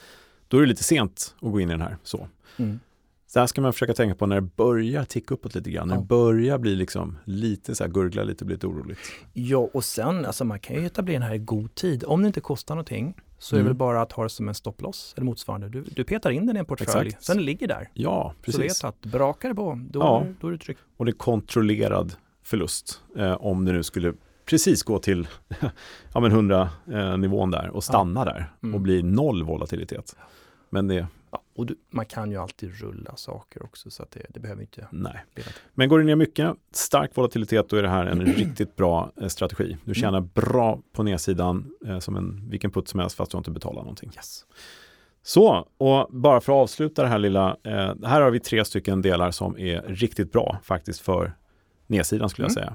Då 0.48 0.56
är 0.56 0.60
det 0.60 0.66
lite 0.66 0.84
sent 0.84 1.34
att 1.40 1.52
gå 1.52 1.60
in 1.60 1.68
i 1.68 1.72
den 1.72 1.80
här. 1.80 1.96
Så. 2.02 2.28
Mm. 2.56 2.80
Så 3.26 3.40
här 3.40 3.46
ska 3.46 3.60
man 3.60 3.72
försöka 3.72 3.94
tänka 3.94 4.14
på 4.14 4.26
när 4.26 4.36
det 4.36 4.48
börjar 4.56 5.04
ticka 5.04 5.34
uppåt 5.34 5.54
lite 5.54 5.70
grann. 5.70 5.88
När 5.88 5.96
det 5.96 6.02
börjar 6.02 6.58
bli 6.58 6.76
liksom 6.76 7.18
lite 7.24 7.74
så 7.74 7.84
här 7.84 7.90
gurgla 7.90 8.22
lite, 8.22 8.44
bli 8.44 8.54
lite 8.54 8.66
oroligt. 8.66 8.98
Ja, 9.32 9.68
och 9.72 9.84
sen, 9.84 10.24
alltså 10.26 10.44
man 10.44 10.60
kan 10.60 10.76
ju 10.76 10.86
etablera 10.86 11.18
den 11.18 11.28
här 11.28 11.34
i 11.34 11.38
god 11.38 11.74
tid. 11.74 12.04
Om 12.06 12.22
det 12.22 12.26
inte 12.26 12.40
kostar 12.40 12.74
någonting 12.74 13.14
så 13.42 13.56
mm. 13.56 13.60
är 13.60 13.64
det 13.64 13.68
väl 13.68 13.76
bara 13.76 14.02
att 14.02 14.12
ha 14.12 14.22
det 14.22 14.28
som 14.28 14.48
en 14.48 14.54
stopploss 14.54 15.14
eller 15.16 15.24
motsvarande. 15.24 15.68
Du, 15.68 15.82
du 15.82 16.04
petar 16.04 16.30
in 16.30 16.46
den 16.46 16.56
i 16.56 16.58
en 16.58 16.64
portfölj, 16.64 17.08
Exakt. 17.08 17.24
sen 17.24 17.44
ligger 17.44 17.68
där. 17.68 17.88
Ja, 17.94 18.34
precis. 18.42 18.78
Så 18.78 18.86
vet 18.86 18.94
att 18.94 19.12
brakar 19.12 19.48
det 19.48 19.54
på, 19.54 19.80
då, 19.90 20.00
ja. 20.00 20.26
då 20.40 20.46
är 20.46 20.50
du 20.50 20.58
trygg. 20.58 20.76
Och 20.96 21.04
det 21.04 21.10
är 21.10 21.16
kontrollerad 21.16 22.14
förlust 22.42 23.02
eh, 23.16 23.32
om 23.32 23.64
det 23.64 23.72
nu 23.72 23.82
skulle 23.82 24.14
precis 24.44 24.82
gå 24.82 24.98
till 24.98 25.28
ja, 26.14 26.26
100 26.26 26.70
eh, 26.92 27.16
nivån 27.16 27.50
där 27.50 27.68
och 27.68 27.84
stanna 27.84 28.20
ja. 28.20 28.24
där 28.24 28.52
mm. 28.62 28.74
och 28.74 28.80
bli 28.80 29.02
noll 29.02 29.42
volatilitet. 29.42 30.16
Men 30.70 30.88
det 30.88 31.06
och 31.54 31.66
du, 31.66 31.76
man 31.90 32.06
kan 32.06 32.30
ju 32.30 32.36
alltid 32.36 32.80
rulla 32.80 33.16
saker 33.16 33.62
också 33.62 33.90
så 33.90 34.02
att 34.02 34.10
det, 34.10 34.26
det 34.28 34.40
behöver 34.40 34.62
inte 34.62 34.86
Nej. 34.90 35.24
Men 35.74 35.88
går 35.88 35.98
det 35.98 36.04
ner 36.04 36.16
mycket, 36.16 36.56
stark 36.70 37.16
volatilitet, 37.16 37.68
då 37.68 37.76
är 37.76 37.82
det 37.82 37.88
här 37.88 38.06
en 38.06 38.20
riktigt 38.26 38.76
bra 38.76 39.12
eh, 39.20 39.28
strategi. 39.28 39.76
Du 39.84 39.94
tjänar 39.94 40.18
mm. 40.18 40.30
bra 40.34 40.80
på 40.92 41.02
nedsidan 41.02 41.72
eh, 41.86 41.98
som 41.98 42.16
en, 42.16 42.50
vilken 42.50 42.70
putt 42.70 42.88
som 42.88 43.00
helst 43.00 43.16
fast 43.16 43.32
du 43.32 43.38
inte 43.38 43.50
betalar 43.50 43.80
någonting. 43.82 44.10
Yes. 44.14 44.44
Så, 45.22 45.68
och 45.78 46.08
bara 46.10 46.40
för 46.40 46.52
att 46.52 46.62
avsluta 46.62 47.02
det 47.02 47.08
här 47.08 47.18
lilla, 47.18 47.56
eh, 47.64 47.94
här 48.04 48.20
har 48.20 48.30
vi 48.30 48.40
tre 48.40 48.64
stycken 48.64 49.02
delar 49.02 49.30
som 49.30 49.58
är 49.58 49.82
riktigt 49.82 50.32
bra 50.32 50.58
faktiskt 50.62 51.00
för 51.00 51.32
nedsidan 51.86 52.28
skulle 52.28 52.48
jag 52.48 52.58
mm. 52.58 52.74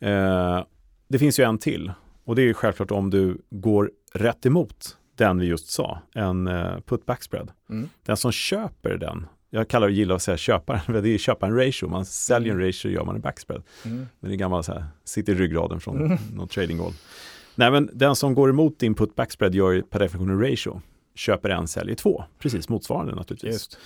säga. 0.00 0.56
Eh, 0.58 0.64
det 1.08 1.18
finns 1.18 1.40
ju 1.40 1.44
en 1.44 1.58
till 1.58 1.92
och 2.24 2.36
det 2.36 2.42
är 2.42 2.52
självklart 2.52 2.90
om 2.90 3.10
du 3.10 3.42
går 3.50 3.90
rätt 4.12 4.46
emot 4.46 4.97
den 5.18 5.38
vi 5.38 5.46
just 5.46 5.70
sa, 5.70 5.98
en 6.14 6.48
uh, 6.48 6.80
put 6.80 7.06
back 7.06 7.22
spread. 7.22 7.50
Mm. 7.70 7.88
Den 8.02 8.16
som 8.16 8.32
köper 8.32 8.96
den, 8.96 9.26
jag 9.50 9.68
kallar 9.68 9.88
det, 9.88 9.94
gillar 9.94 10.14
att 10.14 10.22
säga 10.22 10.36
köparen, 10.36 10.80
det 11.02 11.08
är 11.08 11.18
köpa 11.18 11.46
en 11.46 11.56
ratio, 11.56 11.88
man 11.88 12.04
säljer 12.04 12.52
en 12.52 12.58
mm. 12.58 12.66
ratio 12.66 12.90
gör 12.90 13.04
man 13.04 13.14
en 13.14 13.20
backspread. 13.20 13.62
Mm. 13.84 14.06
Men 14.20 14.30
det 14.30 14.34
är 14.34 14.38
gammalt 14.38 14.66
så 14.66 14.72
här, 14.72 14.84
sitter 15.04 15.32
i 15.32 15.36
ryggraden 15.36 15.80
från 15.80 16.04
mm. 16.04 16.18
någon 16.34 16.48
tradinggolv. 16.48 16.94
Nej 17.54 17.70
men 17.70 17.90
den 17.92 18.16
som 18.16 18.34
går 18.34 18.50
emot 18.50 18.78
din 18.78 18.94
put 18.94 19.14
back 19.14 19.32
spread 19.32 19.54
gör 19.54 19.80
per 19.80 19.98
definition 19.98 20.30
en 20.30 20.50
ratio. 20.50 20.82
Köper 21.14 21.50
en, 21.50 21.68
säljer 21.68 21.94
två. 21.94 22.24
Precis 22.38 22.68
motsvarande 22.68 23.14
naturligtvis. 23.14 23.52
Just. 23.52 23.78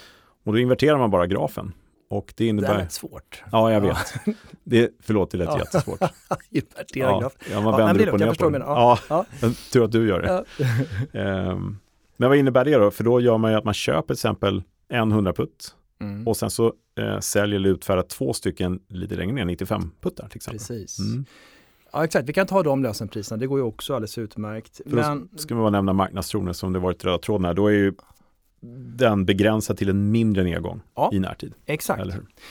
Och 0.44 0.52
då 0.52 0.58
inverterar 0.58 0.98
man 0.98 1.10
bara 1.10 1.26
grafen. 1.26 1.72
Och 2.12 2.34
det 2.36 2.46
innebär... 2.46 2.76
Det 2.76 2.82
är 2.82 2.88
svårt. 2.88 3.42
Ja, 3.52 3.72
jag 3.72 3.80
vet. 3.80 4.14
Det, 4.64 4.90
förlåt, 5.00 5.30
det 5.30 5.38
lät 5.38 5.48
ja. 5.48 5.58
jättesvårt. 5.58 6.00
Invertera 6.50 7.10
ja, 7.10 7.20
graf. 7.20 7.32
Ja, 7.50 7.60
man 7.60 7.76
vänder 7.76 8.06
upp 8.06 8.12
och 8.12 8.20
ner 8.20 8.34
på 8.34 8.50
den. 8.50 8.60
Ja, 8.60 8.98
ja. 9.08 9.24
Tur 9.72 9.84
att 9.84 9.92
du 9.92 10.08
gör 10.08 10.20
det. 10.20 11.18
um, 11.20 11.78
men 12.16 12.28
vad 12.28 12.38
innebär 12.38 12.64
det 12.64 12.76
då? 12.76 12.90
För 12.90 13.04
då 13.04 13.20
gör 13.20 13.38
man 13.38 13.50
ju 13.50 13.58
att 13.58 13.64
man 13.64 13.74
köper 13.74 14.06
till 14.06 14.12
exempel 14.12 14.62
en 14.88 15.12
100 15.12 15.32
putt 15.32 15.74
mm. 16.00 16.28
och 16.28 16.36
sen 16.36 16.50
så 16.50 16.72
eh, 16.98 17.18
säljer 17.18 17.56
eller 17.56 17.70
utfärdar 17.70 18.02
två 18.02 18.32
stycken 18.32 18.80
lite 18.88 19.14
längre 19.14 19.34
ner, 19.34 19.44
95 19.44 19.90
puttar 20.00 20.28
till 20.28 20.36
exempel. 20.36 20.58
Precis. 20.58 20.98
Mm. 20.98 21.24
Ja 21.92 22.04
exakt, 22.04 22.28
vi 22.28 22.32
kan 22.32 22.46
ta 22.46 22.62
de 22.62 22.82
lösenpriserna, 22.82 23.40
det 23.40 23.46
går 23.46 23.58
ju 23.58 23.64
också 23.64 23.94
alldeles 23.94 24.18
utmärkt. 24.18 24.80
För 24.84 24.96
Men... 24.96 25.28
Ska 25.36 25.54
man 25.54 25.62
bara 25.62 25.70
nämna 25.70 25.92
marknadstronen 25.92 26.54
som 26.54 26.72
det 26.72 26.78
varit 26.78 27.04
röda 27.04 27.18
tråden 27.18 27.44
här, 27.44 27.54
då 27.54 27.66
är 27.66 27.72
ju 27.72 27.92
den 28.96 29.24
begränsad 29.24 29.76
till 29.76 29.88
en 29.88 30.10
mindre 30.10 30.44
nedgång 30.44 30.80
ja, 30.94 31.10
i 31.12 31.18
närtid. 31.18 31.54
Exakt, 31.66 32.02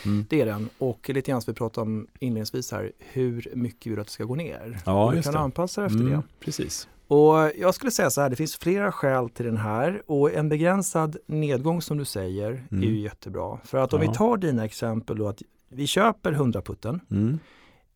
mm. 0.06 0.26
det 0.30 0.41
är 0.41 0.45
den. 0.45 0.69
Och 0.78 1.10
lite 1.10 1.32
grann 1.32 1.41
som 1.41 1.52
vi 1.52 1.56
pratade 1.58 1.82
om 1.82 2.08
inledningsvis 2.19 2.71
här, 2.71 2.91
hur 3.00 3.47
mycket 3.54 3.88
vill 3.88 3.95
du 3.95 4.02
att 4.02 4.08
det 4.08 4.13
ska 4.13 4.24
gå 4.24 4.36
ner? 4.36 4.78
Ja, 4.86 5.06
och 5.06 5.15
du 5.15 5.21
kan 5.21 5.34
det. 5.34 5.39
anpassa 5.39 5.82
dig 5.82 5.86
efter 5.86 6.00
mm, 6.00 6.12
det. 6.12 6.21
Precis. 6.39 6.88
Och 7.08 7.52
jag 7.58 7.76
skulle 7.76 7.91
säga 7.91 8.10
så 8.10 8.21
här, 8.21 8.30
det 8.30 8.36
finns 8.36 8.56
flera 8.56 8.91
skäl 8.91 9.30
till 9.30 9.45
den 9.45 9.58
här 9.58 10.02
och 10.06 10.34
en 10.34 10.50
begränsad 10.50 11.17
nedgång 11.26 11.82
som 11.82 11.97
du 11.97 12.06
säger 12.06 12.63
mm. 12.71 12.84
är 12.84 12.88
ju 12.88 13.00
jättebra. 13.00 13.58
För 13.63 13.78
att 13.78 13.93
om 13.93 14.04
ja. 14.04 14.12
vi 14.12 14.17
tar 14.17 14.38
dina 14.38 14.65
exempel 14.65 15.17
då 15.17 15.28
att 15.28 15.41
vi 15.69 15.88
köper 15.88 16.32
100-putten, 16.32 17.00
mm. 17.12 17.39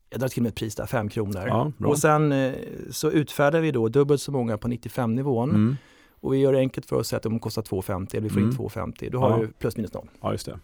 jag 0.09 0.19
drar 0.19 0.27
till 0.27 0.43
med 0.43 0.49
ett 0.49 0.55
pris 0.55 0.75
där, 0.75 0.85
5 0.85 1.09
kronor. 1.09 1.43
Ja, 1.47 1.71
och 1.87 1.99
sen 1.99 2.31
eh, 2.31 2.53
så 2.91 3.11
utfärdar 3.11 3.61
vi 3.61 3.71
då 3.71 3.87
dubbelt 3.89 4.21
så 4.21 4.31
många 4.31 4.57
på 4.57 4.67
95 4.67 5.15
nivån. 5.15 5.49
Mm. 5.49 5.75
Och 6.25 6.33
vi 6.33 6.37
gör 6.37 6.53
det 6.53 6.59
enkelt 6.59 6.85
för 6.85 6.95
oss 6.95 6.99
att 6.99 7.07
säga 7.07 7.17
att 7.17 7.23
de 7.23 7.39
kostar 7.39 7.61
2,50 7.61 8.15
eller 8.15 8.21
vi 8.21 8.29
får 8.29 8.41
in 8.41 8.51
2,50. 8.51 9.01
Mm. 9.01 9.11
Då 9.11 9.19
har 9.19 9.29
ja. 9.29 9.37
du 9.37 9.47
plus 9.47 9.77
minus 9.77 9.93
noll. 9.93 10.07
Ja, 10.21 10.31
just 10.31 10.45
det. 10.45 10.59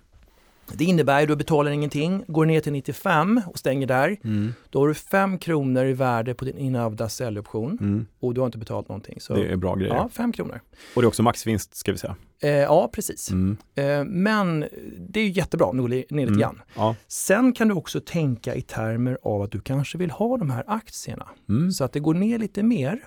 Det 0.74 0.84
innebär 0.84 1.22
att 1.22 1.28
du 1.28 1.36
betalar 1.36 1.72
ingenting, 1.72 2.24
går 2.28 2.46
ner 2.46 2.60
till 2.60 2.72
95 2.72 3.42
och 3.48 3.60
stänger 3.60 3.88
där. 3.88 4.18
Mm. 4.24 4.54
Då 4.70 4.80
har 4.80 4.88
du 4.88 4.94
5 4.94 5.38
kronor 5.38 5.86
i 5.86 5.94
värde 5.94 6.34
på 6.34 6.46
din 6.46 6.58
inhavda 6.58 7.10
säljoption 7.10 7.78
mm. 7.82 8.06
och 8.20 8.34
du 8.34 8.42
har 8.42 8.46
inte 8.46 8.58
betalat 8.58 8.90
någonting. 8.90 9.22
Så, 9.22 9.34
det 9.34 9.48
är 9.48 9.56
bra 9.56 9.76
grejer. 9.76 9.94
Ja, 9.94 10.10
5 10.14 10.32
kronor. 10.32 10.62
Och 10.96 11.02
det 11.02 11.06
är 11.06 11.08
också 11.08 11.24
maxvinst 11.24 11.76
ska 11.76 11.92
vi 11.92 11.98
säga. 11.98 12.16
Eh, 12.42 12.50
ja, 12.50 12.90
precis. 12.94 13.32
Mm. 13.32 13.58
Eh, 13.76 14.04
men 14.04 14.66
det 14.98 15.20
är 15.20 15.28
jättebra 15.28 15.68
om 15.68 15.78
du 15.78 15.82
går 15.82 15.90
ner 15.90 15.98
lite 15.98 16.24
mm. 16.24 16.40
grann. 16.40 16.62
Ja. 16.76 16.96
Sen 17.08 17.54
kan 17.54 17.68
du 17.68 17.74
också 17.74 18.00
tänka 18.00 18.56
i 18.56 18.62
termer 18.62 19.18
av 19.24 19.42
att 19.42 19.52
du 19.52 19.62
kanske 19.62 19.98
vill 19.98 20.12
ha 20.12 20.38
de 20.38 20.50
här 20.50 20.64
aktierna. 20.68 21.28
Mm. 21.50 21.72
Så 21.72 21.84
att 21.84 21.94
det 21.94 22.00
går 22.00 22.14
ner 22.14 22.40
lite 22.40 22.64
mer. 22.64 23.00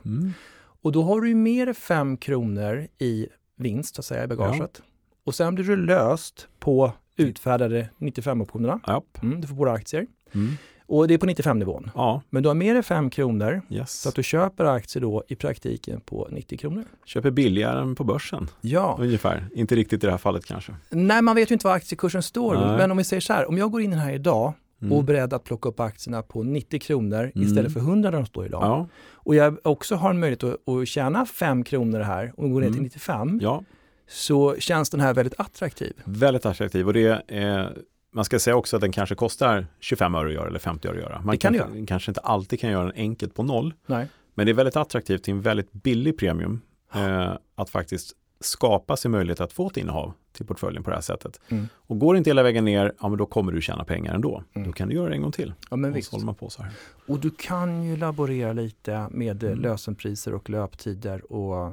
Och 0.85 0.93
då 0.93 1.03
har 1.03 1.21
du 1.21 1.35
mer 1.35 1.73
5 1.73 2.17
kronor 2.17 2.87
i 2.99 3.27
vinst, 3.57 3.95
så 3.95 4.01
att 4.01 4.05
säga, 4.05 4.25
i 4.25 4.27
bagaget. 4.27 4.71
Ja. 4.79 4.85
Och 5.25 5.35
sen 5.35 5.55
blir 5.55 5.65
du 5.65 5.77
löst 5.77 6.49
på 6.59 6.93
utfärdade 7.17 7.89
95-optionerna. 7.99 8.81
Ja. 8.87 9.03
Mm, 9.23 9.41
du 9.41 9.47
får 9.47 9.55
båda 9.55 9.73
aktier. 9.73 10.07
Mm. 10.33 10.53
Och 10.87 11.09
det 11.09 11.15
är 11.15 11.19
på 11.19 11.27
95-nivån. 11.27 11.91
Ja. 11.95 12.23
Men 12.31 12.43
du 12.43 12.49
har 12.49 12.55
med 12.55 12.77
dig 12.77 12.83
5 12.83 13.11
kronor 13.11 13.63
yes. 13.71 13.93
så 13.93 14.09
att 14.09 14.15
du 14.15 14.23
köper 14.23 14.65
aktier 14.65 15.03
då 15.03 15.25
i 15.29 15.37
praktiken 15.37 16.01
på 16.01 16.29
90 16.31 16.59
kronor. 16.59 16.85
Köper 17.05 17.31
billigare 17.31 17.81
än 17.81 17.95
på 17.95 18.05
börsen. 18.05 18.49
Ja. 18.61 18.97
Ungefär. 19.01 19.49
Inte 19.55 19.77
riktigt 19.77 20.05
i 20.05 20.07
det 20.07 20.11
här 20.11 20.19
fallet 20.19 20.47
kanske. 20.47 20.75
Nej, 20.91 21.23
man 21.23 21.37
vet 21.37 21.51
ju 21.51 21.53
inte 21.53 21.67
vad 21.67 21.77
aktiekursen 21.77 22.23
står. 22.23 22.55
Nej. 22.55 22.77
Men 22.77 22.91
om 22.91 22.97
vi 22.97 23.05
säger 23.05 23.21
så 23.21 23.33
här, 23.33 23.49
om 23.49 23.59
jag 23.59 23.71
går 23.71 23.83
in 23.83 23.93
här 23.93 24.13
idag 24.13 24.53
mm. 24.85 24.99
och 24.99 25.05
beredd 25.05 25.33
att 25.33 25.45
plocka 25.45 25.69
upp 25.69 25.81
aktierna 25.81 26.23
på 26.23 26.43
90 26.43 26.81
kronor 26.81 27.33
mm. 27.35 27.49
istället 27.49 27.73
för 27.73 27.81
100 27.81 28.11
där 28.11 28.19
de 28.19 28.27
står 28.27 28.47
idag. 28.47 28.63
Ja. 28.63 28.89
Och 29.13 29.35
jag 29.35 29.59
också 29.65 29.95
har 29.95 30.11
en 30.11 30.21
möjlighet 30.21 30.45
att, 30.45 30.69
att 30.69 30.89
tjäna 30.89 31.27
5 31.27 31.65
kronor 31.65 32.01
här 32.01 32.33
och 32.37 32.51
gå 32.51 32.61
ner 32.61 32.71
till 32.71 32.83
95. 32.83 33.29
Mm. 33.29 33.41
Ja 33.43 33.63
så 34.07 34.57
känns 34.59 34.91
den 34.91 35.01
här 35.01 35.15
väldigt 35.15 35.41
attraktiv. 35.41 35.93
Väldigt 36.05 36.47
attraktiv 36.47 36.87
och 36.87 36.93
det 36.93 37.23
är 37.29 37.79
man 38.13 38.25
ska 38.25 38.39
säga 38.39 38.57
också 38.57 38.77
att 38.77 38.81
den 38.81 38.93
kanske 38.93 39.15
kostar 39.15 39.67
25 39.81 40.15
öre 40.15 40.29
att 40.29 40.35
göra 40.35 40.47
eller 40.47 40.59
50 40.59 40.89
öre 40.89 40.97
att 40.97 41.03
göra. 41.03 41.21
Man 41.21 41.33
det 41.35 41.39
kan 41.39 41.59
kanske, 41.59 41.87
kanske 41.87 42.11
inte 42.11 42.21
alltid 42.21 42.61
kan 42.61 42.71
göra 42.71 42.85
den 42.85 42.93
enkelt 42.97 43.35
på 43.35 43.43
noll. 43.43 43.75
Nej. 43.87 44.09
Men 44.35 44.47
det 44.47 44.53
är 44.53 44.55
väldigt 44.55 44.77
attraktivt 44.77 45.23
till 45.23 45.35
en 45.35 45.41
väldigt 45.41 45.73
billig 45.73 46.19
premium 46.19 46.61
eh, 46.95 47.33
att 47.55 47.71
faktiskt 47.71 48.13
skapa 48.41 48.97
sig 48.97 49.11
möjlighet 49.11 49.41
att 49.41 49.53
få 49.53 49.67
ett 49.67 49.77
innehav 49.77 50.13
till 50.33 50.47
portföljen 50.47 50.83
på 50.83 50.91
det 50.91 50.97
här 50.97 51.03
sättet. 51.03 51.41
Mm. 51.49 51.69
Och 51.75 51.99
går 51.99 52.15
det 52.15 52.19
inte 52.19 52.31
hela 52.31 52.43
vägen 52.43 52.65
ner, 52.65 52.93
ja 53.01 53.09
men 53.09 53.19
då 53.19 53.27
kommer 53.27 53.53
du 53.53 53.61
tjäna 53.61 53.85
pengar 53.85 54.15
ändå. 54.15 54.45
Mm. 54.55 54.69
Då 54.69 54.73
kan 54.73 54.89
du 54.89 54.95
göra 54.95 55.09
det 55.09 55.15
en 55.15 55.23
gång 55.23 55.33
till. 55.33 55.55
Ja, 55.71 55.77
men 55.77 55.91
och 55.91 55.97
visst. 55.97 56.23
man 56.23 56.35
på 56.35 56.51
så 56.51 56.63
här. 56.63 56.73
Och 57.07 57.19
du 57.19 57.31
kan 57.31 57.83
ju 57.83 57.97
laborera 57.97 58.53
lite 58.53 59.09
med 59.11 59.43
mm. 59.43 59.59
lösenpriser 59.59 60.35
och 60.35 60.51
löptider 60.51 61.33
och 61.33 61.73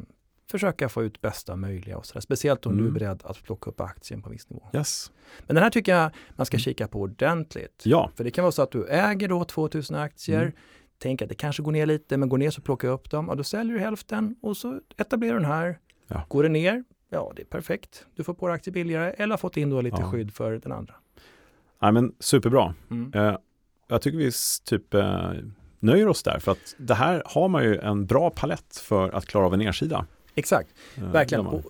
försöka 0.52 0.89
få 0.89 1.04
ut 1.04 1.21
bästa 1.21 1.56
möjliga 1.56 1.97
och 1.97 2.06
så 2.06 2.13
där. 2.13 2.21
Speciellt 2.21 2.65
om 2.65 2.71
mm. 2.71 2.84
du 2.84 2.88
är 2.88 2.89
mm. 2.89 3.00
beredd 3.00 3.21
att 3.32 3.43
plocka 3.43 3.69
upp 3.69 3.82
aktien 3.82 4.21
på 4.21 4.30
en 4.30 4.34
viss 4.34 4.50
nivå. 4.50 4.63
Yes. 4.74 5.12
Men 5.47 5.56
den 5.56 5.63
här 5.63 5.69
tycker 5.69 5.95
jag 5.95 6.12
man 6.36 6.45
ska 6.45 6.56
mm. 6.56 6.62
kika 6.62 6.88
på 6.88 7.00
ordentligt. 7.00 7.82
Ja. 7.84 8.12
För 8.15 8.24
det 8.24 8.32
kan 8.32 8.43
vara 8.43 8.52
så 8.52 8.62
att 8.62 8.71
du 8.71 8.88
äger 8.88 9.28
då 9.28 9.43
2000 9.43 9.95
aktier, 9.95 10.41
mm. 10.41 10.54
tänker 10.97 11.26
att 11.26 11.30
det 11.30 11.36
kanske 11.36 11.63
går 11.63 11.71
ner 11.71 11.86
lite, 11.86 12.17
men 12.17 12.30
går 12.30 12.38
ner 12.38 12.50
så 12.50 12.62
plockar 12.62 12.88
jag 12.88 12.95
upp 12.95 13.10
dem. 13.10 13.30
och 13.30 13.38
då 13.38 13.43
säljer 13.43 13.74
du 13.74 13.80
hälften 13.80 14.36
och 14.41 14.58
så 14.58 14.80
etablerar 14.97 15.34
du 15.34 15.39
den 15.39 15.52
här. 15.52 15.80
Ja. 16.13 16.26
Går 16.28 16.43
det 16.43 16.50
ner, 16.50 16.84
ja 17.10 17.32
det 17.36 17.41
är 17.41 17.45
perfekt. 17.45 18.06
Du 18.15 18.24
får 18.24 18.34
på 18.34 18.47
dig 18.47 18.56
aktier 18.56 18.74
billigare 18.74 19.12
eller 19.12 19.34
har 19.34 19.38
fått 19.38 19.58
in 19.58 19.69
då 19.69 19.82
lite 19.82 19.97
ja. 20.00 20.12
skydd 20.12 20.34
för 20.34 20.52
den 20.52 20.71
andra. 20.71 20.93
Nej 21.82 21.91
men 21.91 22.15
superbra. 22.19 22.74
Mm. 22.91 23.13
Uh, 23.15 23.38
jag 23.88 24.02
tycker 24.02 24.17
vi 24.17 24.32
typ 24.65 24.93
uh, 24.93 25.32
nöjer 25.80 26.08
oss 26.08 26.24
där 26.24 26.39
för 26.39 26.52
att 26.52 26.76
det 26.78 26.93
här 26.93 27.24
har 27.26 27.47
man 27.47 27.63
ju 27.63 27.78
en 27.78 28.06
bra 28.06 28.30
palett 28.30 28.78
för 28.78 29.10
att 29.10 29.26
klara 29.26 29.45
av 29.45 29.54
en 29.54 29.60
nedsida. 29.60 30.06
Exakt, 30.36 30.69
ja, 30.95 31.06
verkligen. 31.06 31.45
Och, 31.45 31.63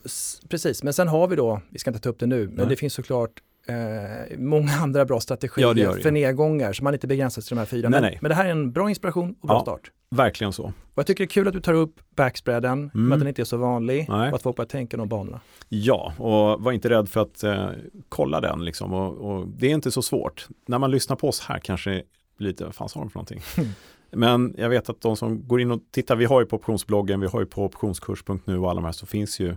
precis, 0.49 0.83
men 0.83 0.93
sen 0.93 1.07
har 1.07 1.27
vi 1.27 1.35
då, 1.35 1.61
vi 1.69 1.79
ska 1.79 1.89
inte 1.89 1.99
ta 1.99 2.09
upp 2.09 2.19
det 2.19 2.25
nu, 2.25 2.47
men 2.47 2.55
Nej. 2.55 2.65
det 2.67 2.75
finns 2.75 2.93
såklart 2.93 3.41
eh, 3.67 4.37
många 4.37 4.71
andra 4.71 5.05
bra 5.05 5.19
strategier 5.19 5.67
ja, 5.67 5.73
det 5.73 5.95
det, 5.95 6.01
för 6.01 6.11
nedgångar 6.11 6.73
så 6.73 6.83
man 6.83 6.93
inte 6.93 7.07
begränsas 7.07 7.45
till 7.45 7.55
de 7.55 7.59
här 7.59 7.65
fyra. 7.65 7.89
Nej, 7.89 8.01
men, 8.01 8.11
nej. 8.11 8.19
men 8.21 8.29
det 8.29 8.35
här 8.35 8.45
är 8.45 8.51
en 8.51 8.71
bra 8.71 8.89
inspiration 8.89 9.35
och 9.41 9.47
bra 9.47 9.57
ja, 9.57 9.61
start. 9.61 9.91
Verkligen 10.15 10.53
så. 10.53 10.63
Och 10.63 10.73
jag 10.95 11.07
tycker 11.07 11.23
det 11.23 11.25
är 11.25 11.33
kul 11.33 11.47
att 11.47 11.53
du 11.53 11.59
tar 11.59 11.73
upp 11.73 11.99
backspreaden, 12.15 12.91
mm. 12.93 13.11
att 13.11 13.19
den 13.19 13.27
inte 13.27 13.41
är 13.41 13.45
så 13.45 13.57
vanlig 13.57 14.05
nej. 14.09 14.29
och 14.29 14.35
att 14.35 14.41
folk 14.41 14.55
börjar 14.55 14.67
tänka 14.67 14.97
de 14.97 15.09
banorna. 15.09 15.39
Ja, 15.69 16.13
och 16.17 16.61
var 16.61 16.71
inte 16.71 16.89
rädd 16.89 17.09
för 17.09 17.21
att 17.21 17.43
eh, 17.43 17.69
kolla 18.09 18.41
den 18.41 18.65
liksom. 18.65 18.93
Och, 18.93 19.17
och, 19.17 19.47
det 19.47 19.67
är 19.67 19.73
inte 19.73 19.91
så 19.91 20.01
svårt. 20.01 20.47
När 20.65 20.79
man 20.79 20.91
lyssnar 20.91 21.15
på 21.15 21.27
oss 21.27 21.39
här 21.39 21.59
kanske 21.59 22.03
lite, 22.37 22.63
vad 22.65 22.75
fan 22.75 22.89
sa 22.89 22.99
de 22.99 23.09
för 23.09 23.17
någonting? 23.17 23.41
Men 24.11 24.55
jag 24.57 24.69
vet 24.69 24.89
att 24.89 25.01
de 25.01 25.17
som 25.17 25.47
går 25.47 25.61
in 25.61 25.71
och 25.71 25.81
tittar, 25.91 26.15
vi 26.15 26.25
har 26.25 26.41
ju 26.41 26.45
på 26.45 26.55
optionsbloggen, 26.55 27.19
vi 27.19 27.27
har 27.27 27.39
ju 27.39 27.45
på 27.45 27.65
optionskurs.nu 27.65 28.57
och 28.57 28.69
alla 28.69 28.81
de 28.81 28.85
här 28.85 28.91
så 28.91 29.05
finns 29.05 29.39
ju 29.39 29.55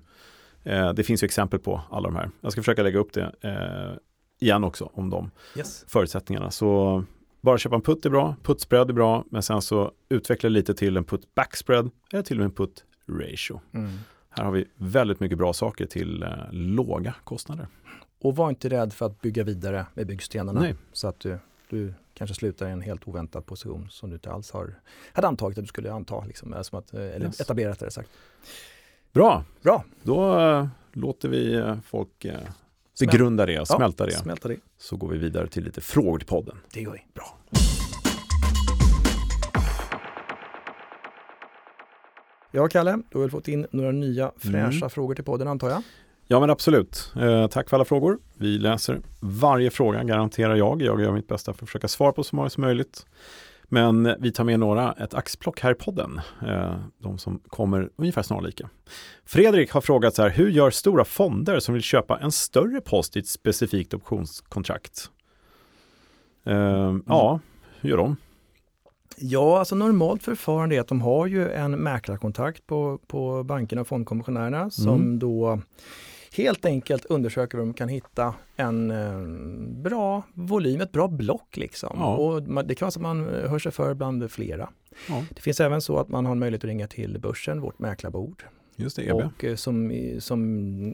eh, 0.62 0.92
det 0.92 1.02
finns 1.02 1.22
ju 1.22 1.24
exempel 1.24 1.58
på 1.58 1.80
alla 1.90 2.08
de 2.08 2.16
här. 2.16 2.30
Jag 2.40 2.52
ska 2.52 2.60
försöka 2.62 2.82
lägga 2.82 2.98
upp 2.98 3.12
det 3.12 3.32
eh, 3.40 3.98
igen 4.40 4.64
också 4.64 4.90
om 4.94 5.10
de 5.10 5.30
yes. 5.56 5.84
förutsättningarna. 5.88 6.50
Så 6.50 7.04
bara 7.44 7.58
köpa 7.58 7.76
en 7.76 7.82
putt 7.82 8.06
är 8.06 8.10
bra, 8.10 8.36
puttspread 8.42 8.90
är 8.90 8.94
bra, 8.94 9.24
men 9.30 9.42
sen 9.42 9.62
så 9.62 9.92
utveckla 10.08 10.48
lite 10.48 10.74
till 10.74 10.96
en 10.96 11.04
putt 11.04 11.34
backspread 11.34 11.90
eller 12.12 12.22
till 12.22 12.36
och 12.36 12.38
med 12.38 12.44
en 12.44 12.54
putt 12.54 12.84
ratio. 13.08 13.60
Mm. 13.72 13.90
Här 14.30 14.44
har 14.44 14.52
vi 14.52 14.64
väldigt 14.76 15.20
mycket 15.20 15.38
bra 15.38 15.52
saker 15.52 15.86
till 15.86 16.22
eh, 16.22 16.30
låga 16.50 17.14
kostnader. 17.24 17.66
Och 18.18 18.36
var 18.36 18.48
inte 18.48 18.68
rädd 18.68 18.92
för 18.92 19.06
att 19.06 19.20
bygga 19.20 19.44
vidare 19.44 19.86
med 19.94 20.06
byggstenarna 20.06 20.60
Nej. 20.60 20.74
så 20.92 21.08
att 21.08 21.20
du, 21.20 21.38
du 21.70 21.94
kanske 22.14 22.34
slutar 22.34 22.68
i 22.68 22.70
en 22.70 22.82
helt 22.82 23.08
oväntad 23.08 23.46
position 23.46 23.86
som 23.90 24.10
du 24.10 24.14
inte 24.16 24.32
alls 24.32 24.50
har, 24.50 24.74
hade 25.12 25.28
antagit 25.28 25.58
att 25.58 25.64
du 25.64 25.68
skulle 25.68 25.92
anta, 25.92 26.24
liksom, 26.24 26.54
som 26.62 26.78
att, 26.78 26.94
eller 26.94 27.26
yes. 27.26 27.40
etablerat 27.40 27.78
det 27.78 27.90
sagt. 27.90 28.10
Bra, 29.12 29.44
Bra. 29.62 29.84
då 30.02 30.40
äh, 30.40 30.66
låter 30.92 31.28
vi 31.28 31.54
äh, 31.54 31.76
folk 31.80 32.24
äh, 32.24 32.38
begrunda 33.00 33.46
det 33.46 33.66
smälta, 33.66 34.04
ja, 34.04 34.06
det. 34.06 34.16
smälta 34.16 34.48
det. 34.48 34.56
Så 34.78 34.96
går 34.96 35.08
vi 35.08 35.18
vidare 35.18 35.48
till 35.48 35.64
lite 35.64 35.80
frågor 35.80 36.18
till 36.18 36.28
podden. 36.28 36.56
Det 36.72 36.80
gör 36.80 36.92
vi. 36.92 37.06
Bra. 37.14 37.38
Ja, 42.50 42.68
Kalle, 42.68 42.98
du 43.10 43.18
har 43.18 43.20
väl 43.20 43.30
fått 43.30 43.48
in 43.48 43.66
några 43.70 43.92
nya 43.92 44.32
fräscha 44.36 44.76
mm. 44.76 44.90
frågor 44.90 45.14
till 45.14 45.24
podden 45.24 45.48
antar 45.48 45.70
jag? 45.70 45.82
Ja 46.26 46.40
men 46.40 46.50
absolut. 46.50 47.12
Eh, 47.20 47.46
tack 47.46 47.68
för 47.68 47.76
alla 47.76 47.84
frågor. 47.84 48.18
Vi 48.34 48.58
läser 48.58 49.00
varje 49.20 49.70
fråga, 49.70 50.04
garanterar 50.04 50.56
jag. 50.56 50.82
Jag 50.82 51.00
gör 51.00 51.12
mitt 51.12 51.28
bästa 51.28 51.52
för 51.52 51.64
att 51.64 51.68
försöka 51.68 51.88
svara 51.88 52.12
på 52.12 52.24
så 52.24 52.36
många 52.36 52.50
som 52.50 52.60
möjligt. 52.60 53.06
Men 53.74 54.14
vi 54.18 54.32
tar 54.32 54.44
med 54.44 54.60
några, 54.60 54.92
ett 54.92 55.14
axplock 55.14 55.60
här 55.60 55.72
i 55.72 55.74
podden. 55.74 56.20
Eh, 56.46 56.74
de 56.98 57.18
som 57.18 57.40
kommer 57.48 57.90
ungefär 57.96 58.22
snarlika. 58.22 58.68
Fredrik 59.24 59.70
har 59.70 59.80
frågat 59.80 60.14
så 60.14 60.22
här, 60.22 60.30
hur 60.30 60.50
gör 60.50 60.70
stora 60.70 61.04
fonder 61.04 61.60
som 61.60 61.74
vill 61.74 61.82
köpa 61.82 62.18
en 62.18 62.32
större 62.32 62.80
post 62.80 63.16
i 63.16 63.18
ett 63.18 63.28
specifikt 63.28 63.94
optionskontrakt? 63.94 65.10
Eh, 66.44 66.56
mm. 66.56 67.02
Ja, 67.06 67.40
hur 67.80 67.90
gör 67.90 67.96
de? 67.96 68.16
Ja, 69.16 69.58
alltså 69.58 69.74
normalt 69.74 70.22
förfarande 70.22 70.76
är 70.76 70.80
att 70.80 70.88
de 70.88 71.00
har 71.00 71.26
ju 71.26 71.50
en 71.50 71.72
mäklarkontakt 71.72 72.66
på, 72.66 72.98
på 73.06 73.44
bankerna 73.44 73.80
och 73.80 73.88
fondkommissionärerna 73.88 74.70
som 74.70 74.94
mm. 74.94 75.18
då 75.18 75.60
helt 76.36 76.64
enkelt 76.64 77.04
undersöker 77.04 77.60
om 77.60 77.66
de 77.66 77.74
kan 77.74 77.88
hitta 77.88 78.34
en 78.56 78.90
eh, 78.90 79.20
bra 79.82 80.22
volym, 80.34 80.80
ett 80.80 80.92
bra 80.92 81.08
block 81.08 81.56
liksom. 81.56 81.96
Ja. 82.00 82.16
Och 82.16 82.48
man, 82.48 82.66
det 82.66 82.74
kan 82.74 82.86
vara 82.86 82.90
så 82.90 82.98
att 82.98 83.02
man 83.02 83.24
hör 83.24 83.58
sig 83.58 83.72
för 83.72 83.94
bland 83.94 84.30
flera. 84.30 84.68
Ja. 85.08 85.24
Det 85.34 85.40
finns 85.40 85.60
även 85.60 85.80
så 85.80 85.98
att 85.98 86.08
man 86.08 86.26
har 86.26 86.34
möjlighet 86.34 86.64
att 86.64 86.68
ringa 86.68 86.86
till 86.86 87.18
börsen, 87.18 87.60
vårt 87.60 87.78
mäklarbord. 87.78 88.44
Just 88.76 88.96
det, 88.96 89.02
EB. 89.02 89.16
Och 89.16 89.44
eh, 89.44 89.56
som, 89.56 89.92
som 90.18 90.40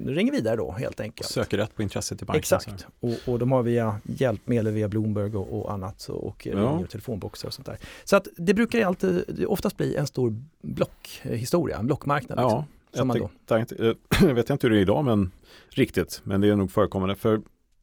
ringer 0.06 0.32
vidare 0.32 0.56
då 0.56 0.72
helt 0.72 1.00
enkelt. 1.00 1.30
Söker 1.30 1.56
rätt 1.56 1.74
på 1.74 1.82
intresset 1.82 2.18
till 2.18 2.26
banken. 2.26 2.38
Exakt, 2.38 2.86
och, 3.00 3.14
och 3.26 3.38
de 3.38 3.52
har 3.52 3.62
via 3.62 4.00
hjälpmedel 4.04 4.72
via 4.72 4.88
Bloomberg 4.88 5.36
och, 5.36 5.60
och 5.60 5.72
annat 5.72 6.00
så, 6.00 6.14
och 6.14 6.46
ja. 6.46 6.86
telefonboxar 6.90 7.48
och 7.48 7.54
sånt 7.54 7.66
där. 7.66 7.78
Så 8.04 8.16
att 8.16 8.28
det 8.36 8.54
brukar 8.54 8.86
alltid 8.86 9.44
oftast 9.46 9.76
bli 9.76 9.96
en 9.96 10.06
stor 10.06 10.36
blockhistoria, 10.62 11.78
en 11.78 11.86
blockmarknad. 11.86 12.38
Liksom. 12.38 12.64
Ja. 12.92 13.04
Jag, 13.06 13.16
då... 13.18 13.30
tänkte, 13.46 13.94
jag 14.20 14.34
vet 14.34 14.50
inte 14.50 14.66
hur 14.66 14.74
det 14.74 14.78
är 14.80 14.82
idag 14.82 15.04
men 15.04 15.30
riktigt, 15.70 16.20
men 16.24 16.40
det 16.40 16.48
är 16.48 16.56
nog 16.56 16.70
förekommande. 16.70 17.14
För 17.14 17.40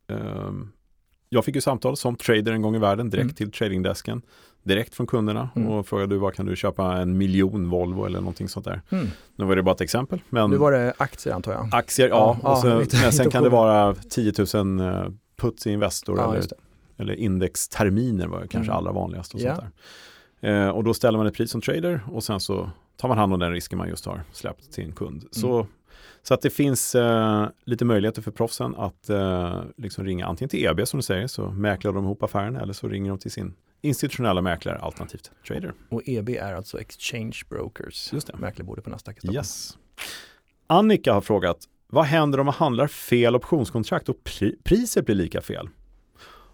um, 0.08 0.72
jag 1.30 1.46
fick 1.46 1.56
ju 1.56 1.62
samtal 1.62 1.98
som 1.98 2.16
trader 2.16 2.52
en 2.52 2.62
gång 2.62 2.76
i 2.76 2.80
världen 2.80 3.10
direkt 3.10 3.24
Mm. 3.24 3.36
till 3.36 3.52
tradingdesken. 3.52 4.22
Direkt 4.64 4.96
från 4.96 5.08
kunderna 5.08 5.50
Mm. 5.56 5.68
och 5.70 5.88
frågade 5.88 6.16
du 6.16 6.20
vad 6.20 6.34
kan 6.34 6.46
du 6.46 6.56
köpa 6.56 6.98
en 6.98 7.18
miljon 7.18 7.70
Volvo 7.70 8.06
eller 8.06 8.20
någonting 8.20 8.48
sånt 8.50 8.66
där. 8.66 8.82
Mm. 8.90 9.08
Nu 9.36 9.46
var 9.46 9.56
det 9.56 9.64
bara 9.64 9.76
ett 9.76 9.82
exempel. 9.82 10.22
Men 10.30 10.50
Nu 10.50 10.58
var 10.58 10.72
det 10.72 10.94
aktier 10.98 11.34
antar 11.34 11.52
jag. 11.52 11.70
aktier, 11.72 12.10
ja. 12.10 12.38
Ja, 12.44 12.52
och 12.52 12.58
så, 12.58 12.68
ja, 12.68 12.82
inte- 12.82 12.98
men 13.02 13.12
sen 13.12 13.26
inte 13.26 13.32
kan 13.34 13.44
det 13.44 13.50
vara 13.50 13.96
10 13.96 14.34
000 14.54 14.80
eh, 14.80 15.08
puts 15.42 15.68
i 15.68 15.72
Investor 15.72 16.18
Ja, 16.18 16.34
eller, 16.36 16.48
eller 16.98 17.14
indexterminer 17.14 18.28
var 18.28 18.40
kanske 18.40 18.58
Mm. 18.72 18.78
allra 18.78 18.92
vanligast. 18.92 19.34
Och, 19.34 19.40
sånt 19.42 19.60
där. 20.42 20.66
Eh, 20.66 20.70
och 20.70 20.84
då 20.84 20.94
ställer 20.94 21.18
man 21.18 21.28
ett 21.28 21.34
pris 21.34 21.52
som 21.52 21.62
trader 21.62 22.02
och 22.12 22.24
sen 22.24 22.40
så 22.40 22.70
tar 22.98 23.08
man 23.08 23.18
hand 23.18 23.34
om 23.34 23.40
den 23.40 23.52
risken 23.52 23.78
man 23.78 23.90
just 23.90 24.06
har 24.06 24.24
släppt 24.32 24.72
till 24.74 24.84
en 24.84 24.92
kund. 24.92 25.26
Så, 25.32 25.68
så 26.24 26.34
att 26.34 26.42
det 26.42 26.50
finns 26.50 26.96
eh, 26.96 27.48
lite 27.66 27.86
möjligheter 27.86 28.22
för 28.22 28.32
proffsen 28.32 28.76
att 28.76 29.10
eh, 29.10 29.62
liksom 29.78 30.06
ringa 30.06 30.26
antingen 30.26 30.50
till 30.50 30.66
EB 30.66 30.88
som 30.88 30.98
du 30.98 31.04
säger, 31.04 31.28
så 31.28 31.52
mäklar 31.52 31.94
de 31.94 32.04
ihop 32.04 32.24
affären 32.24 32.56
eller 32.56 32.74
så 32.74 32.88
ringer 32.88 33.10
de 33.10 33.20
till 33.20 33.32
sin 33.32 33.54
institutionella 33.82 34.42
mäklare 34.42 34.78
alternativt 34.78 35.32
trader. 35.48 35.74
Och 35.90 36.02
EB 36.06 36.30
är 36.30 36.54
alltså 36.54 36.80
Exchange 36.80 37.38
Brokers. 37.50 38.14
Just 38.14 38.28
det. 38.28 38.38
Mäklarborde 38.38 38.82
på 38.82 38.90
Nasdaq. 38.90 39.18
Yes. 39.34 39.78
Annika 40.68 41.14
har 41.14 41.22
frågat, 41.22 41.58
vad 41.88 42.06
händer 42.06 42.40
om 42.40 42.46
man 42.46 42.56
handlar 42.56 42.88
fel 42.88 43.36
optionskontrakt 43.36 44.10
och 44.10 44.18
pri- 44.24 44.56
priset 44.64 45.06
blir 45.06 45.16
lika 45.16 45.42
fel? 45.42 45.70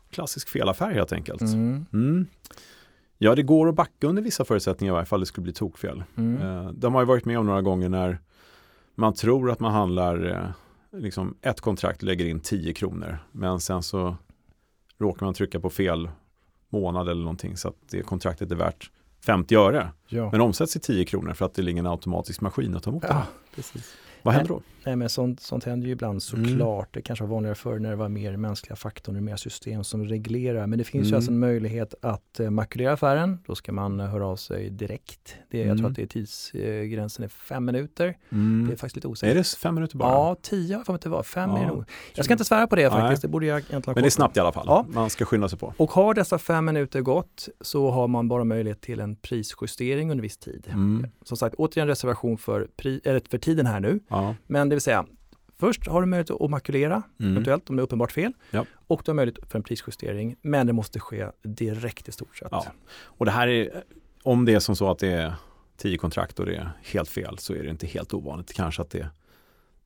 Klassisk 0.10 0.50
felaffär 0.50 0.91
helt 0.91 1.12
enkelt. 1.14 1.41
Mm. 1.41 1.86
Mm. 1.94 2.28
Ja, 3.24 3.36
det 3.36 3.44
går 3.44 3.70
att 3.70 3.76
backa 3.76 4.08
under 4.08 4.22
vissa 4.22 4.46
förutsättningar 4.46 4.94
i 4.94 4.96
varje 4.96 5.06
fall 5.06 5.20
det 5.20 5.26
skulle 5.26 5.44
bli 5.44 5.54
tokfel. 5.54 6.04
Mm. 6.16 6.42
Eh, 6.42 6.72
de 6.72 6.94
har 6.94 7.02
ju 7.02 7.06
varit 7.06 7.26
med 7.26 7.40
om 7.40 7.46
några 7.46 7.62
gånger 7.62 7.90
när 7.90 8.20
man 8.96 9.14
tror 9.14 9.52
att 9.52 9.60
man 9.60 9.72
handlar 9.74 10.26
eh, 10.32 11.00
liksom 11.02 11.38
ett 11.42 11.62
kontrakt 11.62 12.02
lägger 12.04 12.26
in 12.26 12.40
10 12.40 12.74
kronor 12.74 13.18
men 13.32 13.60
sen 13.60 13.84
så 13.84 14.16
råkar 14.98 15.26
man 15.26 15.34
trycka 15.34 15.60
på 15.60 15.70
fel 15.70 16.10
månad 16.70 17.10
eller 17.10 17.22
någonting 17.22 17.58
så 17.58 17.68
att 17.68 17.76
det 17.90 18.02
kontraktet 18.02 18.52
är 18.52 18.56
värt 18.56 18.92
50 19.26 19.56
öre 19.56 19.92
Ja. 20.08 20.30
men 20.32 20.42
omsätts 20.42 20.76
i 20.76 20.80
10 20.80 21.06
kronor 21.06 21.34
för 21.34 21.46
att 21.46 21.54
det 21.54 21.62
ligger 21.62 21.80
en 21.80 21.88
automatisk 21.88 22.42
maskin 22.42 22.76
att 22.76 22.84
ta 22.84 22.90
emot 22.90 23.02
det. 23.02 23.08
ja, 23.08 23.26
precis. 23.56 23.96
Vad 24.22 24.34
händer 24.34 24.50
då? 24.50 24.62
Nej, 24.86 24.96
men 24.96 25.10
sånt, 25.10 25.40
sånt 25.40 25.64
händer 25.64 25.88
ju 25.88 25.94
ibland 25.94 26.12
Mm. 26.12 26.20
såklart. 26.20 26.94
Det 26.94 27.02
kanske 27.02 27.26
var 27.26 27.30
vanligare 27.36 27.56
förr 27.56 27.80
när 27.80 27.90
det 27.90 27.96
var 27.96 28.10
mer 28.10 28.38
mänskliga 28.38 28.76
faktorer, 28.76 29.22
mer 29.22 29.36
system 29.36 29.84
som 29.84 30.06
reglerar. 30.06 30.68
Men 30.68 30.78
det 30.80 30.84
finns 30.86 31.06
ju 31.06 31.10
Mm. 31.10 31.16
alltså 31.18 31.32
en 31.32 31.40
möjlighet 31.40 31.94
att 32.02 32.40
eh, 32.40 32.50
makulera 32.50 32.94
affären. 32.94 33.40
Då 33.46 33.56
ska 33.56 33.72
man 33.72 34.00
eh, 34.00 34.06
höra 34.08 34.26
av 34.28 34.36
sig 34.36 34.70
direkt. 34.70 35.36
Det, 35.52 35.58
Jag 35.58 35.66
Mm. 35.66 35.78
tror 35.78 35.90
att 35.90 35.96
det 35.96 36.02
är 36.02 36.08
tidsgränsen 36.08 37.26
är 37.26 37.30
fem 37.30 37.66
minuter. 37.66 38.06
Det 38.30 38.36
är 38.36 38.40
Mm. 38.40 38.68
faktiskt 38.70 38.96
lite 38.96 39.08
Är 39.08 39.10
osäkert. 39.12 39.38
det 39.38 39.58
fem 39.58 39.76
minuter 39.76 39.98
bara? 39.98 40.10
Ja, 40.12 40.36
tio 40.42 40.76
har 40.76 40.84
jag 40.88 41.00
det 41.00 41.10
var. 41.10 41.24
Fem 41.24 41.50
Ja. 41.50 41.58
är 41.60 41.68
nog. 41.68 41.84
Jag 42.16 42.26
ska 42.26 42.34
inte 42.34 42.46
svära 42.46 42.68
på 42.68 42.76
det 42.76 42.90
faktiskt. 42.90 43.22
Det 43.22 43.28
borde 43.28 43.46
jag 43.46 43.56
egentligen 43.58 43.84
ha 43.86 43.94
Men 43.94 44.04
det 44.04 44.08
är 44.08 44.12
snabbt 44.12 44.38
i 44.38 44.40
alla 44.40 44.52
fall. 44.52 44.66
Ja. 44.68 44.86
Man 44.90 45.10
ska 45.10 45.26
skynda 45.26 45.50
sig 45.50 45.60
på. 45.60 45.74
Och 45.78 45.92
har 45.92 46.14
dessa 46.14 46.38
fem 46.38 46.66
minuter 46.66 47.02
gått 47.02 47.50
så 47.62 47.90
har 47.92 48.08
man 48.08 48.28
bara 48.28 48.44
möjlighet 48.44 48.82
till 48.82 49.00
en 49.00 49.16
prisjustering 49.16 50.12
under 50.12 50.22
viss 50.22 50.38
tid. 50.38 50.68
Mm. 50.70 51.08
Som 51.24 51.38
sagt, 51.38 51.56
återigen 51.56 51.88
reservation 51.88 52.38
för, 52.38 52.68
pri, 52.78 53.02
eller 53.04 53.22
för 53.30 53.38
tiden 53.38 53.66
här 53.66 53.80
nu. 53.80 54.00
Ja. 54.08 54.36
Men 54.48 54.70
det 54.74 54.76
vill 54.76 54.82
säga, 54.82 55.06
först 55.60 55.88
har 55.88 56.02
du 56.02 56.08
möjlighet 56.08 56.42
att 56.42 56.50
makulera, 56.50 57.04
Mm. 57.20 57.32
eventuellt 57.32 57.70
om 57.70 57.76
det 57.76 57.82
är 57.82 57.84
uppenbart 57.84 58.12
fel. 58.12 58.34
Ja. 58.52 58.66
Och 58.88 59.02
du 59.06 59.12
har 59.12 59.16
möjlighet 59.16 59.52
för 59.52 59.60
en 59.60 59.64
prisjustering, 59.64 60.36
men 60.42 60.68
det 60.68 60.74
måste 60.74 61.00
ske 61.00 61.28
direkt 61.44 62.10
i 62.10 62.12
stort 62.12 62.38
sett. 62.38 62.48
Ja. 62.52 62.66
Och 63.04 63.26
det 63.26 63.32
här 63.32 63.48
är, 63.48 63.84
om 64.24 64.46
det 64.46 64.54
är 64.54 64.60
som 64.60 64.76
så 64.76 64.92
att 64.92 65.00
det 65.00 65.08
är 65.12 65.34
tio 65.78 65.98
kontrakt 65.98 66.40
och 66.40 66.46
det 66.46 66.56
är 66.56 66.72
helt 66.84 67.10
fel 67.10 67.38
så 67.38 67.54
är 67.54 67.64
det 67.64 67.70
inte 67.70 67.88
helt 67.88 68.14
ovanligt. 68.14 68.54
Kanske 68.54 68.82
att 68.82 68.90
det 68.90 69.08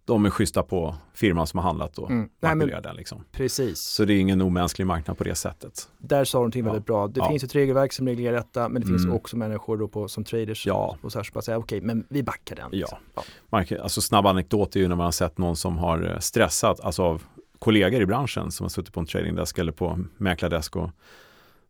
de 0.08 0.26
är 0.26 0.30
schyssta 0.30 0.64
på 0.64 0.96
firman 1.14 1.48
som 1.48 1.58
har 1.58 1.64
handlat 1.64 1.98
och 1.98 2.12
Mm. 2.12 2.30
Nej, 2.40 2.56
men, 2.56 2.68
den. 2.82 2.96
Liksom. 2.96 3.24
precis, 3.32 3.80
Så 3.80 4.06
det 4.06 4.14
är 4.14 4.20
ingen 4.20 4.42
omänsklig 4.42 4.86
marknad 4.88 5.18
på 5.18 5.24
det 5.24 5.36
sättet. 5.36 5.90
där 5.98 6.26
sa 6.26 6.42
de 6.42 6.52
till 6.52 6.60
Ja. 6.66 6.72
väldigt 6.72 6.86
bra. 6.86 7.08
Det 7.08 7.20
Ja. 7.20 7.30
finns 7.30 7.44
ett 7.44 7.56
regelverk 7.56 7.94
som 7.94 8.08
reglerar 8.08 8.36
detta, 8.36 8.70
men 8.70 8.82
det 8.82 8.88
finns 8.88 9.04
Mm. 9.04 9.16
också 9.16 9.38
människor 9.38 9.78
då 9.78 9.88
på, 9.88 10.08
som 10.08 10.24
traders 10.24 10.66
Ja. 10.68 10.98
och 11.02 11.12
så 11.12 11.20
här 11.20 11.24
som 11.24 11.34
bara 11.34 11.42
säger 11.42 11.60
okej, 11.60 11.82
men 11.82 12.06
vi 12.10 12.24
backar 12.24 12.56
den. 12.56 12.66
Ja. 12.72 12.78
liksom. 12.78 12.98
ja. 13.16 13.24
Mark, 13.50 13.72
alltså 13.72 14.02
snabb 14.02 14.26
anekdot 14.26 14.76
är 14.76 14.80
ju 14.80 14.88
när 14.88 14.96
man 14.96 15.04
har 15.04 15.12
sett 15.12 15.38
någon 15.38 15.56
som 15.56 15.78
har 15.78 16.12
eh, 16.14 16.20
stressat, 16.20 16.80
alltså 16.80 17.04
av 17.04 17.24
kollegor 17.60 18.02
i 18.02 18.06
branschen 18.06 18.52
som 18.52 18.64
har 18.64 18.70
suttit 18.70 18.94
på 18.94 19.00
en 19.00 19.06
tradingdesk 19.06 19.58
eller 19.60 19.72
på 19.72 20.00
mäklardesk 20.18 20.76
och 20.76 20.90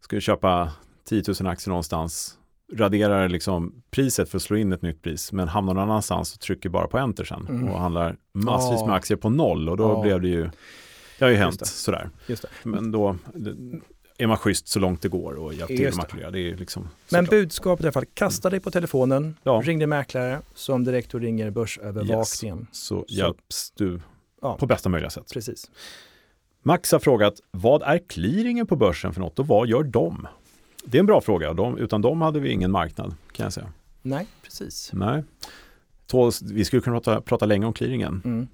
skulle 0.02 0.22
köpa 0.22 0.72
10 1.10 1.24
000 1.42 1.48
aktier 1.48 1.70
någonstans, 1.70 2.37
raderar 2.74 3.30
liksom 3.30 3.82
priset 3.92 4.30
för 4.30 4.38
att 4.38 4.42
slå 4.42 4.58
in 4.58 4.74
ett 4.74 4.82
nytt 4.82 5.02
pris 5.02 5.32
men 5.32 5.48
hamnar 5.48 5.74
någon 5.74 5.84
annanstans 5.84 6.34
och 6.34 6.40
trycker 6.40 6.70
bara 6.70 6.88
på 6.88 6.98
enter 6.98 7.24
sen 7.24 7.46
Mm. 7.50 7.70
och 7.70 7.80
handlar 7.80 8.16
massvis 8.34 8.82
med 8.86 8.96
aktier 8.96 9.18
på 9.18 9.30
noll 9.30 9.70
och 9.70 9.78
då 9.78 9.84
Ja. 9.84 10.02
blev 10.02 10.22
det 10.22 10.28
ju, 10.28 10.50
det 11.20 11.26
har 11.26 11.30
ju 11.30 11.38
hänt 11.38 11.60
det. 11.60 11.66
sådär. 11.66 12.10
Just 12.28 12.42
det. 12.42 12.50
Men 12.64 12.92
då 12.92 13.16
är 14.18 14.28
man 14.28 14.38
schysst 14.38 14.68
så 14.68 14.80
långt 14.80 15.02
det 15.02 15.10
går 15.10 15.34
och 15.34 15.54
hjälper 15.54 15.68
till 15.68 15.76
att 15.76 15.82
Just 15.82 15.98
det. 15.98 16.02
makulera. 16.04 16.32
Det 16.32 16.40
är 16.40 16.58
liksom 16.58 16.82
Men 16.84 16.90
såklart. 17.26 17.30
budskapet 17.30 17.84
i 17.84 17.88
alla 17.88 17.92
fall, 17.94 18.06
kasta 18.14 18.50
dig 18.50 18.60
på 18.60 18.72
telefonen, 18.72 19.36
Ja. 19.44 19.62
ring 19.66 19.80
din 19.80 19.90
mäklare 19.90 20.42
som 20.56 20.84
direkt 20.84 21.12
då 21.12 21.20
ringer 21.20 21.50
börsövervakningen. 21.52 22.68
så 22.72 23.06
hjälps 23.08 23.72
du 23.72 24.02
Ja. 24.42 24.58
på 24.58 24.66
bästa 24.66 24.90
möjliga 24.90 25.10
sätt. 25.10 25.30
Precis. 25.34 25.72
Max 26.64 26.92
har 26.92 27.00
frågat, 27.00 27.34
vad 27.52 27.82
är 27.84 28.00
clearingen 28.10 28.68
på 28.68 28.76
börsen 28.76 29.14
för 29.14 29.22
något 29.22 29.40
och 29.40 29.48
vad 29.48 29.68
gör 29.68 29.84
de? 29.84 30.28
Det 30.90 30.98
är 30.98 31.00
en 31.00 31.06
bra 31.06 31.22
fråga, 31.22 31.54
de, 31.54 31.78
utan 31.78 32.02
de 32.02 32.22
hade 32.22 32.40
vi 32.40 32.52
ingen 32.52 32.72
marknad 32.72 33.16
kan 33.32 33.44
jag 33.44 33.54
säga. 33.54 33.74
Nej, 34.02 34.28
precis. 34.44 34.92
Nej. 34.94 35.24
Så 36.12 36.32
vi 36.52 36.66
skulle 36.66 36.82
kunna 36.82 36.96
prata, 36.96 37.22
prata 37.22 37.46
länge 37.46 37.66
om 37.66 37.74
clearingen. 37.74 38.22
Mm. 38.26 38.48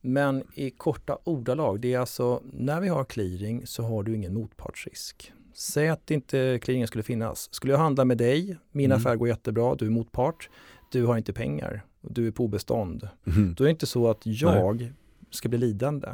Men 0.00 0.42
i 0.54 0.70
korta 0.70 1.18
ordalag, 1.24 1.80
det 1.80 1.94
är 1.94 1.98
alltså 1.98 2.42
när 2.52 2.80
vi 2.80 2.88
har 2.88 3.04
clearing 3.04 3.66
så 3.66 3.82
har 3.82 4.02
du 4.02 4.14
ingen 4.14 4.34
motpartsrisk. 4.34 5.32
Säg 5.54 5.88
att 5.88 6.10
inte 6.10 6.58
clearingen 6.62 6.88
skulle 6.88 7.02
finnas. 7.04 7.48
Skulle 7.54 7.72
jag 7.72 7.78
handla 7.80 8.04
med 8.04 8.18
dig, 8.18 8.56
min 8.72 8.86
Mm. 8.86 8.98
affär 8.98 9.16
går 9.16 9.28
jättebra, 9.28 9.74
du 9.74 9.86
är 9.86 9.90
motpart, 9.90 10.48
du 10.92 11.04
har 11.06 11.16
inte 11.16 11.32
pengar, 11.32 11.84
du 12.00 12.26
är 12.26 12.30
på 12.30 12.44
obestånd. 12.44 13.08
Mhm. 13.24 13.54
Då 13.56 13.64
är 13.64 13.66
det 13.66 13.70
inte 13.70 13.86
så 13.86 14.10
att 14.10 14.20
jag 14.26 14.92
ska 15.30 15.48
bli 15.48 15.58
lidande. 15.58 16.08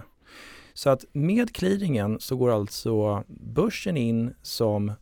Så 0.74 0.90
att 0.90 1.04
med 1.12 1.54
clearingen 1.54 2.20
så 2.20 2.36
går 2.36 2.50
alltså 2.50 3.24
börsen 3.28 3.96
in 3.96 4.34
som 4.42 4.92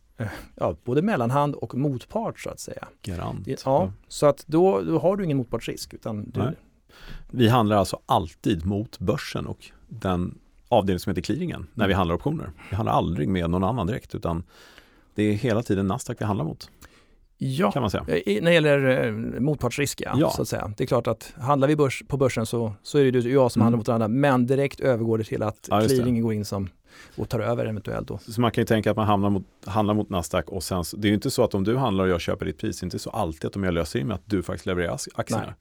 ja, 0.55 0.75
både 0.83 1.01
mellanhand 1.01 1.55
och 1.55 1.75
motpart 1.75 2.39
så 2.39 2.49
att 2.49 2.59
säga. 2.59 2.87
Garant. 3.01 3.45
Det- 3.45 3.61
Ja, 3.65 3.91
så 4.07 4.25
att 4.25 4.43
då, 4.47 4.81
då 4.81 4.99
har 4.99 5.17
du 5.17 5.23
ingen 5.23 5.37
motpartsrisk 5.37 5.93
utan 5.93 6.23
du, 6.29 6.39
Nej. 6.39 6.53
Vi 7.31 7.47
handlar 7.47 7.77
alltså 7.77 7.99
alltid 8.05 8.65
mot 8.65 8.99
börsen 8.99 9.45
och 9.47 9.65
den 9.87 10.37
avdelning 10.67 10.99
som 10.99 11.09
heter 11.09 11.21
clearingen 11.21 11.67
när 11.73 11.87
vi 11.87 11.93
handlar 11.93 12.15
optioner. 12.15 12.51
Vi 12.69 12.75
handlar 12.75 12.93
aldrig 12.93 13.29
med 13.29 13.49
någon 13.49 13.63
annan 13.63 13.87
direkt 13.87 14.15
utan 14.15 14.43
det 15.15 15.23
är 15.23 15.33
hela 15.33 15.63
tiden 15.63 15.87
Nasdaq 15.87 16.21
vi 16.21 16.25
handlar 16.25 16.45
mot 16.45 16.69
ja, 17.37 17.71
kan 17.71 17.81
man 17.81 17.91
säga. 17.91 18.17
I, 18.17 18.41
när 18.41 18.45
det 18.51 18.53
gäller 18.53 19.05
eh, 19.07 19.11
motpartsrisk, 19.41 20.01
ja, 20.05 20.15
Ja. 20.17 20.29
så 20.29 20.41
att 20.41 20.47
säga. 20.47 20.73
Det 20.77 20.83
är 20.83 20.87
klart 20.87 21.07
att 21.07 21.33
handlar 21.39 21.67
vi 21.67 21.75
börs, 21.75 22.03
på 22.07 22.17
börsen 22.17 22.45
så, 22.45 22.73
så 22.83 22.97
är 22.97 23.11
det 23.11 23.19
och 23.19 23.25
jag 23.25 23.51
som 23.51 23.59
Mm. 23.61 23.65
handlar 23.65 23.77
mot 23.77 23.87
varandra, 23.87 24.07
men 24.07 24.45
direkt 24.47 24.79
övergår 24.79 25.17
det 25.17 25.23
till 25.23 25.43
att 25.43 25.67
Ja, 25.69 25.81
clearingen 25.81 26.23
går 26.23 26.33
in 26.33 26.45
som 26.45 26.69
och 27.15 27.29
tar 27.29 27.39
över 27.39 27.65
eventuellt 27.65 28.07
då. 28.07 28.17
Så 28.17 28.41
man 28.41 28.51
kan 28.51 28.61
ju 28.61 28.65
tänka 28.65 28.91
att 28.91 28.97
man 28.97 29.07
hamnar 29.07 29.29
mot, 29.29 29.43
handlar 29.65 29.93
mot 29.93 30.09
Nasdaq 30.09 30.49
och 30.49 30.63
sen, 30.63 30.83
det 30.97 31.07
är 31.07 31.09
ju 31.09 31.15
inte 31.15 31.31
så 31.31 31.43
att 31.43 31.53
om 31.53 31.63
du 31.63 31.77
handlar 31.77 32.03
och 32.03 32.09
jag 32.09 32.21
köper 32.21 32.45
ditt 32.45 32.57
pris, 32.57 32.79
det 32.79 32.83
är 32.83 32.85
inte 32.85 32.99
så 32.99 33.09
alltid 33.09 33.45
att 33.45 33.55
om 33.55 33.63
jag 33.63 33.73
löser 33.73 33.99
in 33.99 34.07
med 34.07 34.15
att 34.15 34.23
du 34.25 34.43
faktiskt 34.43 34.65
levererar 34.65 34.97
aktierna. 35.15 35.45
Nej. 35.45 35.53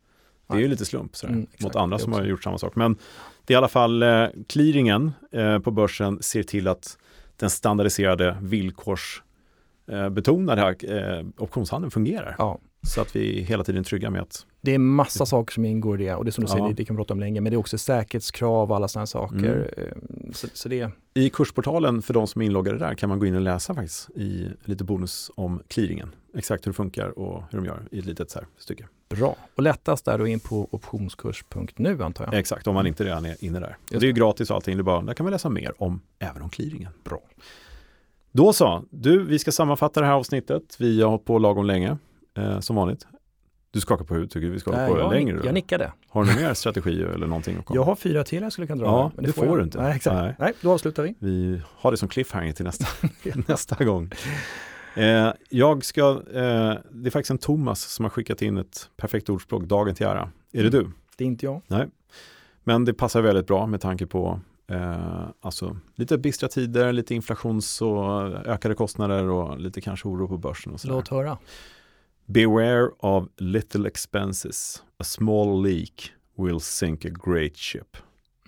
Det 0.49 0.57
är 0.57 0.61
ju 0.61 0.68
lite 0.68 0.85
slump 0.85 1.16
sådär, 1.16 1.33
Mm, 1.35 1.47
mot 1.61 1.76
andra 1.76 1.99
som 1.99 2.12
har 2.12 2.24
gjort 2.24 2.45
samma 2.45 2.59
sak. 2.59 2.76
Men 2.76 2.97
det 3.45 3.53
är 3.53 3.55
i 3.55 3.59
alla 3.59 3.68
fall 3.68 4.03
eh, 4.03 4.26
clearingen 4.49 5.12
eh, 5.33 5.59
på 5.59 5.70
börsen 5.70 6.22
ser 6.22 6.43
till 6.43 6.68
att 6.68 6.99
den 7.37 7.51
standardiserade 7.51 8.37
villkors 8.41 9.22
eh, 9.91 10.09
betonade 10.09 10.62
eh, 10.83 11.26
optionshandeln 11.39 11.91
fungerar. 11.91 12.35
Ja. 12.39 12.59
Så 12.83 13.01
att 13.01 13.16
vi 13.16 13.43
hela 13.43 13.64
tiden 13.64 13.78
är 13.81 13.85
trygga 13.85 14.11
med 14.11 14.22
att 14.22 14.47
Det 14.61 14.74
är 14.74 14.78
massa 14.78 15.26
saker 15.26 15.53
som 15.53 15.64
ingår 15.64 16.01
i 16.01 16.05
det 16.05 16.14
och 16.14 16.24
det 16.24 16.28
är 16.28 16.33
som 16.33 16.45
du 16.45 16.49
säger, 16.49 16.62
Ja. 16.64 16.68
det, 16.68 16.74
det 16.74 16.85
kan 16.85 16.97
vi 16.97 17.01
prata 17.01 17.14
om 17.14 17.20
länge, 17.20 17.41
men 17.41 17.51
det 17.53 17.57
är 17.57 17.59
också 17.59 17.78
säkerhetskrav 17.78 18.70
och 18.70 18.76
alla 18.76 18.89
sådana 18.89 19.07
saker. 19.07 19.37
Mm. 19.76 19.89
Eh, 19.89 20.33
Så, 20.33 20.47
så 20.53 20.68
det, 20.68 20.91
i 21.14 21.31
kursportalen 21.31 22.03
för 22.03 22.14
de 22.14 22.26
som 22.26 22.43
är 22.43 22.47
inloggade 22.47 22.78
där 22.78 22.95
kan 22.95 23.09
man 23.09 23.18
gå 23.18 23.26
in 23.26 23.35
och 23.35 23.41
läsa 23.41 23.74
faktiskt 23.74 24.11
i 24.11 24.49
lite 24.64 24.85
bonus 24.85 25.31
om 25.35 25.62
clearingen. 25.68 26.14
Exakt 26.37 26.66
hur 26.66 26.72
det 26.72 26.76
funkar 26.76 27.18
och 27.18 27.43
hur 27.51 27.59
de 27.59 27.66
gör 27.66 27.83
i 27.91 27.99
ett 27.99 28.05
litet 28.05 28.31
så 28.31 28.39
här 28.39 28.49
stycke. 28.59 28.87
Bra. 29.09 29.37
Och 29.55 29.62
lättast 29.62 30.09
är 30.09 30.18
då 30.18 30.26
in 30.26 30.41
på 30.41 30.68
optionskurs.nu 30.70 32.03
antar 32.03 32.24
jag. 32.24 32.35
Exakt, 32.35 32.66
om 32.66 32.74
man 32.74 32.87
inte 32.87 33.05
redan 33.05 33.24
är 33.26 33.45
inne 33.45 33.61
där. 33.61 33.76
Och 33.95 34.01
det 34.01 34.07
är 34.07 34.09
ju 34.09 34.12
gratis 34.12 34.51
och 34.51 34.57
allting, 34.57 34.76
det 34.76 34.83
bara, 34.83 35.03
där 35.03 35.14
kan 35.14 35.24
man 35.24 35.33
läsa 35.33 35.49
mer 35.49 35.72
om 35.78 36.01
även 36.18 36.43
om 36.43 36.51
clearingen. 36.51 36.93
Bra. 37.05 37.20
Då 38.33 38.53
så, 38.53 38.85
du, 38.91 39.24
vi 39.24 39.39
ska 39.39 39.53
sammanfatta 39.53 40.01
det 40.01 40.07
här 40.07 40.12
avsnittet. 40.14 40.76
Vi 40.78 41.03
har 41.03 41.11
hållit 41.11 41.24
på 41.24 41.39
lagom 41.39 41.66
länge, 41.66 41.99
eh, 42.41 42.61
som 42.61 42.76
vanligt. 42.76 43.07
Du 43.72 43.80
skakar 43.80 44.05
på 44.05 44.14
huvudet, 44.14 44.32
tycker 44.32 44.47
du 44.47 44.53
vi 44.53 44.61
ska 44.61 44.70
hålla 44.70 44.82
Nej, 44.82 44.93
på 44.93 44.99
jag, 44.99 45.12
längre? 45.12 45.38
då? 45.38 45.47
jag 45.47 45.55
nickade. 45.55 45.93
Har 46.09 46.24
du 46.24 46.34
mer 46.34 46.55
strategi 46.55 47.03
eller 47.03 47.26
någonting 47.26 47.57
att 47.57 47.64
komma? 47.64 47.76
Jag 47.76 47.84
har 47.84 47.97
fyra 47.97 48.24
till 48.24 48.43
jag 48.43 48.53
skulle 48.53 48.66
kunna 48.66 48.82
dra. 48.82 48.86
Ja, 48.86 49.12
men 49.14 49.24
det 49.24 49.32
får 49.32 49.47
jag. 49.47 49.59
du 49.59 49.62
inte. 49.62 49.82
Nej, 49.82 49.97
exakt. 49.97 50.14
Nej. 50.14 50.34
Nej. 50.38 50.53
då 50.61 50.72
avslutar 50.72 51.03
vi. 51.03 51.14
Vi 51.18 51.62
har 51.66 51.91
det 51.91 51.97
som 51.97 52.09
cliffhanger 52.09 52.53
till 52.53 52.64
nästa, 52.64 52.86
nästa 53.49 53.84
gång. 53.84 54.11
Eh, 54.95 55.32
jag 55.49 55.84
ska, 55.84 56.11
eh, 56.11 56.74
det 56.91 57.09
är 57.09 57.11
faktiskt 57.11 57.30
en 57.30 57.38
Thomas 57.38 57.80
som 57.80 58.05
har 58.05 58.11
skickat 58.11 58.43
in 58.43 58.59
ett 58.59 58.91
perfekt 58.97 59.28
ordspråk, 59.28 59.64
dagen 59.64 59.95
till 59.95 60.07
ära. 60.07 60.30
Är 60.53 60.62
det 60.62 60.70
du? 60.70 60.91
Det 61.16 61.24
är 61.24 61.28
inte 61.28 61.47
jag. 61.47 61.62
Men 62.64 62.84
det 62.84 62.95
passar 62.95 63.20
väldigt 63.22 63.47
bra 63.47 63.66
med 63.66 63.80
tanke 63.80 64.07
på 64.07 64.41
Eh, 64.70 65.26
alltså 65.41 65.76
lite 65.95 66.18
bistra 66.18 66.49
tider, 66.49 66.93
lite 66.93 67.14
inflations 67.14 67.82
och 67.82 68.22
ökade 68.47 68.74
kostnader 68.74 69.28
och 69.28 69.61
lite 69.61 69.80
kanske 69.80 70.09
oro 70.09 70.28
på 70.28 70.38
börsen. 70.38 70.72
Och 70.72 70.80
Låt 70.84 71.09
höra. 71.09 71.38
Beware 72.33 72.91
of 72.99 73.28
little 73.37 73.89
expenses. 73.89 74.83
A 74.99 75.05
small 75.05 75.62
leak 75.62 76.12
will 76.37 76.61
sink 76.61 77.05
a 77.05 77.09
great 77.09 77.57
ship. 77.57 77.97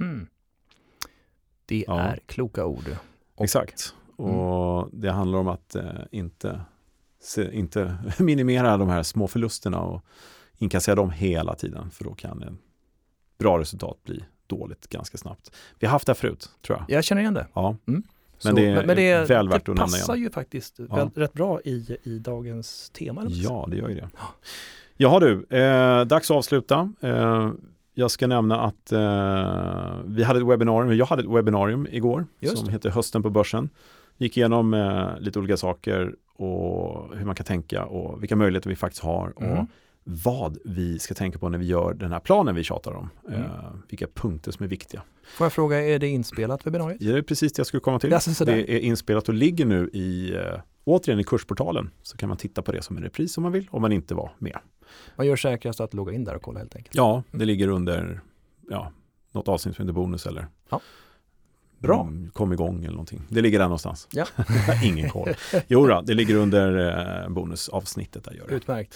Mm. 0.01 0.27
Det 1.67 1.85
ja. 1.87 2.01
är 2.01 2.19
kloka 2.27 2.67
ord. 2.67 2.97
Och, 3.35 3.45
Exakt. 3.45 3.95
Och 4.17 4.79
mm. 4.79 5.01
det 5.01 5.11
handlar 5.11 5.39
om 5.39 5.49
att 5.49 5.75
eh, 5.75 5.85
inte, 6.11 6.61
se, 7.21 7.55
inte 7.55 7.97
minimera 8.19 8.77
de 8.77 8.89
här 8.89 9.03
små 9.03 9.29
förlusterna 9.29 9.81
och 9.81 10.05
inkassera 10.59 10.95
dem 10.95 11.11
hela 11.11 11.55
tiden. 11.55 11.91
För 11.91 12.05
då 12.05 12.15
kan 12.15 12.43
en 12.43 12.59
bra 13.39 13.59
resultat 13.59 14.05
bli 14.05 14.25
dåligt 14.47 14.89
ganska 14.89 15.19
snabbt. 15.19 15.51
Vi 15.79 15.87
har 15.87 15.93
haft 15.93 16.07
det 16.07 16.15
förut, 16.15 16.51
tror 16.63 16.79
jag. 16.79 16.97
Jag 16.97 17.05
känner 17.05 17.23
igen 17.23 17.35
det. 17.35 17.47
Ja. 17.55 17.77
Mm. 17.87 18.03
Men, 18.45 18.55
det 18.55 18.67
är 18.67 18.87
men 18.87 18.97
det, 18.97 19.29
väl 19.29 19.49
värt 19.49 19.57
att 19.57 19.67
nämna 19.67 19.83
igen. 19.83 19.91
Det 19.93 19.99
passar 19.99 20.17
ju 20.17 20.31
faktiskt 20.31 20.81
ja. 20.91 21.11
rätt 21.15 21.33
bra 21.33 21.61
i, 21.61 21.97
i 22.03 22.19
dagens 22.19 22.91
tema. 22.91 23.23
Ja, 23.27 23.69
det 23.71 23.77
gör 23.77 23.89
ju 23.89 23.95
det. 23.95 24.09
Jaha 24.97 25.21
du, 25.21 25.57
eh, 25.57 26.05
dags 26.05 26.31
att 26.31 26.37
avsluta. 26.37 26.93
Eh, 27.01 27.51
jag 27.95 28.11
ska 28.11 28.27
nämna 28.27 28.61
att 28.61 28.93
eh, 28.93 30.01
vi 30.05 30.23
hade 30.23 30.41
ett 30.41 30.47
webbinarium, 30.47 30.97
jag 30.97 31.07
hade 31.07 31.23
ett 31.23 31.29
webbinarium 31.29 31.87
igår 31.91 32.27
Just. 32.41 32.59
som 32.59 32.69
heter 32.69 32.91
Hösten 32.91 33.23
på 33.23 33.31
börsen. 33.31 33.69
Gick 34.19 34.37
igenom 34.37 34.75
eh, 34.75 35.19
lite 35.21 35.39
olika 35.39 35.57
saker 35.57 36.15
och 36.37 37.17
hur 37.17 37.25
man 37.25 37.35
kan 37.35 37.47
tänka 37.47 37.85
och 37.85 38.23
vilka 38.23 38.37
möjligheter 38.37 38.71
vi 38.71 38.77
faktiskt 38.77 39.05
har. 39.05 39.33
Mm. 39.41 39.59
Och 39.59 39.67
vad 40.05 40.59
vi 40.65 40.99
ska 40.99 41.15
tänka 41.15 41.39
på 41.39 41.49
när 41.49 41.59
vi 41.59 41.67
gör 41.67 41.95
den 41.95 42.13
här 42.13 42.21
planen 42.21 42.55
vi 42.55 42.65
tjatar 42.65 42.93
om. 42.93 43.11
Mm. 43.29 43.43
Eh, 43.43 43.49
vilka 43.89 44.07
punkter 44.07 44.51
som 44.51 44.65
är 44.65 44.69
viktiga. 44.69 45.03
Får 45.25 45.45
jag 45.45 45.53
fråga, 45.53 45.81
är 45.81 45.99
det 45.99 46.09
inspelat 46.09 46.67
webbinariet? 46.67 47.03
Ja, 47.03 47.13
det 47.13 47.19
är 47.19 47.23
precis 47.23 47.53
det 47.53 47.61
jag 47.61 47.67
skulle 47.67 47.81
komma 47.81 47.99
till. 47.99 48.11
Det, 48.11 48.45
det 48.45 48.75
är 48.75 48.79
inspelat 48.79 49.29
och 49.29 49.35
ligger 49.35 49.67
nu 49.67 49.91
i, 49.93 50.35
eh, 50.35 50.61
återigen 50.85 51.21
i 51.21 51.25
kursportalen. 51.25 51.91
Så 52.03 52.17
kan 52.17 52.29
man 52.29 52.39
titta 52.39 52.63
på 52.63 52.73
det 52.73 52.83
som 52.83 52.97
en 52.97 53.03
repris 53.03 53.37
om 53.37 53.43
man 53.43 53.53
vill, 53.53 53.69
om 53.71 53.83
man 53.83 53.93
inte 53.93 54.15
var 54.15 54.33
med. 54.39 54.59
Man 55.17 55.27
gör 55.27 55.37
säkrast 55.37 55.81
att 55.81 55.95
logga 55.95 56.13
in 56.13 56.25
där 56.25 56.35
och 56.35 56.43
kolla 56.43 56.59
helt 56.59 56.77
enkelt. 56.77 56.95
Ja, 56.95 57.23
det 57.31 57.45
ligger 57.45 57.69
under 57.69 58.21
ja, 58.71 58.93
något 59.33 59.49
avsnitt 59.49 59.77
som 59.77 59.83
heter 59.83 59.95
bonus 59.95 60.27
eller 60.27 60.47
ja. 60.71 60.81
Bra. 61.79 62.01
Mm, 62.01 62.31
kom 62.31 62.53
igång 62.53 62.79
eller 62.79 62.91
någonting. 62.91 63.23
Det 63.29 63.41
ligger 63.41 63.59
där 63.59 63.67
någonstans. 63.67 64.09
Ja. 64.13 64.27
Ingen 64.85 65.11
koll. 65.11 65.29
Jo 65.69 65.87
då, 65.87 66.01
det 66.01 66.15
ligger 66.15 66.35
under 66.35 67.23
eh, 67.23 67.29
bonusavsnittet. 67.29 68.25
Där 68.25 68.33
gör 68.33 68.49
det. 68.49 68.55
Utmärkt. 68.55 68.95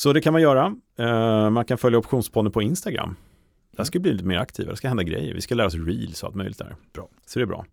Så 0.00 0.12
det 0.12 0.20
kan 0.20 0.32
man 0.32 0.42
göra. 0.42 0.76
Uh, 1.00 1.50
man 1.50 1.64
kan 1.64 1.78
följa 1.78 1.98
optionspodden 1.98 2.52
på 2.52 2.62
Instagram. 2.62 3.16
Där 3.76 3.84
ska 3.84 3.98
vi 3.98 4.02
bli 4.02 4.12
lite 4.12 4.24
mer 4.24 4.38
aktiva, 4.38 4.70
det 4.70 4.76
ska 4.76 4.88
hända 4.88 5.02
grejer. 5.02 5.34
Vi 5.34 5.40
ska 5.40 5.54
lära 5.54 5.66
oss 5.66 5.74
reels 5.74 6.22
och 6.22 6.26
allt 6.26 6.36
möjligt 6.36 6.58
där. 6.58 6.76
Bra. 6.92 7.08
Så 7.26 7.38
det 7.38 7.42
är 7.42 7.46
bra. 7.46 7.66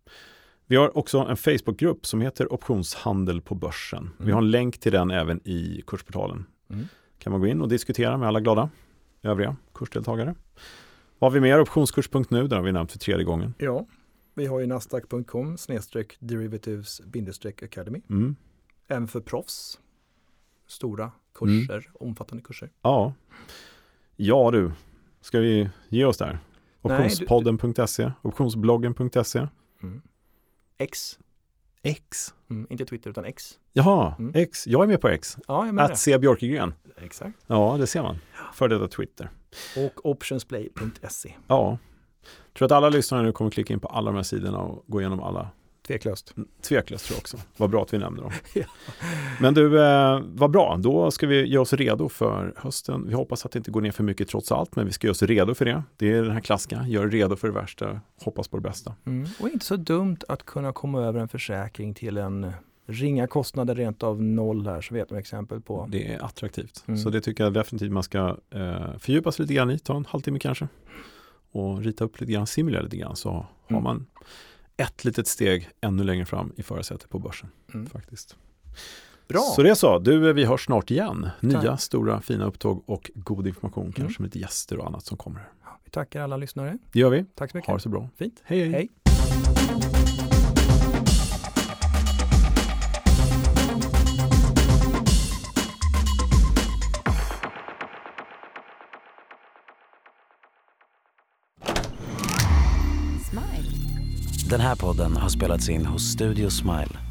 Vi 0.65 0.75
har 0.75 0.97
också 0.97 1.17
en 1.19 1.38
Facebookgrupp 1.38 2.05
som 2.05 2.21
heter 2.21 2.53
Optionshandel 2.53 3.41
på 3.41 3.55
börsen. 3.55 3.99
Mm. 3.99 4.13
Vi 4.17 4.32
har 4.32 4.41
en 4.41 4.51
länk 4.51 4.80
till 4.80 4.91
den 4.91 5.11
även 5.11 5.47
i 5.47 5.84
kursportalen. 5.88 6.45
Mm. 6.69 6.88
kan 7.17 7.32
man 7.32 7.41
gå 7.41 7.47
in 7.47 7.61
och 7.61 7.69
diskutera 7.69 8.17
med 8.17 8.28
alla 8.28 8.39
glada 8.39 8.69
övriga 9.23 9.55
kursdeltagare. 9.73 10.36
Vad 11.19 11.32
har 11.32 11.34
vi 11.34 11.41
mer? 11.41 11.61
Optionskurs.nu, 11.61 12.47
där 12.47 12.55
har 12.55 12.63
vi 12.63 12.71
nämnt 12.71 12.91
för 12.91 12.99
tredje 12.99 13.23
gången. 13.23 13.53
Ja, 13.57 13.86
vi 14.34 14.45
har 14.45 14.59
ju 14.59 14.67
nasdaq.com 14.67 15.57
snedstreck 15.57 16.17
derivatives 16.19 17.01
academy. 17.45 18.01
Mm. 18.09 18.36
Även 18.88 19.07
för 19.07 19.19
proffs. 19.19 19.80
Stora 20.67 21.11
kurser, 21.38 21.73
mm. 21.73 22.09
omfattande 22.09 22.43
kurser. 22.43 22.69
Ja. 22.81 23.13
Ja 24.15 24.51
du, 24.51 24.71
ska 25.21 25.39
vi 25.39 25.69
ge 25.89 26.05
oss 26.05 26.17
där? 26.17 26.39
Optionspodden.se, 26.81 28.11
optionsbloggen.se. 28.21 29.47
Mm. 29.83 30.01
X. 30.77 31.19
X? 31.81 32.33
Mm, 32.49 32.67
inte 32.69 32.85
Twitter 32.85 33.09
utan 33.09 33.25
X. 33.25 33.59
Jaha, 33.73 34.15
mm. 34.19 34.31
X. 34.35 34.67
Jag 34.67 34.83
är 34.83 34.88
med 34.88 35.01
på 35.01 35.07
X. 35.07 35.38
Ja, 35.47 35.65
jag 35.65 35.75
med 35.75 35.85
Att 35.85 35.99
se 35.99 36.17
Björkegren. 36.17 36.73
Exakt. 36.97 37.38
Ja, 37.47 37.75
det 37.79 37.88
ser 37.88 38.03
man. 38.03 38.17
För 38.53 38.67
detta 38.67 38.88
Twitter. 38.88 39.29
Och 39.77 40.05
optionsplay.se. 40.05 41.33
Ja. 41.47 41.77
Tror 42.57 42.65
att 42.65 42.71
alla 42.71 42.89
lyssnare 42.89 43.23
nu 43.23 43.31
kommer 43.31 43.51
klicka 43.51 43.73
in 43.73 43.79
på 43.79 43.88
alla 43.88 44.11
de 44.11 44.15
här 44.15 44.23
sidorna 44.23 44.59
och 44.59 44.83
gå 44.88 45.01
igenom 45.01 45.19
alla 45.19 45.49
Tveklöst. 45.88 46.33
Mm, 46.38 46.49
tveklöst 46.61 47.05
tror 47.05 47.15
jag 47.15 47.19
också. 47.19 47.38
Vad 47.57 47.69
bra 47.69 47.81
att 47.81 47.93
vi 47.93 47.97
nämner 47.97 48.21
dem. 48.21 48.31
ja. 48.53 48.65
Men 49.41 49.53
du, 49.53 49.83
eh, 49.83 50.21
vad 50.25 50.51
bra. 50.51 50.77
Då 50.79 51.11
ska 51.11 51.27
vi 51.27 51.45
göra 51.47 51.61
oss 51.61 51.73
redo 51.73 52.09
för 52.09 52.53
hösten. 52.57 53.07
Vi 53.07 53.13
hoppas 53.13 53.45
att 53.45 53.51
det 53.51 53.57
inte 53.57 53.71
går 53.71 53.81
ner 53.81 53.91
för 53.91 54.03
mycket 54.03 54.27
trots 54.27 54.51
allt, 54.51 54.75
men 54.75 54.85
vi 54.85 54.91
ska 54.91 55.07
göra 55.07 55.11
oss 55.11 55.23
redo 55.23 55.53
för 55.53 55.65
det. 55.65 55.83
Det 55.97 56.13
är 56.13 56.23
den 56.23 56.31
här 56.31 56.39
klassiska, 56.39 56.85
gör 56.88 57.07
redo 57.07 57.35
för 57.35 57.47
det 57.47 57.53
värsta, 57.53 58.01
hoppas 58.21 58.47
på 58.47 58.57
det 58.57 58.63
bästa. 58.63 58.95
Mm. 59.05 59.27
Och 59.39 59.49
inte 59.49 59.65
så 59.65 59.75
dumt 59.75 60.17
att 60.27 60.43
kunna 60.43 60.73
komma 60.73 61.01
över 61.01 61.19
en 61.19 61.27
försäkring 61.27 61.93
till 61.93 62.17
en 62.17 62.51
ringa 62.85 63.27
kostnader 63.27 63.75
rent 63.75 64.03
av 64.03 64.23
noll 64.23 64.67
här 64.67 64.81
så 64.81 64.93
vet 64.93 65.09
man 65.09 65.19
exempel 65.19 65.61
på. 65.61 65.88
Det 65.91 66.13
är 66.13 66.25
attraktivt. 66.25 66.83
Mm. 66.88 66.97
Så 66.97 67.09
det 67.09 67.21
tycker 67.21 67.43
jag 67.43 67.53
definitivt 67.53 67.91
man 67.91 68.03
ska 68.03 68.38
eh, 68.49 68.97
fördjupa 68.99 69.31
sig 69.31 69.43
lite 69.43 69.53
grann 69.53 69.71
i, 69.71 69.79
ta 69.79 69.95
en 69.95 70.05
halvtimme 70.05 70.39
kanske. 70.39 70.67
Och 71.51 71.83
rita 71.83 72.03
upp 72.03 72.19
lite 72.19 72.31
grann, 72.33 72.47
simulera 72.47 72.81
lite 72.81 72.97
grann 72.97 73.15
så 73.15 73.29
mm. 73.29 73.45
har 73.67 73.81
man 73.81 74.05
ett 74.78 75.05
litet 75.05 75.28
steg 75.28 75.69
ännu 75.82 76.03
längre 76.03 76.25
fram 76.25 76.53
i 76.55 76.63
förarsätet 76.63 77.09
på 77.09 77.19
börsen. 77.19 77.49
Mm. 77.73 77.89
faktiskt. 77.89 78.36
Bra. 79.28 79.39
Så 79.39 79.63
det 79.63 79.69
är 79.69 79.75
så, 79.75 79.99
du 79.99 80.34
vi 80.34 80.45
hörs 80.45 80.65
snart 80.65 80.91
igen. 80.91 81.30
Nya 81.39 81.61
Tack. 81.61 81.82
stora 81.82 82.21
fina 82.21 82.45
upptåg 82.45 82.84
och 82.86 83.11
god 83.15 83.47
information, 83.47 83.84
mm. 83.84 83.93
kanske 83.93 84.21
med 84.21 84.28
lite 84.28 84.39
gäster 84.39 84.78
och 84.78 84.88
annat 84.88 85.05
som 85.05 85.17
kommer. 85.17 85.49
Vi 85.84 85.91
tackar 85.91 86.21
alla 86.21 86.38
lyssnare. 86.38 86.78
Det 86.91 86.99
gör 86.99 87.09
vi. 87.09 87.25
Tack 87.36 87.51
så 87.51 87.57
mycket. 87.57 87.67
Ha 87.67 87.75
det 87.75 87.82
så 87.82 87.89
bra. 87.89 88.09
Fint. 88.17 88.41
hej. 88.43 88.59
hej. 88.59 88.71
hej. 88.71 88.89
Den 104.49 104.61
här 104.61 104.75
podden 104.75 105.17
har 105.17 105.29
spelats 105.29 105.69
in 105.69 105.85
hos 105.85 106.01
Studio 106.01 106.49
Smile. 106.49 107.07